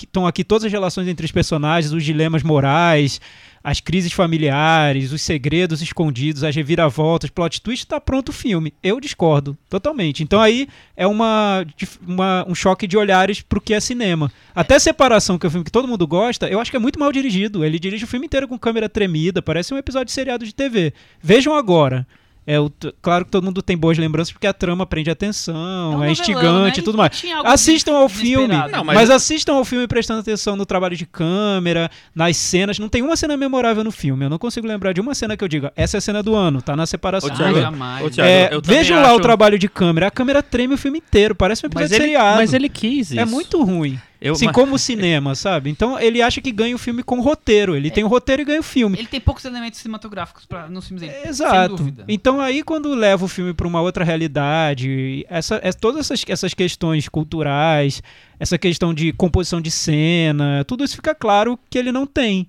[0.02, 3.22] estão aqui todas as relações entre os personagens, os dilemas morais,
[3.64, 8.74] as crises familiares, os segredos escondidos, as reviravoltas, plot twist, tá pronto o filme.
[8.84, 10.22] Eu discordo totalmente.
[10.22, 10.68] Então aí
[10.98, 11.66] é uma,
[12.06, 14.32] uma- um choque de olhares pro que é cinema.
[14.54, 17.00] Até Separação, que é um filme que todo mundo gosta, eu acho que é muito
[17.00, 17.64] mal dirigido.
[17.64, 20.94] Ele dirige o filme inteiro com câmera tremida, parece um episódio de seriado de TV.
[21.22, 22.06] Vejam agora.
[22.46, 22.70] É, o
[23.02, 26.12] claro que todo mundo tem boas lembranças porque a trama prende atenção, um é, novelão,
[26.12, 26.82] instigante né?
[26.82, 27.24] e tudo mais.
[27.46, 28.96] Assistam ao filme, Não, mas...
[28.98, 32.78] mas- assistam ao filme prestando atenção no trabalho de câmera, nas cenas.
[32.80, 34.26] Não tem uma cena memorável no filme.
[34.26, 36.36] Eu não consigo lembrar de uma cena que eu diga, essa é a cena do
[36.36, 37.30] ano, tá na separação.
[37.30, 38.06] Ô, Ah, Thiago, jamais.
[38.06, 40.08] ô, Thiago, É, vejam lá acho- o trabalho de câmera.
[40.08, 42.38] A câmera treme o filme inteiro, parece um episódio Mas de ele, seriado.
[42.38, 43.20] mas ele quis isso.
[43.20, 43.98] É muito ruim.
[44.24, 45.70] Eu, assim mas- como o cinema, sabe?
[45.70, 47.76] Então ele acha que ganha o filme com roteiro.
[47.76, 48.98] Ele tem o roteiro e ganha o filme.
[48.98, 51.28] Ele tem poucos elementos cinematográficos pra, nos filmes dele.
[51.28, 51.76] Exato.
[51.76, 52.06] dúvida.
[52.08, 56.54] Então aí quando leva o filme para uma outra realidade, essa, é, todas essas, essas
[56.54, 58.02] questões culturais,
[58.40, 62.48] essa questão de composição de cena, tudo isso fica claro que ele não tem.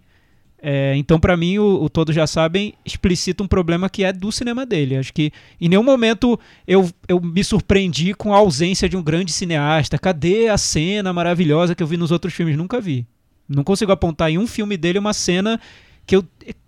[0.67, 4.33] É, então para mim o, o todos já sabem explicita um problema que é do
[4.33, 4.97] cinema dele.
[4.97, 5.31] Acho que
[5.61, 9.99] em nenhum momento eu, eu me surpreendi com a ausência de um grande cineasta.
[9.99, 12.57] Cadê a cena maravilhosa que eu vi nos outros filmes?
[12.57, 13.07] Nunca vi.
[13.47, 15.61] Não consigo apontar em um filme dele uma cena
[16.07, 16.25] que eu,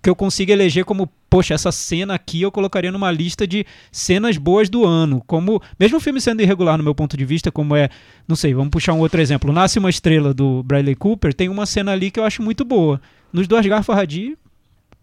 [0.06, 4.38] que eu consiga eleger como, poxa, essa cena aqui eu colocaria numa lista de cenas
[4.38, 5.20] boas do ano.
[5.26, 7.88] Como, mesmo o filme sendo irregular no meu ponto de vista, como é,
[8.28, 9.52] não sei, vamos puxar um outro exemplo.
[9.52, 13.00] Nasce uma Estrela do Bradley Cooper, tem uma cena ali que eu acho muito boa.
[13.32, 14.38] Nos do Asghar Farhadi,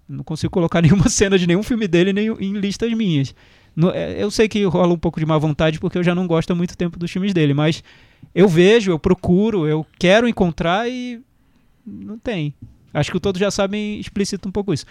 [0.08, 3.36] não consigo colocar nenhuma cena de nenhum filme dele nem em listas minhas.
[3.76, 6.26] No- é, eu sei que rola um pouco de má vontade porque eu já não
[6.28, 7.84] gosto há muito tempo dos filmes dele, mas
[8.34, 11.20] eu vejo, eu procuro, eu quero encontrar e
[11.86, 12.54] não tem.
[12.94, 14.86] Acho que todos já sabem, explicita um pouco isso.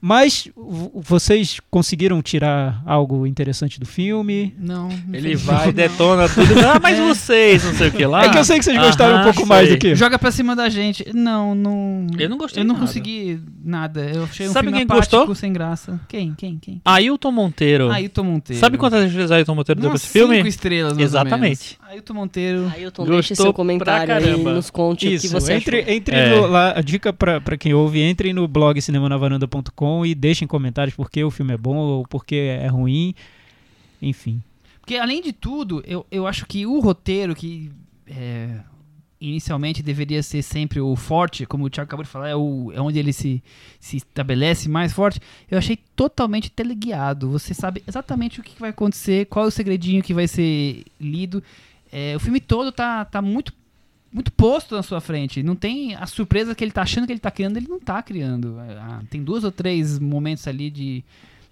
[0.00, 0.48] Mas
[0.94, 4.54] vocês conseguiram tirar algo interessante do filme?
[4.58, 4.88] Não.
[5.12, 5.72] Ele vai, não.
[5.72, 6.54] detona tudo.
[6.66, 8.24] Ah, mas vocês, não sei o que lá.
[8.24, 9.76] é que eu sei que vocês gostaram um Aham, pouco mais sei.
[9.76, 9.94] do que.
[9.96, 11.04] Joga pra cima da gente.
[11.12, 12.06] Não, não.
[12.18, 12.86] Eu não gostei Eu não nada.
[12.86, 14.00] consegui nada.
[14.14, 15.34] Eu achei um Sabe filme quem apático, gostou?
[15.34, 16.00] sem graça.
[16.08, 16.32] Quem?
[16.34, 16.58] Quem?
[16.58, 16.80] Quem?
[16.84, 17.90] Ailton Monteiro.
[17.90, 18.60] Ailton Monteiro.
[18.60, 20.36] Sabe quantas vezes Ailton Monteiro deu pra esse filme?
[20.36, 21.76] Cinco estrelas, mais ou Exatamente.
[21.80, 21.92] menos.
[21.92, 22.72] Ailton Monteiro.
[22.74, 24.52] Ailton, Gostou deixe seu comentário aí, caramba.
[24.54, 25.92] nos conte o que Isso, você entre, achou.
[25.92, 26.36] entre É.
[26.36, 30.96] no- lá, a dica pra, pra quem ouve, entre no blog cinemanavaranda.com e deixem comentários
[30.96, 33.14] por que o filme é bom ou por que é ruim.
[34.00, 34.42] Enfim.
[34.80, 37.70] Porque, além de tudo, eu, eu acho que o roteiro, que
[38.06, 38.60] é,
[39.20, 42.80] inicialmente deveria ser sempre o forte, como o Thiago acabou de falar, é, o, é
[42.80, 43.42] onde ele se,
[43.80, 45.20] se estabelece mais forte,
[45.50, 47.30] eu achei totalmente teleguiado.
[47.30, 51.42] Você sabe exatamente o que vai acontecer, qual é o segredinho que vai ser lido.
[51.90, 53.52] É, o filme todo tá, tá muito
[54.12, 55.42] muito posto na sua frente.
[55.42, 58.02] Não tem a surpresa que ele tá achando que ele tá criando, ele não tá
[58.02, 58.56] criando.
[58.58, 61.04] Ah, tem duas ou três momentos ali de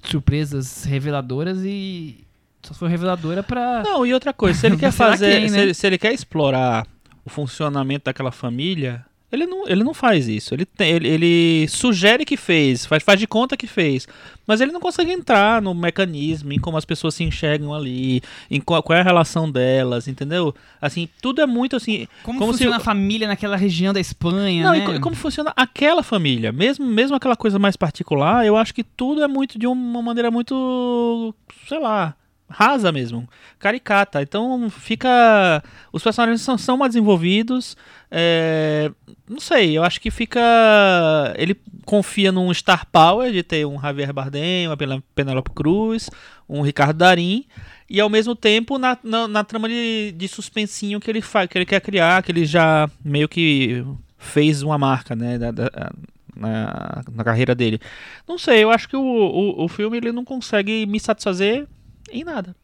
[0.03, 2.25] surpresas reveladoras e
[2.63, 3.83] só foi reveladora pra.
[3.83, 5.63] Não, e outra coisa, se ele quer fazer, quem, se, né?
[5.63, 6.87] ele, se ele quer explorar
[7.25, 10.55] o funcionamento daquela família, ele não, ele não faz isso.
[10.55, 14.07] Ele, ele, ele sugere que fez, faz, faz de conta que fez,
[14.47, 18.61] mas ele não consegue entrar no mecanismo, em como as pessoas se enxergam ali, em
[18.61, 20.55] qual, qual é a relação delas, entendeu?
[20.81, 22.07] Assim, tudo é muito assim.
[22.23, 24.79] Como, como se- funciona a família naquela região da Espanha, Não, né?
[24.79, 28.73] e co- e como funciona aquela família, mesmo, mesmo aquela coisa mais particular, eu acho
[28.73, 31.35] que tudo é muito de uma maneira muito,
[31.69, 32.15] sei lá,
[32.49, 33.29] rasa mesmo,
[33.59, 34.23] caricata.
[34.23, 35.63] Então fica.
[35.93, 37.77] Os personagens são, são mais desenvolvidos.
[38.11, 38.91] é,
[39.29, 40.41] Não sei, eu acho que fica.
[41.37, 46.11] Ele confia num Star Power de ter um Javier Bardem, uma Pen- Penélope Cruz,
[46.49, 47.45] um Ricardo Darim.
[47.89, 51.57] E ao mesmo tempo na, na, na trama de, de suspensinho que ele faz, que
[51.57, 53.85] ele quer criar, que ele já meio que
[54.19, 55.39] fez uma marca, né?
[55.39, 55.93] da- da-
[56.35, 57.81] na, na carreira dele.
[58.29, 61.67] Não sei, eu acho que o, o, o filme ele não consegue me satisfazer
[62.11, 62.55] em nada.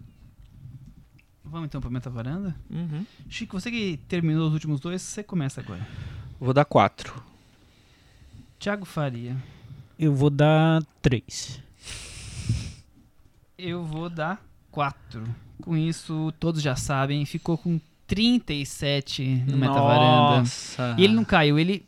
[1.45, 2.55] Vamos então pra Meta Varanda?
[2.71, 3.05] Uhum.
[3.29, 5.87] Chico, você que terminou os últimos dois, você começa agora.
[6.41, 7.23] Vou dar quatro.
[8.59, 9.37] Thiago Faria.
[9.99, 11.61] Eu vou dar três.
[13.59, 14.43] Eu vou dar
[14.73, 15.23] 4.
[15.63, 20.39] Com isso, todos já sabem, ficou com 37 no Meta Varanda.
[20.41, 20.97] Nossa.
[20.99, 21.87] E ele não caiu, ele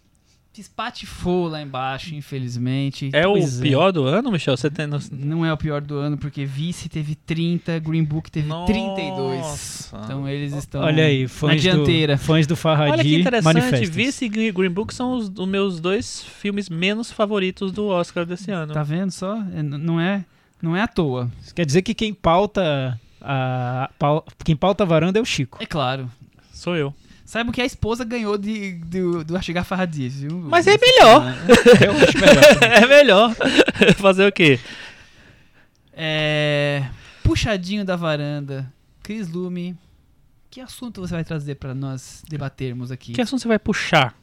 [0.60, 3.10] espatifou lá embaixo, infelizmente.
[3.12, 3.62] É o Pois é.
[3.62, 4.56] pior do ano, Michel?
[4.56, 4.98] Você tem no...
[5.12, 8.72] Não é o pior do ano, porque Vice teve 30, Green Book teve Nossa.
[8.72, 9.92] 32.
[10.04, 12.16] Então eles estão Olha aí, na fãs dianteira.
[12.16, 13.86] do, fãs do Farhadi Olha que interessante.
[13.86, 18.50] Vice e Green Book são os, os meus dois filmes menos favoritos do Oscar desse
[18.50, 18.72] ano.
[18.72, 19.36] Tá vendo só?
[19.54, 20.24] É, não, é,
[20.62, 21.30] não é à toa.
[21.42, 25.58] Isso quer dizer que quem pauta a, pau- quem pauta a varanda é o Chico.
[25.60, 26.10] É claro.
[26.52, 26.94] Sou eu.
[27.24, 30.38] Saibam que a esposa ganhou de, do, do Ashigar Farhadi, viu?
[30.42, 31.24] Mas é melhor.
[31.84, 32.62] Eu acho melhor.
[32.82, 33.34] é melhor.
[33.96, 34.60] Fazer o quê?
[35.92, 36.84] É.
[37.22, 38.70] Puxadinho da varanda.
[39.02, 39.76] Cris Lume.
[40.50, 43.12] Que assunto você vai trazer pra nós debatermos aqui?
[43.12, 44.14] Que assunto você vai puxar?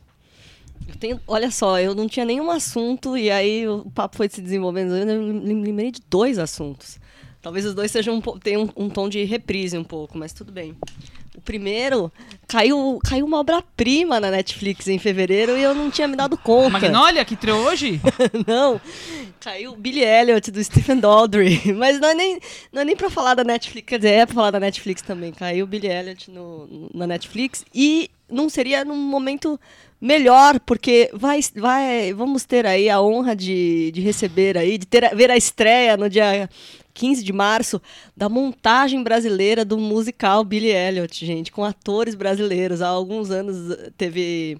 [0.87, 4.41] Eu tenho- olha só, eu não tinha nenhum assunto e aí o papo foi se
[4.41, 4.95] desenvolvendo.
[4.95, 6.99] Eu lem- lembrei de dois assuntos.
[7.41, 10.51] Talvez os dois sejam um, tenham um, um tom de reprise um pouco, mas tudo
[10.51, 10.75] bem.
[11.37, 12.11] O primeiro,
[12.45, 16.71] caiu, caiu uma obra-prima na Netflix em fevereiro e eu não tinha me dado conta.
[16.71, 18.01] Magnolia, que estreou hoje?
[18.45, 18.81] não,
[19.39, 21.61] caiu Billy Elliot do Stephen Daldry.
[21.73, 22.39] Mas não é, nem,
[22.71, 25.31] não é nem pra falar da Netflix, quer dizer, é pra falar da Netflix também.
[25.31, 29.57] Caiu Billy Elliot no, na Netflix e não seria num momento
[30.01, 35.15] melhor, porque vai, vai, vamos ter aí a honra de, de receber aí, de ter,
[35.15, 36.49] ver a estreia no dia
[36.93, 37.81] 15 de março
[38.15, 42.81] da montagem brasileira do musical Billy Elliot, gente, com atores brasileiros.
[42.81, 44.57] Há alguns anos eh, teve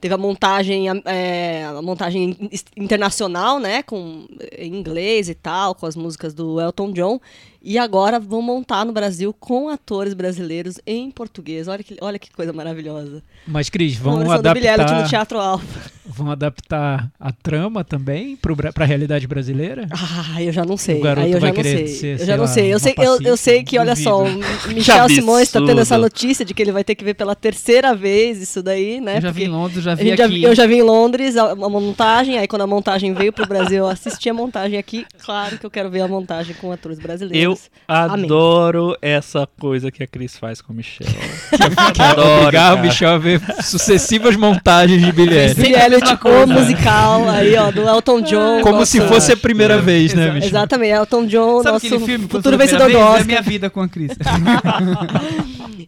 [0.00, 4.26] teve a montagem é, a montagem in- internacional, né, com
[4.56, 7.20] em inglês e tal, com as músicas do Elton John.
[7.60, 11.66] E agora vão montar no Brasil com atores brasileiros em português.
[11.66, 13.22] Olha que, olha que coisa maravilhosa.
[13.46, 15.90] Mas, Cris, vão Elliot no adaptar, Teatro Alfa.
[16.06, 19.88] vão adaptar a trama também Bra- pra realidade brasileira?
[19.90, 20.98] Ah, eu já não sei.
[21.00, 21.86] O garoto Aí eu já vai não querer sei.
[21.88, 22.72] ser, eu sei já não lá, sei.
[22.74, 24.28] Eu sei, eu, eu sei que, olha só, o
[24.72, 27.92] Michel Simões está tendo essa notícia de que ele vai ter que ver pela terceira
[27.94, 29.16] vez isso daí, né?
[29.16, 30.42] eu já vi em Londres, já a vi gente já- aqui.
[30.44, 33.78] eu já vi em Londres a, a montagem, aí quando a montagem veio pro Brasil,
[33.78, 35.04] eu assisti a montagem aqui.
[35.24, 36.98] Claro que eu quero ver a montagem com atores
[37.32, 38.12] Eu brasileiros.
[38.12, 38.24] Amém.
[38.24, 41.06] adoro essa coisa que a Cris faz com o Michel.
[41.98, 42.80] Adoro, obrigar o.
[42.80, 45.54] Michel a ver sucessivas montagens de Elliot.
[45.54, 48.60] Billy Elliot, o musical aí, ó, do Elton John.
[48.62, 50.30] Como nosso- se fosse a primeira vez, né.
[50.30, 50.48] Michel?
[50.48, 52.28] Exatamente, Elton John, Sabe nosso filme?
[52.28, 53.00] Futuro vencedor do vez?
[53.00, 53.26] É Oscar.
[53.26, 54.12] minha vida com a Cris.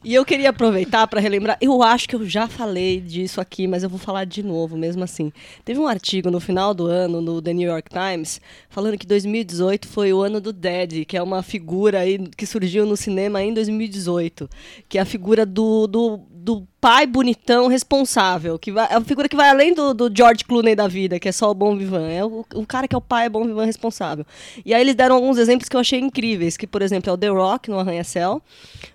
[0.03, 3.83] E eu queria aproveitar para relembrar, eu acho que eu já falei disso aqui, mas
[3.83, 5.31] eu vou falar de novo mesmo assim.
[5.63, 8.41] Teve um artigo no final do ano no The New York Times
[8.71, 12.87] falando que 2018 foi o ano do Dead, que é uma figura aí que surgiu
[12.87, 14.49] no cinema em 2018,
[14.89, 19.29] que é a figura do, do, do pai bonitão responsável, que vai, é uma figura
[19.29, 22.09] que vai além do, do George Clooney da vida, que é só o bom vivan,
[22.09, 24.25] é o, o cara que é o pai bom vivan responsável.
[24.65, 27.19] E aí eles deram alguns exemplos que eu achei incríveis, que por exemplo é o
[27.19, 28.41] The Rock no Arranha-Céu,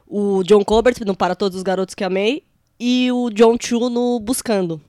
[0.07, 2.43] o John Colbert no Para Todos os Garotos que Amei
[2.79, 4.81] e o John Chu no Buscando.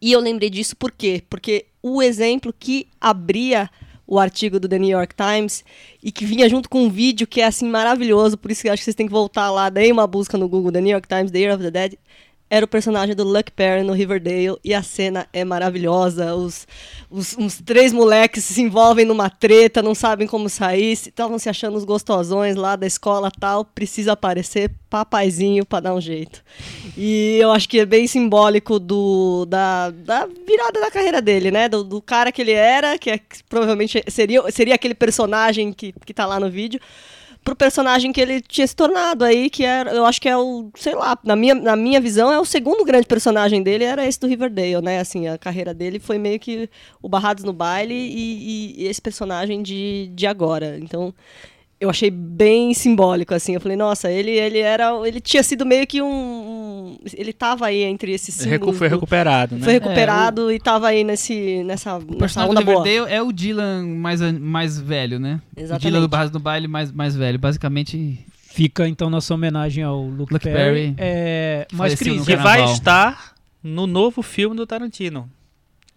[0.00, 1.22] E eu lembrei disso por quê?
[1.28, 3.68] Porque o exemplo que abria
[4.10, 5.64] o artigo do The New York Times
[6.02, 8.72] e que vinha junto com um vídeo que é assim maravilhoso, por isso que eu
[8.72, 11.06] acho que vocês têm que voltar lá, deem uma busca no Google The New York
[11.06, 11.96] Times The Year of the Dead.
[12.52, 16.34] Era o personagem do Luck Perry no Riverdale e a cena é maravilhosa.
[16.34, 16.66] Os,
[17.08, 21.76] os, uns três moleques se envolvem numa treta, não sabem como sair, estavam se achando
[21.76, 23.64] os gostosões lá da escola tal.
[23.64, 26.42] Precisa aparecer papaizinho pra dar um jeito.
[26.96, 31.68] E eu acho que é bem simbólico do, da, da virada da carreira dele, né?
[31.68, 36.12] Do, do cara que ele era, que, é, provavelmente seria, seria aquele personagem que, que
[36.12, 36.80] tá lá no vídeo,
[37.44, 40.70] pro personagem que ele tinha se tornado aí, que era, eu acho que é o,
[40.76, 44.20] sei lá, na minha, na minha visão, é o segundo grande personagem dele, era esse
[44.20, 45.00] do Riverdale, né?
[45.00, 46.68] Assim, a carreira dele foi meio que
[47.02, 50.78] o Barrados no Baile e, e- e esse personagem de, de agora.
[50.80, 51.14] Então,
[51.80, 53.54] eu achei bem simbólico, assim.
[53.54, 54.90] Eu falei, nossa, ele, ele era.
[55.06, 56.06] Ele tinha sido meio que um.
[56.06, 58.78] um- ele tava aí entre esses Recu- símbolos.
[58.78, 59.62] foi do- recuperado, né?
[59.64, 62.88] foi recuperado e tava aí nesse, nessa, O nessa personagem onda boa.
[62.88, 65.40] É o Dylan mais, mais velho, né?
[65.56, 65.82] O Exatamente.
[65.86, 67.38] Dylan do Barras do Baile mais, mais velho.
[67.38, 68.18] Basicamente,
[68.52, 70.92] Fica então nossa homenagem ao Luke, Luke Perry.
[70.92, 70.94] Perry.
[70.98, 75.30] É, mas Cris, Que vai estar no novo filme do Tarantino.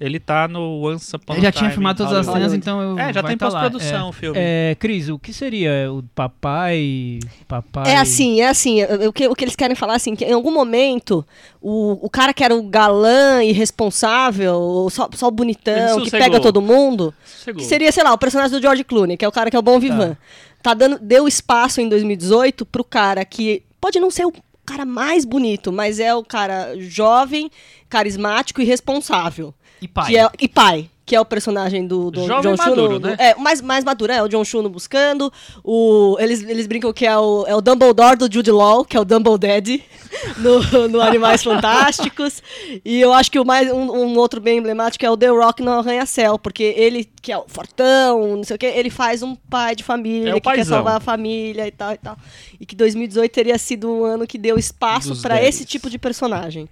[0.04, 3.00] Ele tá no Once Upon a ele já tinha filmado todas as cenas, então eu
[3.00, 4.38] É, já tem tá pós-produção o filme.
[4.40, 7.92] é, Cris, o que seria o papai, papai?
[7.94, 8.82] É assim, é assim.
[8.82, 11.26] é- O que, o que eles querem falar assim, que em algum momento
[11.62, 16.40] o, o cara que era o galã irresponsável, ou só, só o bonitão, que pega
[16.40, 17.14] todo mundo,
[17.58, 19.60] que seria, sei lá, o personagem do George Clooney, que é o cara que é
[19.60, 20.18] o bom vivan.
[20.62, 24.34] Tá dando, deu espaço em 2018 pro cara que pode não ser o
[24.66, 27.50] cara mais bonito, mas é o cara jovem,
[27.90, 29.54] carismático e responsável.
[29.84, 30.08] E pai.
[30.12, 33.00] Que é, e pai, que é o personagem do, do Jovem John maduro, Chuno.
[33.00, 33.16] do- né?
[33.20, 35.32] É, mais, mais maduro, é o John Chuno buscando.
[35.64, 39.00] O, eles, eles brincam que é o, é o Dumbledore do Jude Law, que é
[39.00, 39.84] o Dumbledore
[40.38, 42.42] no, no Animais Fantásticos.
[42.86, 45.62] E eu acho que o mais, um, um outro bem emblemático é o The Rock
[45.62, 49.36] no Arranha-Céu, porque ele, que é o fortão, não sei o quê, ele faz um
[49.36, 50.78] pai de família, É que quer paizão.
[50.78, 52.18] salvar a família e tal e tal.
[52.60, 56.70] E que 2018 teria sido um ano que deu espaço para esse tipo de personagem.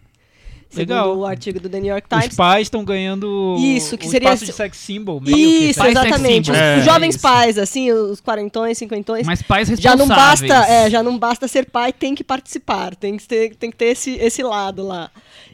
[0.73, 1.03] Legal.
[1.06, 2.35] Segundo o artigo do The New York Os Times.
[2.35, 5.19] pais estão ganhando Isso, que o seria espaço de sex symbol.
[5.19, 6.52] meio que Isso, sex exatamente.
[6.52, 6.57] Os.
[6.57, 7.22] É, os jovens isso.
[7.22, 9.26] pais, assim, os quarentões, cinquentões.
[9.26, 10.41] Mas pais já responsáveis.
[10.41, 13.69] não basta, é, já não basta ser pai, tem que participar, tem que ter, tem
[13.69, 15.11] que ter esse, esse lado lá.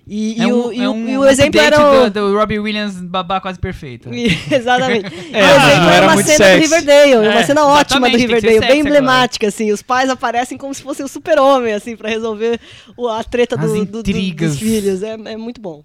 [0.10, 2.38] E, É o, um, e é o- um e o exemplo era o, do, do
[2.38, 4.10] Robbie Williams babá quase perfeito.
[4.50, 5.06] Exatamente.
[5.36, 6.58] É, o exemplo não era uma muito cena sexy.
[6.58, 8.80] do Riverdale, É, uma cena ótima do Riverdale, bem sexy agora.
[8.80, 9.72] emblemática, assim.
[9.72, 12.58] Os pais aparecem como se fossem o super-homem, assim, pra resolver
[12.96, 15.04] o- a treta do- do- do- dos filhos.
[15.04, 15.82] É, é muito bom.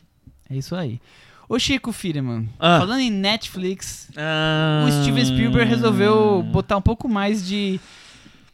[0.49, 1.01] É isso aí.
[1.49, 2.79] Ô Chico Firman, Ah.
[2.79, 4.87] falando em Netflix, Ah.
[4.89, 7.81] o Steven Spielberg resolveu botar um pouco mais de,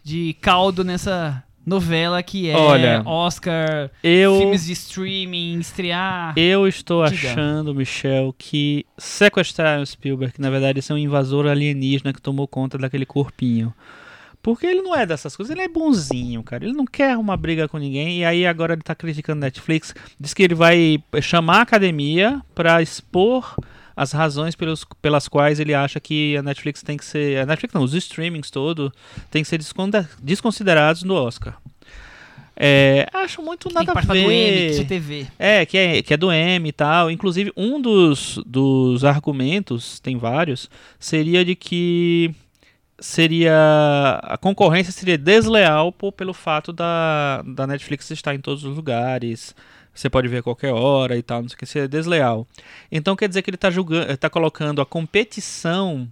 [0.03, 6.33] de caldo nessa novela que é Olha, Oscar, Eu, filmes de streaming, estrear.
[6.37, 7.31] eu estou Diga.
[7.31, 12.21] achando, Michel, que sequestraram o Spielberg, que na verdade esse é um invasor alienígena que
[12.21, 13.73] tomou conta daquele corpinho.
[14.41, 16.65] Porque ele não é dessas coisas, ele é bonzinho, cara.
[16.65, 18.21] Ele não quer uma briga com ninguém.
[18.21, 19.93] E aí agora ele tá criticando Netflix.
[20.19, 23.57] Diz que ele vai chamar a academia pra expor
[23.99, 27.41] as razões pelos, pelas quais ele acha que a Netflix tem que ser.
[27.41, 28.93] A Netflix não, os streamings todo
[29.29, 29.59] tem que ser
[30.23, 31.59] desconsiderados no Oscar.
[32.57, 34.85] É, acho muito nada que a participar do M, que é ver.
[34.87, 35.27] TV.
[35.37, 37.11] É, que é, que é do M e tal.
[37.11, 40.71] Inclusive, um dos, dos argumentos, tem vários,
[41.01, 42.33] seria de que
[43.01, 48.77] seria a concorrência seria desleal por, pelo fato da, da Netflix estar em todos os
[48.77, 49.57] lugares.
[49.99, 52.47] Você pode ver a qualquer hora e tal, não sei o que, seria desleal.
[52.91, 56.09] Então quer dizer que ele está julgando, tá colocando a competição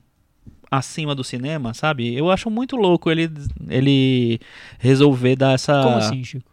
[0.68, 2.12] acima do cinema, sabe?
[2.12, 3.30] Eu acho muito louco ele
[3.68, 4.40] ele
[4.78, 6.50] resolver dar essa Como assim, Chico?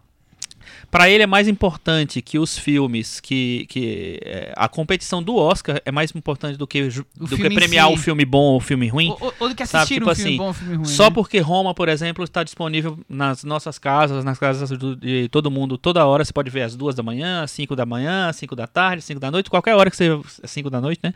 [0.94, 5.82] Pra ele é mais importante que os filmes, que, que é, a competição do Oscar
[5.84, 7.94] é mais importante do que, O do que filme em premiar si.
[7.94, 9.10] um filme bom ou um filme ruim.
[9.10, 10.86] Ou, ou- ou do que assistir tipo um filme assim, bom, um filme ruim.
[10.86, 11.10] Só né?
[11.10, 16.06] porque Roma, por exemplo, está disponível nas nossas casas, nas casas de todo mundo, toda
[16.06, 16.24] hora.
[16.24, 18.99] Você pode ver às duas da manhã, às cinco da manhã, às cinco da tarde,
[18.99, 20.10] às cinco da noite, qualquer hora que você.
[20.44, 21.11] às cinco da noite, né?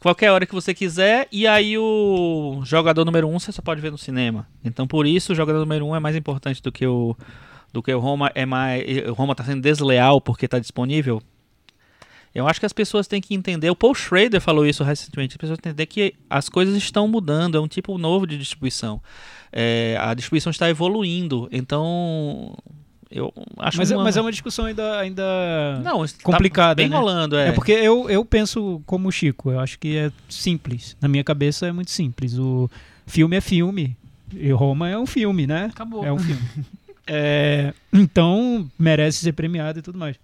[0.00, 1.28] Qualquer hora que você quiser.
[1.30, 4.48] E aí o jogador número um você só pode ver no cinema.
[4.64, 7.14] Então por isso o jogador número um é mais importante do que o.
[7.72, 8.82] Do que o Roma é mais.
[9.08, 11.22] O Roma tá sendo desleal porque está disponível.
[12.34, 13.68] Eu acho que as pessoas têm que entender.
[13.70, 15.32] O Paul Schrader falou isso recentemente.
[15.34, 17.56] As pessoas têm que entender que as coisas estão mudando.
[17.56, 19.02] É um tipo novo de distribuição.
[19.52, 21.48] É, a distribuição está evoluindo.
[21.50, 22.54] Então,
[23.10, 24.04] eu acho Mas, é- uma...
[24.04, 26.96] mas é uma discussão ainda, ainda não, está complicada, bem né?
[26.96, 27.36] rolando.
[27.36, 30.96] É, É porque eu, eu penso como o Chico, eu acho que é simples.
[31.00, 32.38] Na minha cabeça é muito simples.
[32.38, 32.70] O
[33.06, 33.96] filme é filme.
[34.34, 35.70] E Roma é um filme, né?
[35.72, 36.04] Acabou.
[36.04, 36.42] É um filme.
[37.08, 40.16] É, então merece ser premiado e tudo mais.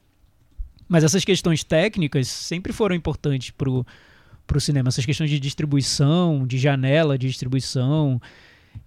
[0.88, 3.86] Mas essas questões técnicas sempre foram importantes pro,
[4.46, 4.88] pro cinema.
[4.88, 8.20] Essas questões de distribuição, de janela de distribuição,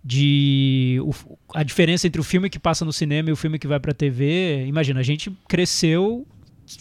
[0.03, 3.67] de o- a diferença entre o filme que passa no cinema e o filme que
[3.67, 4.65] vai pra TV.
[4.67, 6.25] Imagina, a gente cresceu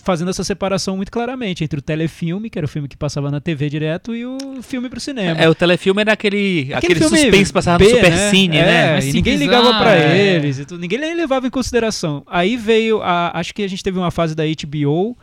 [0.02, 3.40] fazendo essa separação muito claramente entre o telefilme, que era o filme que passava na
[3.40, 5.40] TV direto, e o filme pro cinema.
[5.40, 8.92] É, o telefilme era aquele, aquele, filme suspense que passava B, no Supercine, É, né?
[8.92, 10.36] Mais e ninguém simplesão, ligava pra é.
[10.36, 12.24] eles, tudo, ninguém nem levava em consideração.
[12.26, 15.16] Aí veio, a, acho que a gente teve uma fase da HBO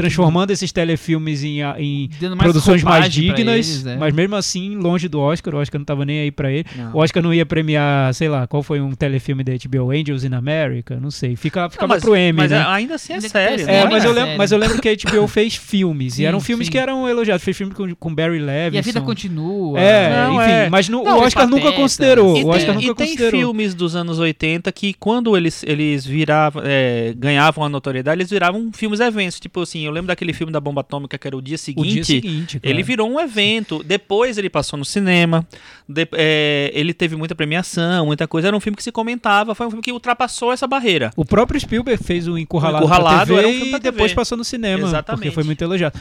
[0.00, 3.96] transformando esses telefilmes em, em mais produções mais dignas, eles, é.
[3.96, 5.54] mas mesmo assim longe do Oscar.
[5.54, 6.64] O Oscar não tava nem aí pra ele.
[6.76, 6.94] Não.
[6.94, 10.34] O Oscar não ia premiar, sei lá, qual foi um telefilme da HBO, Angels in
[10.34, 11.36] America, não sei.
[11.36, 12.64] Fica, Não, ficava mas, pro M, mas né?
[12.66, 13.56] ainda assim é Ainda sério.
[13.58, 13.76] tem né?
[13.76, 14.38] É, Olha mas eu, lembro, série.
[14.38, 16.72] mas eu lembro que a HBO fez filmes, Sim, e eram filmes sim.
[16.72, 17.44] que eram elogiados.
[17.44, 18.76] Fez filme com, com Barry Levinson.
[18.76, 19.78] E a vida continua.
[19.80, 20.68] É, Não, enfim, é.
[20.70, 22.36] mas no- Não, o Oscar Pateta, nunca considerou.
[22.36, 23.40] E o Oscar tem, nunca e tem considerou.
[23.40, 28.70] filmes dos anos 80 que quando eles, eles viravam, é, ganhavam a notoriedade, eles viravam
[28.72, 29.38] filmes eventos.
[29.40, 31.90] Tipo assim, eu lembro daquele filme da bomba atômica que era o dia o seguinte.
[31.94, 32.60] dia seguinte.
[32.62, 33.82] Ele virou um evento.
[33.84, 35.46] Depois ele passou no cinema.
[35.88, 38.48] de- é, ele teve muita premiação, muita coisa.
[38.48, 39.54] Era um filme que se comentava.
[39.54, 41.10] Foi um filme que ultrapassou essa barreira.
[41.16, 44.86] O próprio Spielberg fez o Encurralado, O Encurralado TV um e depois passou no cinema,
[44.88, 45.18] Exatamente.
[45.22, 45.98] porque foi muito elogiado.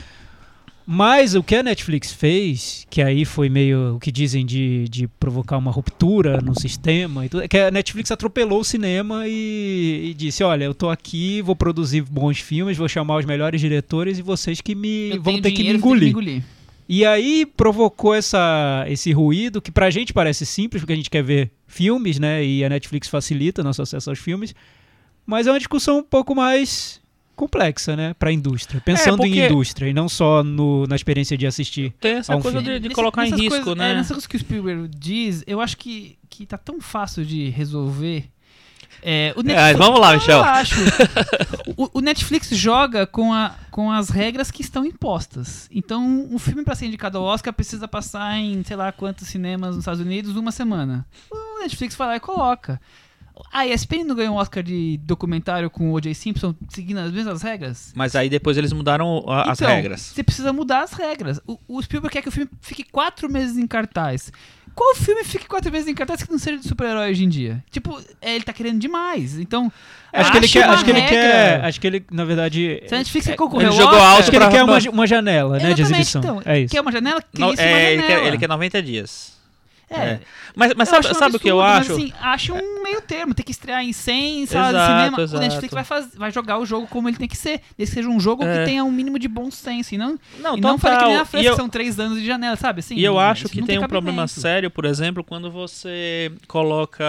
[0.91, 5.07] Mas o que a Netflix fez, que aí foi meio o que dizem de, de
[5.07, 10.09] provocar uma ruptura no sistema e tudo, é que a Netflix atropelou o cinema e,
[10.09, 14.17] e disse, olha, eu tô aqui, vou produzir bons filmes, vou chamar os melhores diretores
[14.17, 16.43] e vocês que me Eu vão ter que me dinheiro, você tem engolir.
[16.89, 21.21] E aí provocou essa, esse ruído que pra gente parece simples, porque a gente quer
[21.21, 22.43] ver filmes, né?
[22.43, 24.55] E a Netflix facilita nosso acesso aos filmes.
[25.23, 26.99] Mas é uma discussão um pouco mais
[27.39, 28.13] complexa, né?
[28.19, 28.81] Pra indústria.
[28.81, 31.93] Pensando porque- em indústria e não só no, na experiência de assistir.
[31.99, 32.73] Tem essa É um coisa filme.
[32.73, 33.91] de, de Nesse- colocar em risco, coisas- né?
[33.91, 37.49] É, nessas coisas que o Spielberg diz, eu acho que, que tá tão fácil de
[37.49, 38.29] resolver.
[39.01, 40.41] É, o É, vamos lá, Não, Michel.
[41.77, 45.69] O, o Netflix joga com, a, com as regras que estão impostas.
[45.71, 49.69] Então, um filme para ser indicado ao Oscar precisa passar em, sei lá, quantos cinemas
[49.75, 51.05] nos Estados Unidos uma semana.
[51.31, 52.81] O Netflix vai lá e coloca.
[53.51, 56.13] A ESPN não ganhou um Oscar de documentário com o O.J.
[56.13, 57.91] Simpson seguindo as mesmas regras?
[57.95, 60.01] Mas aí depois eles mudaram a- as Então, regras.
[60.01, 61.39] Você precisa mudar as regras.
[61.47, 64.31] O, o Spielberg quer que o filme fique quatro meses em cartaz.
[64.75, 67.61] Qual filme fique quatro meses em cartaz que não seja de super-herói hoje em dia?
[67.71, 69.37] Tipo, é, ele tá querendo demais.
[69.37, 69.69] Então,
[70.13, 70.65] Acho que ele quer.
[70.65, 71.65] uma Acho que ele quer.
[71.65, 72.83] Acho que ele, na verdade.
[72.87, 75.57] Se a Netflix quer concorrer ele jogou alto Acho que ele quer uma, uma janela,
[75.59, 75.73] né?
[75.73, 76.21] De exibição.
[76.21, 76.71] então, é isso.
[76.73, 77.21] Quer uma janela?
[77.21, 78.21] Cria-se Não, uma é, ele, janela.
[78.21, 79.38] quer, ele quer 90 dias.
[79.89, 79.95] É.
[79.99, 80.19] É.
[80.55, 81.89] Mas, mas sabe, sabe o que eu acho?
[81.93, 83.33] Mas, assim, acho um meio termo.
[83.33, 85.21] Tem que estrear em 100 salas de Exato, cinema.
[85.21, 85.37] exato.
[85.37, 87.61] O Netflix vai, faz- vai jogar o jogo como ele tem que ser.
[87.77, 88.59] Desde que seja um jogo É.
[88.59, 89.95] que tenha um mínimo de bom senso.
[89.95, 92.19] E não, não, e não fale que nem a E eu- que são três anos
[92.19, 92.79] de janela, sabe?
[92.81, 97.05] Assim, E eu acho que não tem um problema sério, por exemplo, quando você coloca.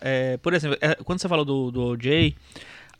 [0.00, 2.36] é, por exemplo, é, quando você falou do, do OJ,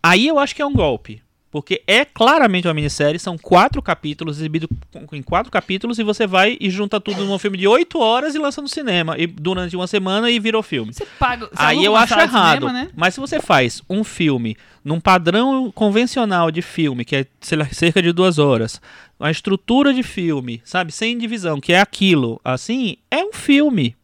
[0.03, 1.23] aí eu acho que é um golpe.
[1.51, 4.69] Porque é claramente uma minissérie, são quatro capítulos, exibido
[5.13, 8.39] em quatro capítulos, e você vai e junta tudo num filme de oito horas e
[8.39, 9.19] lança no cinema.
[9.19, 10.95] E durante uma semana e virou filme.
[10.95, 11.47] Você paga.
[11.47, 12.61] você Aí eu acho errado.
[12.61, 12.91] cinema, né?
[12.95, 18.01] Mas se você faz um filme num padrão convencional de filme, que é lá, cerca
[18.01, 18.81] de duas horas,
[19.19, 23.97] uma estrutura de filme, sabe, sem divisão, que é aquilo, assim, é um filme.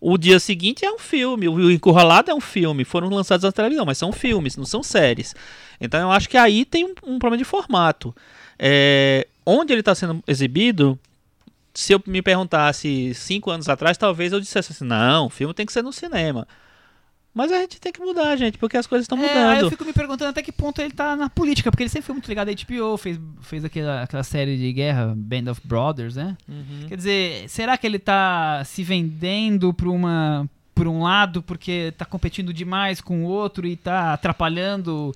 [0.00, 3.86] O dia seguinte é um filme, o Encurralado é um filme, foram lançados na televisão,
[3.86, 5.34] mas são filmes, não são séries.
[5.80, 8.14] Então eu acho que aí tem um, um problema de formato.
[8.58, 10.98] É, onde ele está sendo exibido,
[11.72, 15.64] se eu me perguntasse cinco anos atrás, talvez eu dissesse assim, não, o filme tem
[15.64, 16.46] que ser no cinema.
[17.36, 19.70] Mas a gente tem que mudar, gente, porque as coisas estão É, aí eu mudando.
[19.70, 22.26] fico me perguntando até que ponto ele tá na política, porque ele sempre foi muito
[22.28, 26.34] ligado à HBO, fez, fez aquela, aquela série de guerra, Band of Brothers, né?
[26.48, 26.86] Uhum.
[26.88, 32.04] Quer dizer, será que ele tá se vendendo pra uma por um lado porque tá
[32.04, 35.14] competindo demais com o outro e tá atrapalhando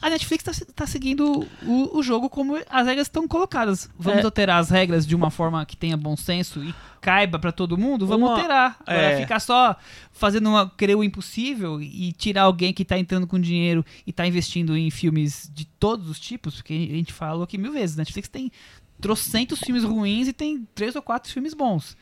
[0.00, 3.88] a Netflix tá, se- tá seguindo o, o jogo como as regras estão colocadas.
[3.98, 4.24] Vamos É.
[4.24, 8.06] alterar as regras de uma forma que tenha bom senso e caiba pra todo mundo?
[8.06, 8.76] Vamos Uma- alterar.
[8.86, 9.20] Agora, é.
[9.20, 9.76] ficar só
[10.12, 14.26] fazendo uma, querer o impossível e tirar alguém que tá entrando com dinheiro e tá
[14.26, 18.28] investindo em filmes de todos os tipos, porque a gente falou aqui mil vezes, Netflix
[18.28, 18.50] tem
[19.00, 21.96] trocentos filmes ruins e tem três ou quatro filmes bons.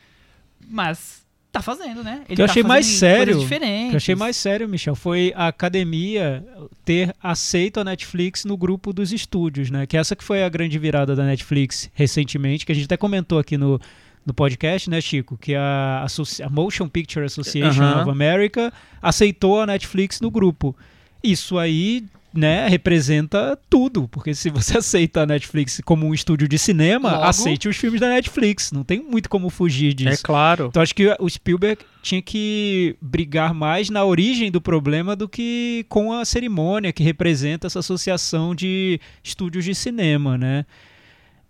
[0.67, 1.24] Mas
[1.55, 2.21] tá fazendo, né?
[2.27, 5.47] Ele que eu tá achei mais sério, que eu achei mais sério, Michel, foi a
[5.47, 6.45] academia
[6.83, 9.85] ter aceito a Netflix no grupo dos estúdios, né?
[9.85, 13.39] Que essa que foi a grande virada da Netflix recentemente, que a gente até comentou
[13.39, 13.79] aqui no,
[14.25, 15.37] no podcast, né, Chico?
[15.37, 20.75] Que a, a Motion Picture Association of America aceitou a Netflix no grupo.
[21.23, 22.03] Isso aí,
[22.35, 27.23] né, representa tudo, porque se você aceita a Netflix como um estúdio de cinema, Logo-
[27.23, 28.71] aceite os filmes da Netflix.
[28.71, 30.09] Não tem muito como fugir disso.
[30.09, 30.65] É claro.
[30.67, 35.85] Então acho que o Spielberg tinha que brigar mais na origem do problema do que
[35.89, 40.65] com a cerimônia que representa essa associação de estúdios de cinema, né?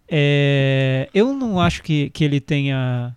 [0.08, 3.16] É, eu não acho que, que ele tenha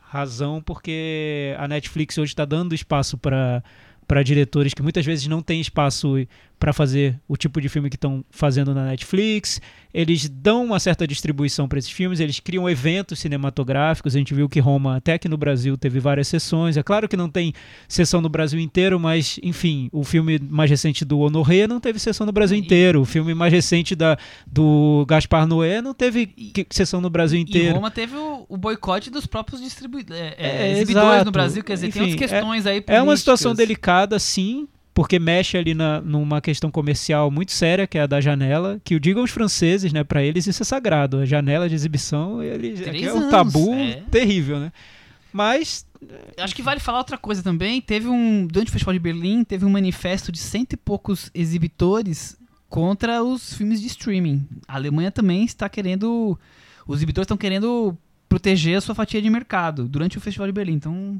[0.00, 3.62] razão, porque a Netflix hoje está dando espaço para
[4.08, 6.16] para diretores que muitas vezes não têm espaço
[6.60, 9.60] para fazer o tipo de filme que estão fazendo na Netflix.
[9.92, 14.14] Eles dão uma certa distribuição para esses filmes, eles criam eventos cinematográficos.
[14.14, 16.76] A gente viu que Roma, até aqui no Brasil, teve várias sessões.
[16.76, 17.52] É claro que não tem
[17.88, 22.26] sessão no Brasil inteiro, mas, enfim, o filme mais recente do Honoré não teve sessão
[22.26, 23.00] no Brasil E- inteiro.
[23.00, 24.16] O filme mais recente da,
[24.46, 27.74] do Gaspar Noé não teve que- sessão no Brasil E inteiro.
[27.76, 31.24] Roma teve o, o boicote dos próprios distribuidores, É, exibidores exato.
[31.24, 33.66] no Brasil, quer dizer, tem Enfim, outras questões aí É uma situação políticas.
[33.68, 34.68] delicada, sim,
[35.00, 38.94] porque mexe ali na, numa questão comercial muito séria, que é a da janela, que
[38.94, 41.20] o digam os franceses, né, para eles isso é sagrado.
[41.20, 44.02] A janela de exibição, eles é um tabu é.
[44.10, 44.70] terrível, né?
[45.32, 45.86] Mas
[46.36, 47.80] Acho que vale falar outra coisa também.
[47.80, 48.46] Teve um.
[48.46, 52.36] Durante o Festival de Berlim, teve um manifesto de cento e poucos exibitores
[52.68, 54.46] contra os filmes de streaming.
[54.68, 56.38] A Alemanha também está querendo.
[56.86, 57.96] Os exibitores estão querendo
[58.28, 60.74] proteger a sua fatia de mercado durante o Festival de Berlim.
[60.74, 61.18] Então.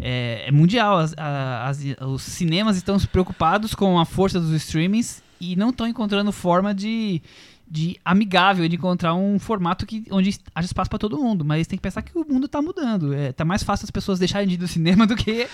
[0.00, 0.98] É, é mundial.
[0.98, 6.32] As- as- os cinemas estão preocupados com a força dos streamings e não estão encontrando
[6.32, 7.20] forma de,
[7.68, 11.44] de amigável de encontrar um formato que, onde haja espaço para todo mundo.
[11.44, 13.12] Mas tem que pensar que o mundo tá mudando.
[13.14, 15.46] É, tá mais fácil as pessoas deixarem de ir do cinema do que.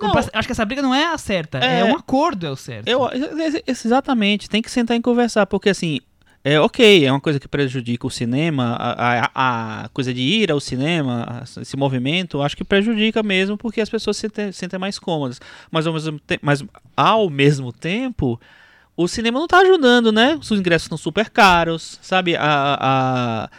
[0.00, 0.12] Não.
[0.16, 1.84] Acho que essa briga não é a certa, é, É.
[1.84, 2.86] um acordo, é o certo.
[2.86, 5.98] Eu, ex- ex- exatamente, tem que sentar e conversar, porque assim,
[6.54, 10.50] é ok, é uma coisa que prejudica o cinema, a, a, a coisa de ir
[10.50, 14.98] ao cinema, esse movimento, acho que prejudica mesmo, porque as pessoas se sentem, sentem mais
[14.98, 15.40] cômodas.
[15.70, 16.64] Mas ao mesmo, te- mas
[16.96, 18.40] ao mesmo tempo,
[18.96, 20.36] o cinema não tá ajudando, né?
[20.40, 22.34] Os ingressos estão super caros, sabe?
[22.36, 23.50] A, a-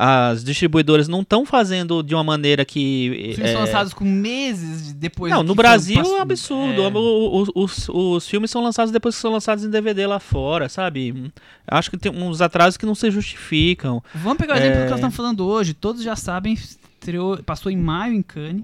[0.00, 3.10] as distribuidoras não estão fazendo de uma maneira que.
[3.30, 6.82] Os filmes são é, lançados com meses depois não, no Brasil é um absurdo.
[6.82, 6.86] é.
[6.88, 10.68] O- o- Os, os filmes são lançados depois que são lançados em DVD lá fora,
[10.68, 11.32] sabe?
[11.66, 14.00] Acho que tem uns atrasos que não se justificam.
[14.14, 14.90] Vamos pegar o exemplo do que É.
[14.90, 15.74] nós estamos falando hoje.
[15.74, 18.62] Todos já sabem, estreou, passou em maio em Cannes.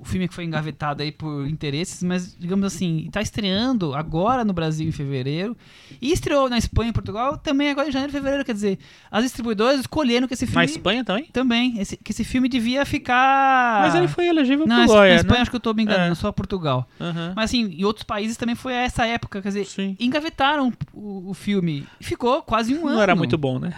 [0.00, 4.52] O filme que foi engavetado aí por interesses, mas digamos assim, está estreando agora no
[4.52, 5.56] Brasil em fevereiro
[6.00, 8.44] e estreou na Espanha e Portugal também agora em janeiro e fevereiro.
[8.44, 8.78] Quer dizer,
[9.10, 11.24] as distribuidoras escolheram que esse Na filme Espanha também?
[11.32, 13.80] também, esse- que esse filme devia ficar.
[13.82, 15.40] Mas ele foi elegível Não, pro na Goya, Espanha né?
[15.42, 16.14] acho que eu tô me enganando, É.
[16.14, 16.88] só Portugal.
[17.00, 17.32] Aham.
[17.34, 19.96] Mas assim, em outros países também foi essa época, quer dizer, Sim.
[19.98, 21.84] engavetaram o, o filme.
[22.00, 22.94] E ficou quase um ano.
[22.96, 23.74] Não era muito bom, né?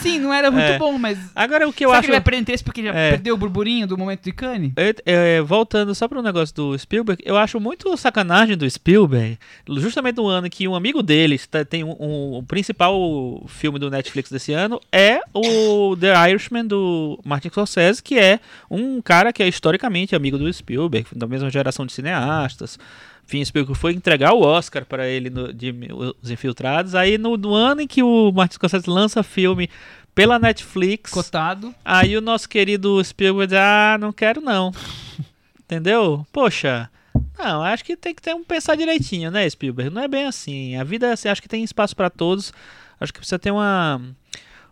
[0.00, 0.78] Sim, não era muito É.
[0.78, 1.18] bom, mas.
[1.34, 2.06] Agora o que eu Será acho.
[2.06, 3.10] que ele vai perder interesse porque já É.
[3.10, 4.72] perdeu o burburinho do momento de Cannes?
[5.04, 9.38] É, voltando só para o negócio do Spielberg, eu acho muito sacanagem do Spielberg,
[9.68, 13.90] justamente no ano que um amigo dele está- tem um, um- o principal filme do
[13.90, 18.40] Netflix desse ano é o The Irishman do Martin Scorsese, que é
[18.70, 22.78] um cara que é historicamente amigo do Spielberg, da mesma geração de cineastas.
[23.26, 25.74] Enfim, Spielberg foi entregar o Oscar para ele no- de
[26.22, 26.94] Os Infiltrados.
[26.94, 29.68] Aí no, no ano em que o Martin Scorsese lança filme
[30.14, 31.74] pela Netflix, Cotado.
[31.84, 34.72] Aí o nosso querido Spielberg diz, ah, não quero não.
[35.64, 36.24] Entendeu?
[36.30, 36.90] Poxa,
[37.38, 39.90] não, acho que tem que ter um pensar direitinho, né, Spielberg?
[39.92, 40.76] Não é bem assim.
[40.76, 42.52] A vida, assim, acho que tem espaço pra todos.
[43.00, 44.00] Acho que precisa ter uma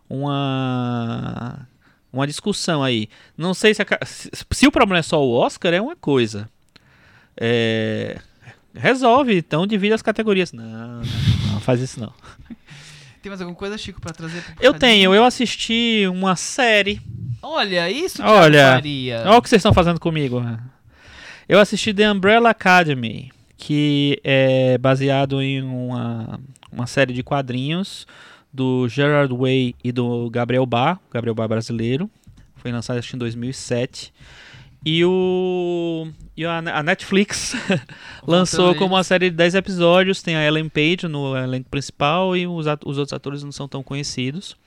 [0.09, 1.67] uma
[2.11, 3.09] uma discussão aí.
[3.35, 6.47] Não sei se, a se, se o problema é só o Oscar, é uma coisa.
[7.35, 8.19] É,
[8.73, 10.51] resolve, então divide as categorias.
[10.51, 11.01] Não, não,
[11.53, 12.13] não faz isso não.
[13.21, 14.41] Tem mais alguma coisa, Chico, pra trazer?
[14.41, 17.01] pra Eu tenho, eu assisti uma série
[17.45, 18.81] Olha, isso que Olha.
[19.25, 20.41] Olha o que vocês estão fazendo comigo.
[21.47, 26.39] Eu assisti The Umbrella Academy, que é baseado em uma,
[26.71, 28.07] uma série de quadrinhos
[28.51, 32.09] do Gerard Way e do Gabriel Bar, Gabriel Bar brasileiro.
[32.55, 34.13] Foi lançado acho em 2007.
[34.85, 37.55] E, o, e a, Netflix
[38.27, 40.21] lançou como uma série de 10 episódios.
[40.21, 43.81] Tem a Ellen Page no elenco principal e os, os outros atores não são tão
[43.81, 44.57] conhecidos.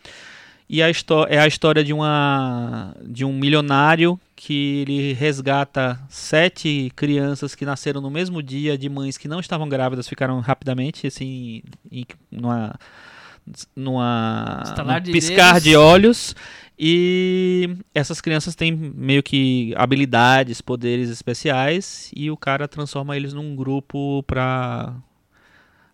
[0.69, 0.89] E a
[1.29, 8.01] é a história de, uma, de um milionário que ele resgata sete crianças que nasceram
[8.01, 12.75] no mesmo dia de mães que não estavam grávidas, ficaram rapidamente, assim, em, numa,
[13.77, 15.63] numa Estalar num de piscar dedos.
[15.63, 16.37] de olhos.
[16.79, 23.57] E essas crianças têm meio que habilidades, poderes especiais, e o cara transforma eles num
[23.57, 24.95] grupo pra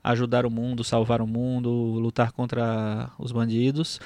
[0.03, 4.01] ajudar o mundo, salvar o mundo, lutar contra os bandidos.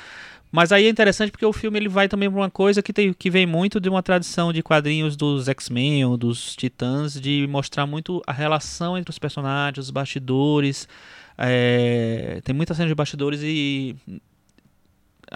[0.53, 3.12] Mas aí é interessante porque o filme ele vai também para uma coisa que, tem,
[3.12, 7.86] que vem muito de uma tradição de quadrinhos dos X-Men ou dos Titãs, de mostrar
[7.86, 10.89] muito a relação entre os personagens, os bastidores.
[11.36, 13.97] É, tem muita cena de bastidores e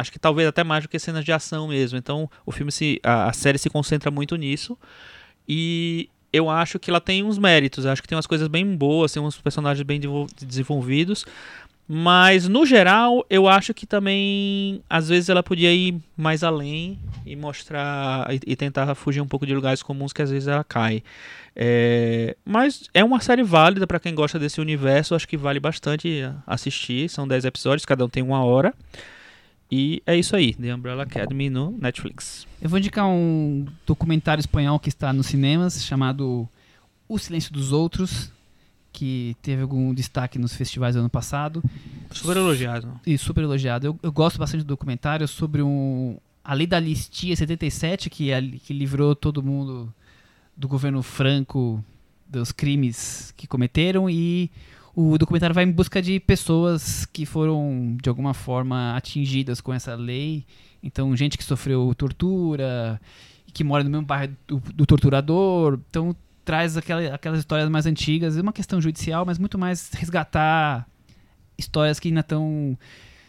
[0.00, 1.98] acho que talvez até mais do que cenas de ação mesmo.
[1.98, 4.76] Então o filme se, a, a série se concentra muito nisso
[5.48, 7.86] e eu acho que ela tem uns méritos.
[7.86, 10.00] Acho que tem umas coisas bem boas, tem uns personagens bem
[10.40, 11.24] desenvolvidos.
[11.92, 16.96] Mas, no geral, eu acho que também, às vezes, ela podia ir mais além
[17.26, 20.62] e mostrar e, e tentar fugir um pouco de lugares comuns que às vezes ela
[20.62, 21.02] cai.
[21.56, 26.22] É, mas é uma série válida para quem gosta desse universo, acho que vale bastante
[26.46, 27.10] assistir.
[27.10, 28.72] São 10 episódios, cada um tem uma hora.
[29.70, 32.46] E é isso aí, The Umbrella Academy no Netflix.
[32.60, 36.48] Eu vou indicar um documentário espanhol que está nos cinemas chamado
[37.08, 38.32] O Silêncio dos Outros,
[38.92, 41.62] que teve algum destaque nos festivais do ano passado.
[42.10, 43.00] Super elogiado.
[43.06, 43.86] E super elogiado.
[43.86, 48.42] Eu, eu gosto bastante do documentário sobre um, a lei da listia 77, que, é,
[48.42, 49.94] que livrou todo mundo
[50.56, 51.82] do governo Franco
[52.28, 54.50] dos crimes que cometeram e
[54.94, 59.94] o documentário vai em busca de pessoas que foram de alguma forma atingidas com essa
[59.94, 60.44] lei.
[60.82, 63.00] Então, gente que sofreu tortura,
[63.52, 65.78] que mora no mesmo bairro do, do torturador.
[65.88, 66.14] Então,
[66.44, 68.36] traz aquela, aquelas histórias mais antigas.
[68.36, 70.88] É uma questão judicial, mas muito mais resgatar
[71.56, 72.76] histórias que ainda estão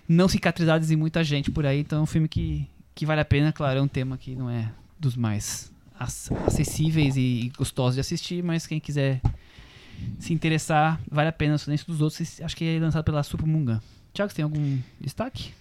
[0.07, 1.79] não cicatrizadas em muita gente por aí.
[1.79, 3.51] Então, é um filme que, que vale a pena.
[3.51, 8.65] Claro, é um tema que não é dos mais acessíveis e gostosos de assistir, mas
[8.65, 9.21] quem quiser
[10.19, 11.55] se interessar, vale a pena.
[11.55, 13.81] O Silêncio dos Outros, acho que é lançado pela Super Mungan.
[14.13, 15.51] Tiago, você tem algum destaque?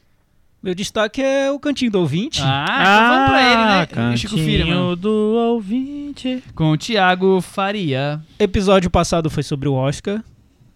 [0.62, 2.42] Meu destaque é o Cantinho do Ouvinte.
[2.44, 3.86] Ah, então vamos pra ele, né?
[3.86, 4.96] Cantinho Chico Firman.
[4.96, 6.44] do ouvinte.
[6.54, 8.20] Com o Thiago Faria.
[8.38, 10.22] Episódio passado foi sobre o Oscar.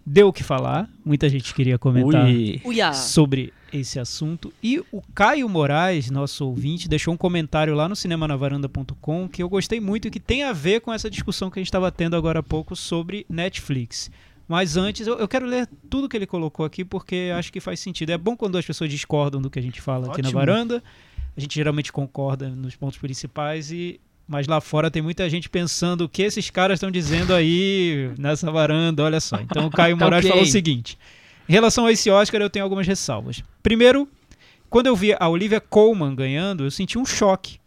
[0.06, 0.88] Deu o que falar.
[1.04, 2.60] Muita gente queria comentar Ui.
[2.94, 4.52] Sobre esse assunto.
[4.62, 9.80] E o Caio Moraes, nosso ouvinte, deixou um comentário lá no cinemanavaranda.com que eu gostei
[9.80, 12.40] muito e que tem a ver com essa discussão que a gente estava tendo agora
[12.40, 14.10] há pouco sobre Netflix.
[14.46, 17.80] Mas antes, eu, eu quero ler tudo que ele colocou aqui porque acho que faz
[17.80, 18.10] sentido.
[18.10, 20.40] É bom quando as pessoas discordam do que a gente fala aqui na Ótimo.
[20.40, 20.82] varanda.
[21.36, 26.04] A gente geralmente concorda nos pontos principais e mas lá fora tem muita gente pensando
[26.04, 29.38] o que esses caras estão dizendo aí nessa varanda, olha só.
[29.40, 30.30] Então o Caio Tá Moraes ok.
[30.30, 30.98] falou o seguinte:
[31.48, 33.42] em relação a esse Oscar, eu tenho algumas ressalvas.
[33.62, 34.08] Primeiro,
[34.70, 37.58] quando eu vi a Olivia Colman ganhando, eu senti um choque.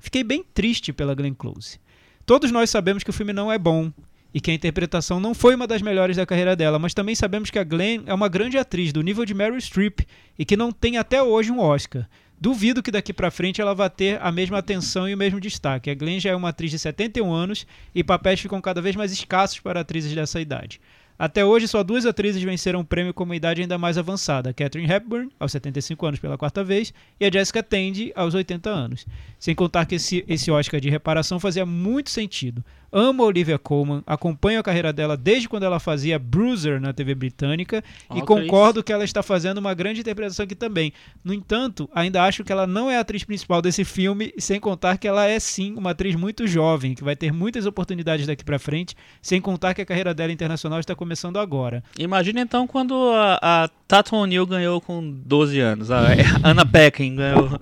[0.00, 1.78] Fiquei bem triste pela Glenn Close.
[2.26, 3.92] Todos nós sabemos que o filme não é bom
[4.34, 7.50] e que a interpretação não foi uma das melhores da carreira dela, mas também sabemos
[7.50, 10.00] que a Glenn é uma grande atriz do nível de Meryl Streep
[10.38, 12.08] e que não tem até hoje um Oscar.
[12.40, 15.90] Duvido que daqui pra frente ela vá ter a mesma atenção e o mesmo destaque.
[15.90, 19.12] A Glenn já é uma atriz de 71 anos e papéis ficam cada vez mais
[19.12, 20.80] escassos para atrizes dessa idade.
[21.22, 24.92] Até hoje, só duas atrizes venceram o prêmio com uma idade ainda mais avançada: Catherine
[24.92, 29.06] Hepburn, aos 75 anos pela quarta vez, e a Jessica Tandy, aos 80 anos.
[29.38, 32.64] Sem contar que esse, esse Oscar de reparação fazia muito sentido.
[32.92, 37.14] Amo a Olivia Colman, acompanho a carreira dela desde quando ela fazia Bruiser na TV
[37.14, 37.82] britânica
[38.14, 40.92] e Ó, concordo que ela está fazendo uma grande interpretação aqui também.
[41.24, 44.98] No entanto, ainda acho que ela não é a atriz principal desse filme, sem contar
[44.98, 48.58] que ela é sim uma atriz muito jovem, que vai ter muitas oportunidades daqui pra
[48.58, 51.82] frente, sem contar que a carreira dela internacional está começando agora.
[51.98, 55.90] Imagina então quando a, a Tatum O'Neill ganhou com 12 anos.
[55.90, 56.08] A
[56.44, 57.58] Anna Paquin ganhou.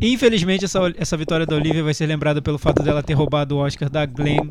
[0.00, 3.58] Infelizmente, essa, essa vitória da Olivia vai ser lembrada pelo fato dela ter roubado o
[3.58, 4.50] Oscar da Glenn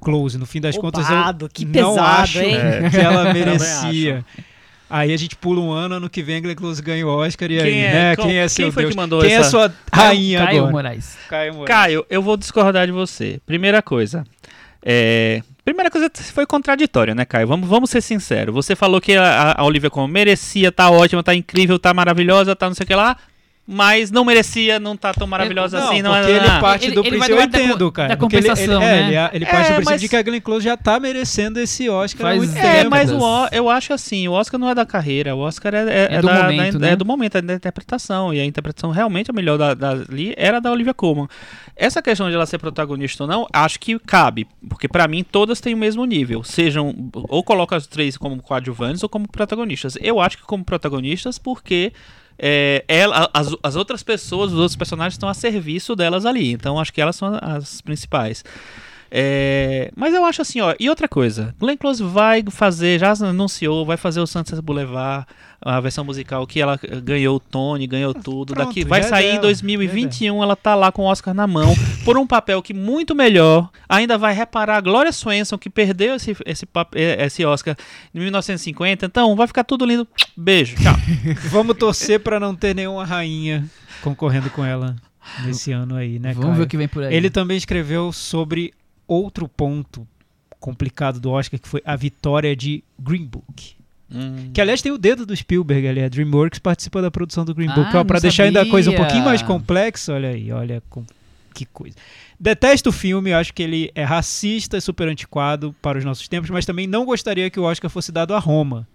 [0.00, 0.38] Close.
[0.38, 2.56] No fim das contas, eu Roubado, que não pesado, acho hein?
[2.90, 4.24] que ela merecia.
[4.88, 7.50] Aí a gente pula um ano, ano que vem a Glenn Close ganha o Oscar
[7.50, 8.16] e aí, Quem é- né?
[8.16, 8.96] qual- quem é quem seu foi que Deus?
[8.96, 10.72] mandou quem é essa- sua rainha Caio agora?
[10.72, 11.16] Moraes.
[11.28, 11.66] Caio Moraes.
[11.68, 13.40] Caio, eu vou discordar de você.
[13.46, 14.24] Primeira coisa.
[14.82, 17.48] É, Primeira coisa foi contraditória, né, Caio?
[17.48, 18.54] Vamos, vamos ser sinceros.
[18.54, 22.66] Você falou que a, a Olivia Colman merecia, tá ótima, tá incrível, tá maravilhosa, tá
[22.68, 23.16] não sei o que lá,
[23.66, 26.02] mas não merecia, não tá tão maravilhosa não, assim.
[26.02, 28.08] Não, porque é, ele parte Ele- do ele vai princípio, eu da entendo, co- cara.
[28.10, 29.08] da porque ele- compensação, ele, é, né?
[29.32, 31.58] ele, ele parte É, do princípio mas- de que a Glenn Close já tá merecendo
[31.58, 32.66] esse Oscar há Faz muito tempo.
[32.66, 32.90] É, tempo.
[32.90, 36.08] mas o, eu acho assim, o Oscar não é da carreira, o Oscar é, é-
[36.12, 36.92] É é do da, momento, da- né?
[36.92, 40.34] é do momento, é da interpretação, e a interpretação realmente a melhor da, da- ali
[40.36, 41.26] era da Olivia Colman.
[41.74, 45.58] Essa questão de ela ser protagonista ou não, acho que cabe, porque pra mim todas
[45.60, 49.96] têm o mesmo nível, sejam, ou coloca as três como coadjuvantes ou como protagonistas.
[50.02, 51.92] Eu acho que como protagonistas porque
[52.38, 56.78] é, ela, as, as outras pessoas, os outros personagens estão a serviço delas ali, então
[56.78, 58.44] acho que elas são as principais.
[59.16, 60.74] É, mas eu acho assim, ó.
[60.80, 65.24] E outra coisa, Glenn Close vai fazer, já anunciou, vai fazer o Sunset Boulevard,
[65.60, 68.54] a versão musical que ela ganhou o Tony, ganhou tudo.
[68.54, 71.46] pronto, Daqui vai é sair em dela, 2021, ela tá lá com o Oscar na
[71.46, 73.70] mão, por um papel que muito melhor.
[73.88, 76.66] Ainda vai reparar a Gloria Swanson que perdeu esse esse,
[76.96, 77.76] eh, esse Oscar
[78.12, 79.06] em 1950.
[79.06, 80.08] Então, vai ficar tudo lindo.
[80.36, 80.96] Beijo, tchau.
[81.50, 83.64] Vamos torcer pra não ter nenhuma rainha
[84.02, 84.96] concorrendo com ela
[85.46, 86.56] nesse ano aí, né, Vamos Caio?
[86.56, 87.14] ver o que vem por aí.
[87.14, 88.74] Ele também escreveu sobre
[89.06, 90.06] outro ponto
[90.60, 93.74] complicado do Oscar, que foi a vitória de Green Book.
[94.10, 94.50] Hum.
[94.52, 96.02] Que, aliás, tem o dedo do Spielberg ali.
[96.02, 97.90] A DreamWorks participa da produção do Green Ah, Book.
[97.90, 101.04] Pra não deixar ainda a coisa um pouquinho mais complexa, olha aí, olha com-
[101.52, 101.96] que coisa.
[102.38, 106.50] Detesto o filme, acho que ele é racista e super antiquado para os nossos tempos,
[106.50, 108.86] mas também não gostaria que o Oscar fosse dado a Roma.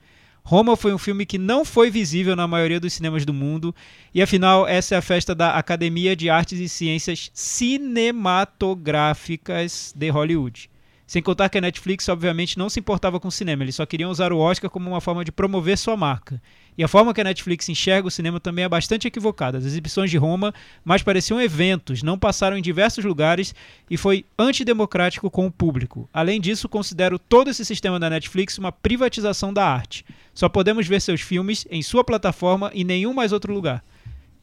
[0.50, 3.76] Roma foi um filme que não foi visível na maioria dos cinemas do mundo,
[4.12, 10.68] e afinal, essa é a festa da Academia de Artes e Ciências Cinematográficas de Hollywood.
[11.10, 14.12] Sem contar que a Netflix, obviamente, não se importava com o cinema, eles só queriam
[14.12, 16.40] usar o Oscar como uma forma de promover sua marca.
[16.78, 19.58] E a forma que a Netflix enxerga o cinema também é bastante equivocada.
[19.58, 20.54] As exibições de Roma
[20.86, 23.56] mais pareciam eventos, não passaram em diversos lugares
[23.90, 26.08] e foi antidemocrático com o público.
[26.14, 30.06] Além disso, considero todo esse sistema da Netflix uma privatização da arte.
[30.32, 33.84] Só podemos ver seus filmes em sua plataforma e nenhum mais outro lugar.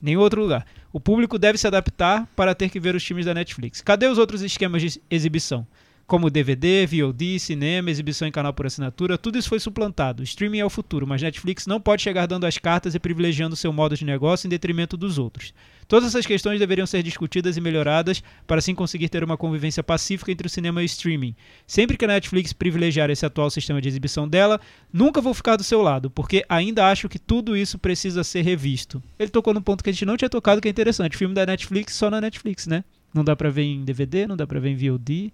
[0.02, 0.66] Nenhum outro lugar.
[0.92, 3.80] O público deve se adaptar para ter que ver os filmes da Netflix.
[3.80, 5.64] Cadê os outros esquemas de exibição?
[6.06, 10.20] Como DVD, VOD, cinema, exibição em canal por assinatura, tudo isso foi suplantado.
[10.20, 13.56] O streaming é o futuro, mas Netflix não pode chegar dando as cartas e privilegiando
[13.56, 15.52] seu modo de negócio em detrimento dos outros.
[15.88, 20.30] Todas essas questões deveriam ser discutidas e melhoradas para assim conseguir ter uma convivência pacífica
[20.30, 21.34] entre o cinema e o streaming.
[21.66, 24.60] Sempre que a Netflix privilegiar esse atual sistema de exibição dela,
[24.92, 29.02] nunca vou ficar do seu lado, porque ainda acho que tudo isso precisa ser revisto.
[29.18, 31.16] Ele tocou num ponto que a gente não tinha tocado que é interessante.
[31.16, 32.84] filme da Netflix só na Netflix, né?
[33.14, 35.32] Não dá pra ver em DVD, não dá pra ver em VOD.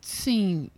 [0.00, 0.68] Sim.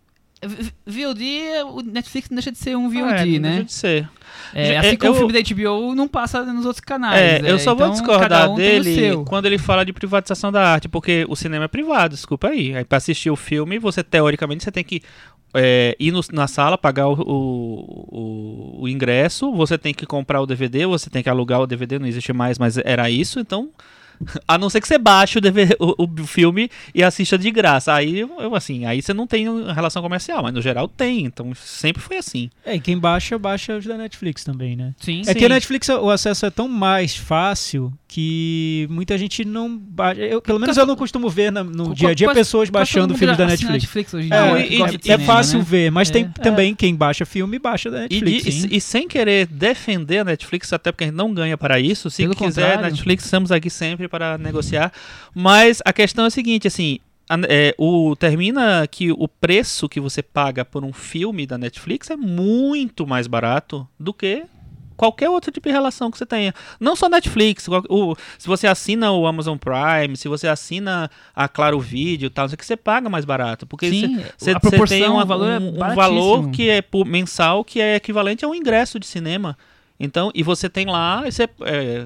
[0.87, 1.23] VOD,
[1.71, 3.49] o Netflix não deixa de ser um VOD, É, não né?
[3.49, 4.09] deixa de ser.
[4.53, 7.43] É, É, assim como eu- o filme da HBO não passa nos outros canais.
[7.43, 10.89] É, eu só vou então discordar um dele quando ele fala de privatização da arte,
[10.89, 12.75] porque o cinema é privado, desculpa aí.
[12.75, 15.01] Aí pra assistir o filme, você teoricamente você tem que
[15.53, 18.07] é, ir no- na sala, pagar o, o,
[18.79, 21.99] o- o ingresso, você tem que comprar o DVD, você tem que alugar o DVD,
[21.99, 23.69] não existe mais, mas era isso, então.
[24.47, 27.93] A não ser que você baixe o, DVD, o, o filme e assista de graça.
[27.93, 32.01] Aí, eu, assim, aí você não tem relação comercial, mas no geral tem, então sempre
[32.01, 32.49] foi assim.
[32.65, 34.93] É, e quem baixa, baixa os da Netflix também, né?
[34.97, 35.33] Sim, É sim.
[35.35, 40.19] que a Netflix o acesso é tão mais fácil que muita gente não baixa.
[40.19, 43.37] Eu, pelo menos eu não costumo ver na- no dia a dia pessoas baixando filmes
[43.37, 44.13] da assina Netflix.
[44.13, 45.65] hoje em É, dia, e- É cinema, fácil né?
[45.65, 46.41] ver, mas tem É.
[46.41, 48.43] também quem baixa filme baixa da E, Netflix.
[48.43, 48.67] de- sim.
[48.69, 52.09] e- e sem querer defender a Netflix, até porque a gente não ganha para isso,
[52.09, 52.91] se Pelo quiser, contrário.
[52.91, 54.91] Netflix, estamos aqui sempre para negociar.
[55.33, 60.01] Mas a questão é a seguinte, assim, a- é, o, termina que o preço que
[60.01, 64.43] você paga por um filme da Netflix é muito mais barato do que
[65.01, 66.53] qualquer outro tipo de relação que você tenha.
[66.79, 71.79] Não só Netflix, o- se você assina o Amazon Prime, se você assina a Claro
[71.79, 74.51] Vídeo e tal, que você paga mais barato, porque Sim, você-
[74.99, 78.45] tem uma- o valor é um, um valor que é por mensal que é equivalente
[78.45, 79.57] a um ingresso de cinema.
[79.99, 82.05] Então, e você tem lá, e você, é,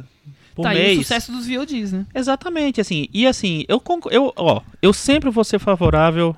[0.55, 0.97] por tá mês.
[0.97, 2.05] o sucesso dos VODs, né?
[2.15, 3.09] Exatamente, assim.
[3.13, 6.33] E assim, eu eu, ó, eu sempre vou ser favorável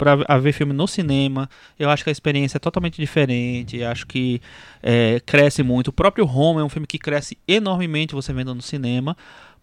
[0.00, 1.48] para ver filme no cinema.
[1.78, 3.82] Eu acho que a experiência é totalmente diferente.
[3.84, 4.40] Acho que
[4.82, 5.88] é, cresce muito.
[5.88, 9.16] O próprio Home é um filme que cresce enormemente você vendo no cinema.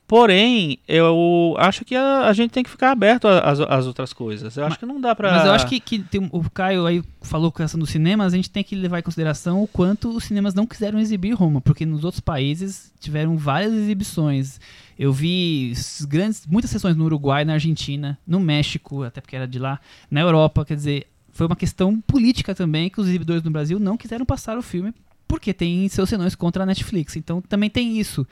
[0.08, 4.56] Porém, eu acho que a, a gente tem que ficar aberto às às outras coisas.
[4.56, 5.32] Eu acho Mas- que não dá pra.
[5.32, 8.36] Mas eu acho que, que tem o Caio aí falou com essa dos cinemas, a
[8.38, 11.86] gente tem que levar em consideração o quanto os cinemas não quiseram exibir Roma, porque
[11.86, 14.62] nos outros países tiveram várias exibições.
[14.98, 15.74] Eu vi
[16.07, 19.80] grandes, muitas sessões no Uruguai, na Argentina, no México, até porque era de lá,
[20.10, 23.95] na Europa, quer dizer, foi uma questão política também que os exibidores no Brasil não
[23.95, 24.94] quiseram passar o filme
[25.28, 27.15] porque tem seus senões contra a Netflix.
[27.15, 28.26] Então também tem isso.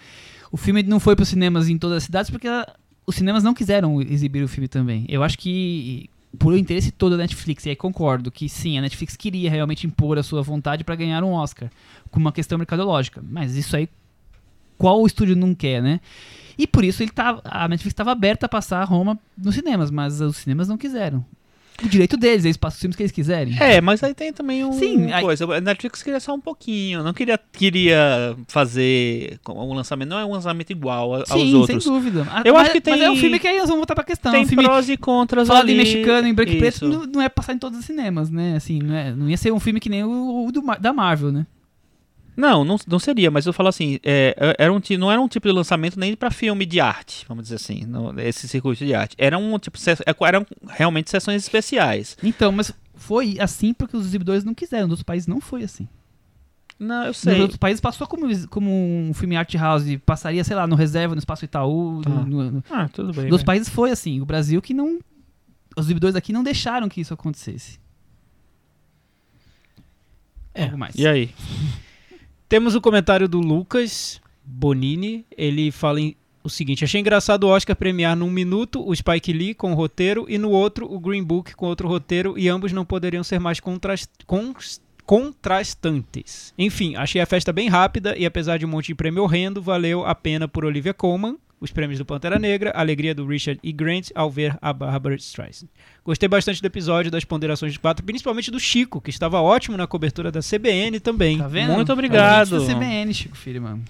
[0.52, 2.66] O filme não foi para os cinemas em todas as cidades porque a-
[3.06, 5.06] os cinemas não quiseram exibir o filme também.
[5.08, 6.10] Eu acho que
[6.40, 9.86] por o interesse todo da Netflix, e aí concordo que sim, a Netflix queria realmente
[9.86, 11.70] impor a sua vontade para ganhar um Oscar,
[12.12, 13.24] com uma questão mercadológica.
[13.30, 13.88] Mas isso aí,
[14.78, 16.00] qual estúdio não quer, né?
[16.58, 20.22] E por isso ele tá, a Netflix estava aberta a passar Roma nos cinemas, mas
[20.22, 21.26] os cinemas não quiseram.
[21.84, 23.54] O direito deles, eles passam os filmes que eles quiserem.
[23.60, 25.44] É, mas aí tem também um Sim, aí- coisa.
[25.58, 27.04] A Netflix queria só um pouquinho.
[27.04, 30.08] Não queria, queria fazer um lançamento.
[30.08, 31.84] Não é um lançamento igual a- aos Sim, outros.
[31.84, 32.26] sem dúvida.
[32.32, 33.94] Ah, Eu mas, acho que mas é um tem- filme que aí nós vamos voltar
[33.94, 34.32] pra questão.
[34.32, 35.76] Tem um filme prós e contras de ali.
[35.76, 38.56] mexicano em e preto não, não é passar em todos os cinemas, né?
[38.56, 41.30] Assim, não, é- não ia ser um filme que nem o, o do da Marvel,
[41.34, 41.46] né?
[42.38, 45.48] Não, não, não seria, mas eu falo assim, é, era um, não era um tipo
[45.48, 49.16] de lançamento nem para filme de arte, vamos dizer assim, no- esse circuito de arte.
[49.18, 49.92] Era um tipo, se-
[50.22, 52.18] eram realmente sessões especiais.
[52.22, 54.84] Então, mas foi assim porque os exibidores não quiseram.
[54.88, 55.88] Nos outros países não foi assim.
[56.78, 57.40] Não, eu Nos sei.
[57.40, 61.20] outros países passou como, como um filme art house, passaria, sei lá, no Reserva, no
[61.20, 62.02] Espaço Itaú.
[62.04, 62.10] Tá.
[62.10, 63.24] No, no, Ah, tudo bem.
[63.24, 63.46] nos outros né?
[63.46, 64.20] países foi assim.
[64.20, 65.00] O Brasil que não.
[65.78, 67.80] Os exibidores aqui não deixaram que isso acontecesse.
[70.54, 70.64] É.
[70.66, 70.96] Algo mais.
[70.96, 71.34] E aí?
[72.48, 75.26] Temos o comentário do Lucas Bonini.
[75.38, 79.54] Ele fala em- o seguinte: Achei engraçado o Oscar premiar num minuto o Spike Lee
[79.56, 82.86] com o roteiro e no outro o Green Book com outro roteiro, e ambos não
[82.86, 83.60] poderiam ser mais
[85.06, 86.54] contrastantes.
[86.58, 90.06] Enfim, achei a festa bem rápida e apesar de um monte de prêmio horrendo, valeu
[90.06, 91.38] a pena por Olivia Colman.
[91.66, 93.74] Os prêmios do Pantera Negra, a alegria do Richard E.
[93.74, 95.68] Grant ao ver a Barbara Streisand.
[96.04, 99.86] Gostei bastante do episódio das ponderações de quatro, principalmente do Chico, que estava ótimo na
[99.86, 101.40] cobertura da CBN também.
[101.40, 101.74] Tá vendo?
[101.74, 102.54] Muito obrigado.
[102.54, 103.84] Ouvinte da CBN, Chico Filho, mano.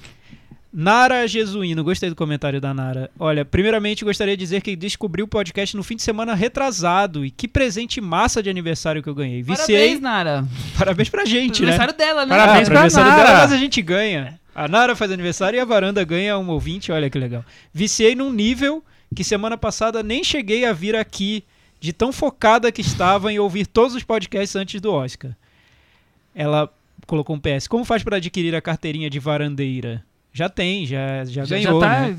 [0.77, 3.09] Nara Jesuíno, gostei do comentário da Nara.
[3.17, 7.31] Olha, primeiramente gostaria de dizer que descobri o podcast no fim de semana retrasado e
[7.31, 9.41] que presente massa de aniversário que eu ganhei.
[9.41, 9.77] Viciei.
[9.77, 10.45] Parabéns, Nara.
[10.77, 11.69] Parabéns pra gente, né?
[11.69, 12.35] Aniversário dela, né?
[12.35, 13.23] Parabéns ah, pra aniversário Nara.
[13.23, 14.37] dela, mas a gente ganha.
[14.55, 17.43] A Nara faz aniversário e a varanda ganha um ouvinte, olha que legal.
[17.73, 18.81] Viciei num nível
[19.13, 21.43] que semana passada nem cheguei a vir aqui,
[21.77, 25.35] de tão focada que estava em ouvir todos os podcasts antes do Oscar.
[26.33, 26.73] Ela
[27.05, 27.67] colocou um PS.
[27.67, 30.03] Como faz para adquirir a carteirinha de varandeira?
[30.37, 32.17] Já tem, já, já, Já, ganhou, já tá né?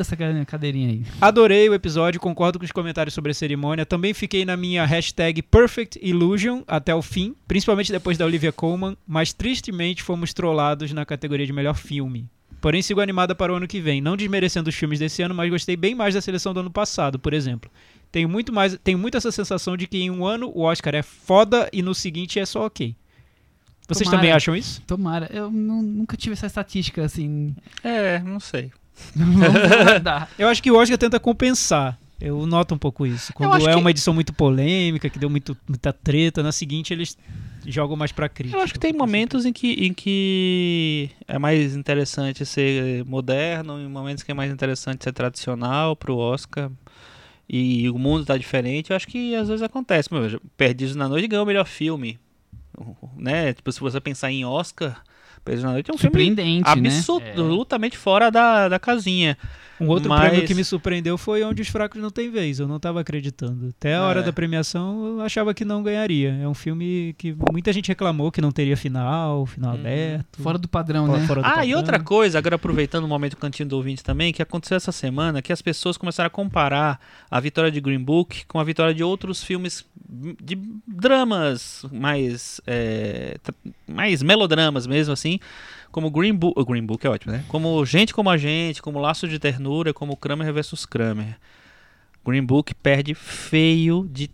[0.00, 1.02] essa ca- cadeirinha aí.
[1.20, 3.84] Adorei o episódio, concordo com os comentários sobre a cerimônia.
[3.84, 8.96] Também fiquei na minha hashtag Perfect Illusion até o fim, principalmente depois da Olivia Colman,
[9.04, 12.28] mas tristemente fomos trollados na categoria de melhor filme.
[12.60, 15.50] Porém, sigo animada para o ano que vem, não desmerecendo os filmes desse ano, mas
[15.50, 17.68] gostei bem mais da seleção do ano passado, por exemplo.
[18.12, 21.02] Tenho muito mais, tenho muito essa sensação de que em um ano o Oscar é
[21.02, 22.94] foda e no seguinte é só ok.
[23.88, 24.18] Vocês Tomara.
[24.18, 24.80] também acham isso?
[24.86, 25.30] Tomara.
[25.32, 27.54] Eu nu- nunca tive essa estatística assim.
[27.84, 28.70] É, não sei.
[30.38, 31.98] Eu acho que o Oscar tenta compensar.
[32.20, 33.32] Eu noto um pouco isso.
[33.34, 37.16] Quando é que- uma edição muito polêmica, que deu muito, muita treta, na seguinte eles
[37.66, 38.56] jogam mais pra crítica.
[38.58, 43.88] Eu acho que tem momentos em que, em que é mais interessante ser moderno, em
[43.88, 46.70] momentos que é mais interessante ser tradicional pro Oscar.
[47.48, 50.08] E o mundo tá diferente, eu acho que às vezes acontece.
[50.56, 52.18] Perdidos na Noite ganhou o melhor filme.
[53.16, 53.52] Né?
[53.52, 55.02] Tipo, se você pensar em Oscar,
[55.46, 56.88] Perdidos na Noite é um filme Surpreendente, né?
[56.90, 59.38] absolutamente fora da, da casinha.
[59.78, 62.58] Um outro Mas- prêmio que me surpreendeu foi Onde os Fracos Não Têm Vez.
[62.58, 63.74] Eu não tava acreditando.
[63.76, 64.22] Até a hora É.
[64.22, 66.32] da premiação eu achava que não ganharia.
[66.42, 69.78] É um filme que muita gente reclamou que não teria final, final Uhum.
[69.80, 70.40] aberto.
[70.42, 71.26] Fora do padrão, fora- né?
[71.26, 71.76] fora do Ah, e padrão.
[71.76, 75.52] outra coisa, agora aproveitando o momento cantinho do ouvinte também, que aconteceu essa semana, que
[75.52, 76.98] as pessoas começaram a comparar
[77.30, 79.84] a vitória de Green Book com a vitória de outros filmes
[80.42, 80.56] de
[80.86, 83.36] dramas mais é,
[83.86, 85.35] mais melodramas mesmo assim,
[85.90, 87.44] como Green Book, Green Book é ótimo, né?
[87.48, 91.38] Como Gente como a Gente, como Laço de Ternura, como Kramer versus Kramer.
[92.24, 94.30] Green Book perde feio de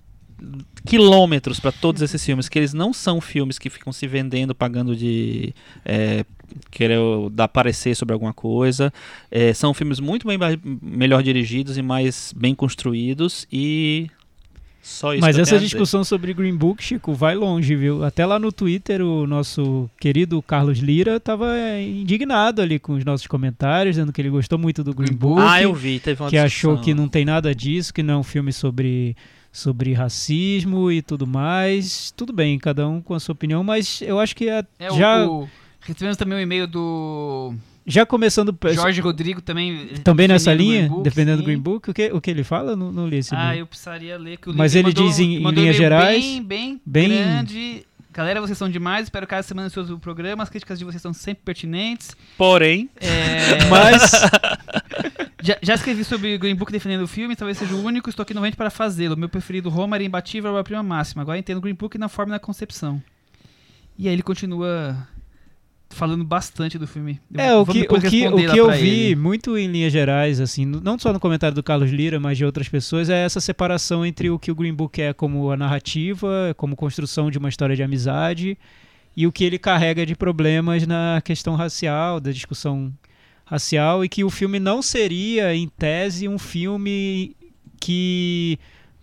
[0.84, 4.96] quilômetros para todos esses filmes, que eles não são filmes que ficam se vendendo, pagando
[4.96, 5.54] de
[5.84, 6.24] é,
[6.70, 6.98] querer
[7.30, 8.92] dar parecer sobre alguma coisa.
[9.30, 10.38] É, são filmes muito bem,
[10.82, 14.10] melhor dirigidos e mais bem construídos e
[14.82, 15.20] só isso.
[15.20, 15.60] Mas essa dizer.
[15.66, 18.04] discussão sobre Green Book, Chico, vai longe, viu?
[18.04, 23.04] Até lá no Twitter, o nosso querido Carlos Lira tava é, indignado ali com os
[23.04, 25.40] nossos comentários, dizendo que ele gostou muito do Green Book.
[25.40, 26.84] Ah, eu vi, teve uma que achou discussão.
[26.84, 29.16] que não tem nada disso, que não é um filme sobre,
[29.52, 32.10] sobre racismo e tudo mais.
[32.16, 35.26] Tudo bem, cada um com a sua opinião, mas eu acho que É, o- já,
[35.28, 35.48] o-
[35.84, 37.54] Recebemos também um e-mail do
[37.86, 39.88] já começando Jorge Rodrigo também.
[40.04, 41.44] também nessa o linha, Book, defendendo o sim.
[41.46, 42.76] Green Book, o que, o que ele fala?
[42.76, 45.40] Não, não li esse Ah, eu precisaria ler que o Mas ele diz em- em
[45.40, 47.84] mandou linhas gerais, Bem, bem, bem- grande.
[48.14, 49.04] Galera, vocês são demais.
[49.04, 50.42] Espero cada semana seus programas.
[50.44, 52.14] As críticas de vocês são sempre pertinentes.
[52.36, 54.02] Porém, É, Mas
[55.42, 58.10] já, já escrevi sobre Green Book defendendo o filme, talvez seja o único.
[58.10, 59.16] Estou aqui novamente para fazê-lo.
[59.16, 61.22] Meu preferido Roma era imbatível, a prima máxima.
[61.22, 63.02] Agora entendo Green Book na forma e na concepção.
[63.98, 64.94] E aí ele continua
[65.94, 67.20] falando bastante do filme.
[67.34, 69.16] É, o que, o que, o que eu vi ele.
[69.16, 72.68] muito em linhas gerais, assim, não só no comentário do Carlos Lira, mas de outras
[72.68, 76.76] pessoas, é essa separação entre o que o Green Book é como a narrativa, como
[76.76, 78.58] construção de uma história de amizade,
[79.16, 82.92] e o que ele carrega de problemas na questão racial, da discussão
[83.44, 87.36] racial, e que o filme não seria, em tese, um filme
[87.80, 88.58] que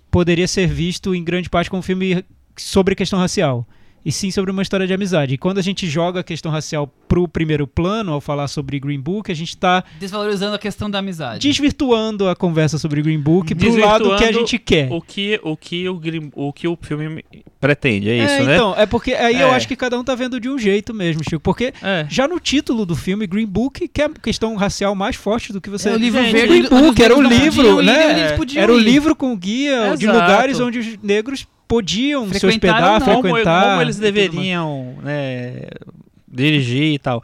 [0.09, 2.23] poderia ser visto em grande parte como um filme
[2.55, 3.67] sobre questão racial
[4.05, 5.33] e sim sobre uma história de amizade.
[5.33, 8.99] E quando a gente joga a questão racial pro primeiro plano, ao falar sobre Green
[8.99, 11.47] Book, a gente está Desvalorizando a questão da amizade.
[11.47, 14.91] desvirtuando a conversa sobre Green Book pro lado que a gente quer.
[14.91, 17.23] o que o que o, Green- o que o filme
[17.59, 18.55] pretende, é isso, né?
[18.55, 19.55] então, é porque aí eu É.
[19.55, 21.39] acho que cada um tá vendo de um jeito mesmo, Chico.
[21.41, 22.05] Porque É.
[22.09, 25.59] já no título do filme, Green Book, que é a questão racial mais forte do
[25.59, 25.89] que você...
[25.89, 26.47] É o livro verde.
[26.47, 28.19] Green Book era o livro, né?
[28.19, 32.75] eles podiam Era o livro com guia de lugares onde os negros podiam se Frequentar
[32.75, 33.05] hospedar, não.
[33.05, 33.63] como, frequentar.
[33.63, 35.61] como eles e deveriam né,
[36.27, 37.21] dirigir e tal.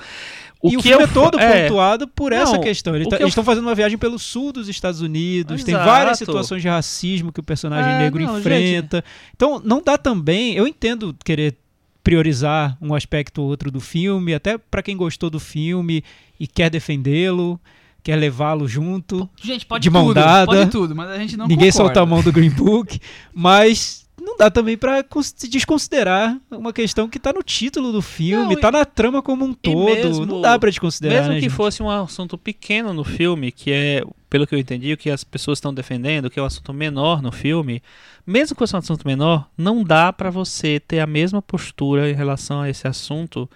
[0.67, 2.95] O e o filme eu é todo é, pontuado por essa Não, questão.
[2.95, 5.73] Ele o tá- eu eles estão fazendo uma viagem pelo sul dos Estados Unidos, tem
[5.73, 5.89] Exato.
[5.89, 9.03] várias situações de racismo que o personagem É, negro não, enfrenta.
[9.35, 10.53] Então, não dá também.
[10.55, 11.55] Eu entendo querer
[12.03, 16.03] priorizar um aspecto ou outro do filme, até pra quem gostou do filme
[16.39, 17.59] e quer defendê-lo,
[18.03, 19.27] quer levá-lo junto.
[19.41, 20.13] Gente, pode de mão tudo.
[20.15, 20.45] dada.
[20.45, 21.83] Pode tudo, mas a gente não Ninguém concorda.
[21.95, 22.99] solta a mão do Green Book,
[23.33, 28.55] mas não dá também pra cons- desconsiderar uma questão que tá no título do filme,
[28.55, 29.85] Não, tá e- na trama como um todo.
[29.85, 31.53] mesmo- não dá pra desconsiderar, Mesmo né, que gente?
[31.55, 35.23] fosse um assunto pequeno no filme, que é, pelo que eu entendi, o que as
[35.23, 37.81] pessoas estão defendendo, que é um assunto menor no filme,
[38.25, 42.13] mesmo que fosse um assunto menor, não dá pra você ter a mesma postura em
[42.13, 43.49] relação a esse assunto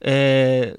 [0.00, 0.76] é,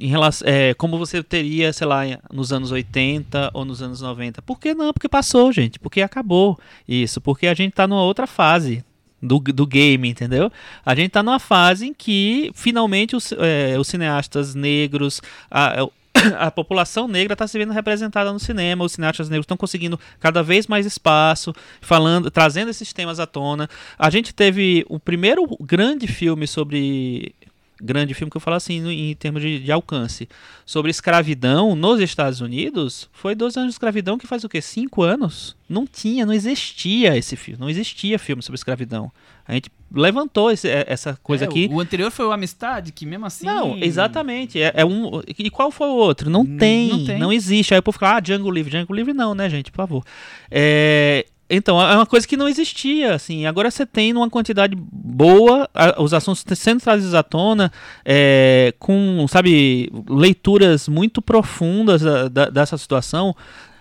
[0.00, 2.02] em relação, é, como você teria, sei lá,
[2.32, 4.40] nos anos 80 ou nos anos 90.
[4.42, 4.92] Por que não?
[4.92, 5.78] Porque passou, gente.
[5.78, 7.20] Porque acabou isso.
[7.20, 8.84] Porque a gente tá numa outra fase
[9.20, 10.50] do, do game, entendeu?
[10.84, 15.20] A gente tá numa fase em que finalmente os, é, os cineastas negros,
[15.50, 15.88] a,
[16.38, 20.42] a população negra está se vendo representada no cinema, os cineastas negros estão conseguindo cada
[20.42, 23.68] vez mais espaço, falando, trazendo esses temas à tona.
[23.98, 27.34] A gente teve o primeiro grande filme sobre
[27.80, 30.28] grande filme que eu falo assim no- em termos de, de alcance
[30.66, 34.60] sobre escravidão nos Estados Unidos foi 12 anos de escravidão que faz o quê?
[34.60, 35.56] Cinco anos?
[35.68, 39.12] Não tinha, não existia esse filme, não existia filme sobre escravidão.
[39.46, 41.68] A gente levantou esse- é, essa coisa É, aqui.
[41.70, 43.46] O, anterior foi o Amistade, que mesmo assim.
[43.46, 44.60] Não, exatamente.
[44.60, 45.20] É, é um.
[45.26, 46.28] E qual foi o outro?
[46.28, 47.36] Não tem, não não tem.
[47.36, 47.72] existe.
[47.72, 48.70] Aí o povo fica, ah, Django Livre.
[48.70, 49.70] Django Livre não, né, gente?
[49.70, 50.04] Por favor.
[50.50, 53.46] É, então, é uma coisa que não existia, assim.
[53.46, 57.72] Agora você tem numa quantidade boa a- os assuntos sendo trazidos à tona,
[58.04, 63.34] é, com, sabe, leituras muito profundas da- da- dessa situação.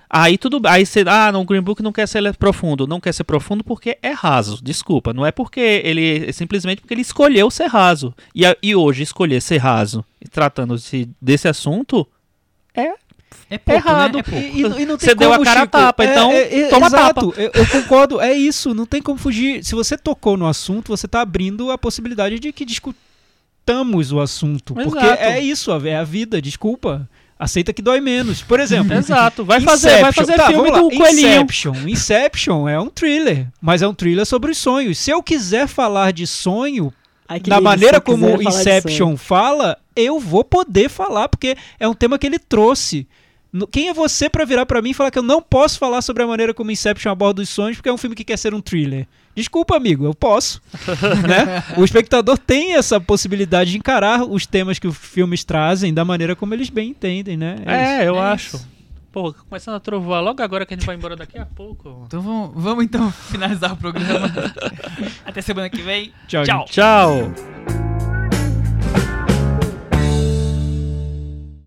[0.10, 3.14] Aí tudo aí você, ah, não, o Green Book não quer ser profundo, não quer
[3.14, 4.64] ser profundo porque é raso.
[4.64, 8.14] Desculpa, não é porque ele é simplesmente porque ele escolheu ser raso.
[8.34, 12.07] E, e hoje escolher ser raso, tratando-se desse assunto,
[12.73, 12.94] é
[13.49, 14.16] É pouco, errado.
[14.16, 14.20] né?
[14.20, 14.45] É pouco.
[14.45, 15.72] E, e não- e não tem Você deu como, a cara a Chico.
[15.78, 19.18] tapa, É, então é, é, toma exato, Eu, eu concordo, é isso, não tem como
[19.18, 19.64] fugir.
[19.64, 24.74] Se você tocou no assunto, você tá abrindo a possibilidade de que discutamos o assunto.
[24.74, 25.24] Porque Exato.
[25.24, 27.08] é isso, é a vida, desculpa.
[27.40, 28.41] Aceita que dói menos.
[28.41, 29.45] Por exemplo, exato.
[29.45, 31.28] Vai fazer, vai fazer Tá, filme do coelhinho.
[31.44, 31.74] Inception.
[31.88, 34.98] Inception é um thriller, mas é um thriller sobre os sonhos.
[34.98, 36.91] Se eu quiser falar de sonho,
[37.30, 38.41] Ai, da lindo, maneira como.
[38.41, 43.07] Inception fala, eu vou poder falar, porque é um tema que ele trouxe.
[43.72, 46.22] Quem é você pra virar pra mim e falar que eu não posso falar sobre
[46.22, 48.61] a maneira como Inception aborda os sonhos, porque é um filme que quer ser um
[48.61, 49.07] thriller?
[49.36, 50.61] Desculpa, amigo, eu posso.
[51.28, 51.64] né?
[51.78, 56.36] O espectador tem essa possibilidade de encarar os temas que os filmes trazem da maneira
[56.36, 57.56] como eles bem entendem, né?
[57.60, 57.69] isso.
[57.69, 58.57] É, eu É acho.
[58.57, 58.68] isso.
[59.11, 62.03] Pô, começando a trovoar logo agora que a gente vai embora daqui a pouco.
[62.06, 64.32] Então vamos, vamos então finalizar o programa.
[65.26, 66.11] Até semana que vem.
[66.28, 66.60] Tchau, Tchau.
[66.60, 66.74] gente.
[66.74, 67.97] Tchau.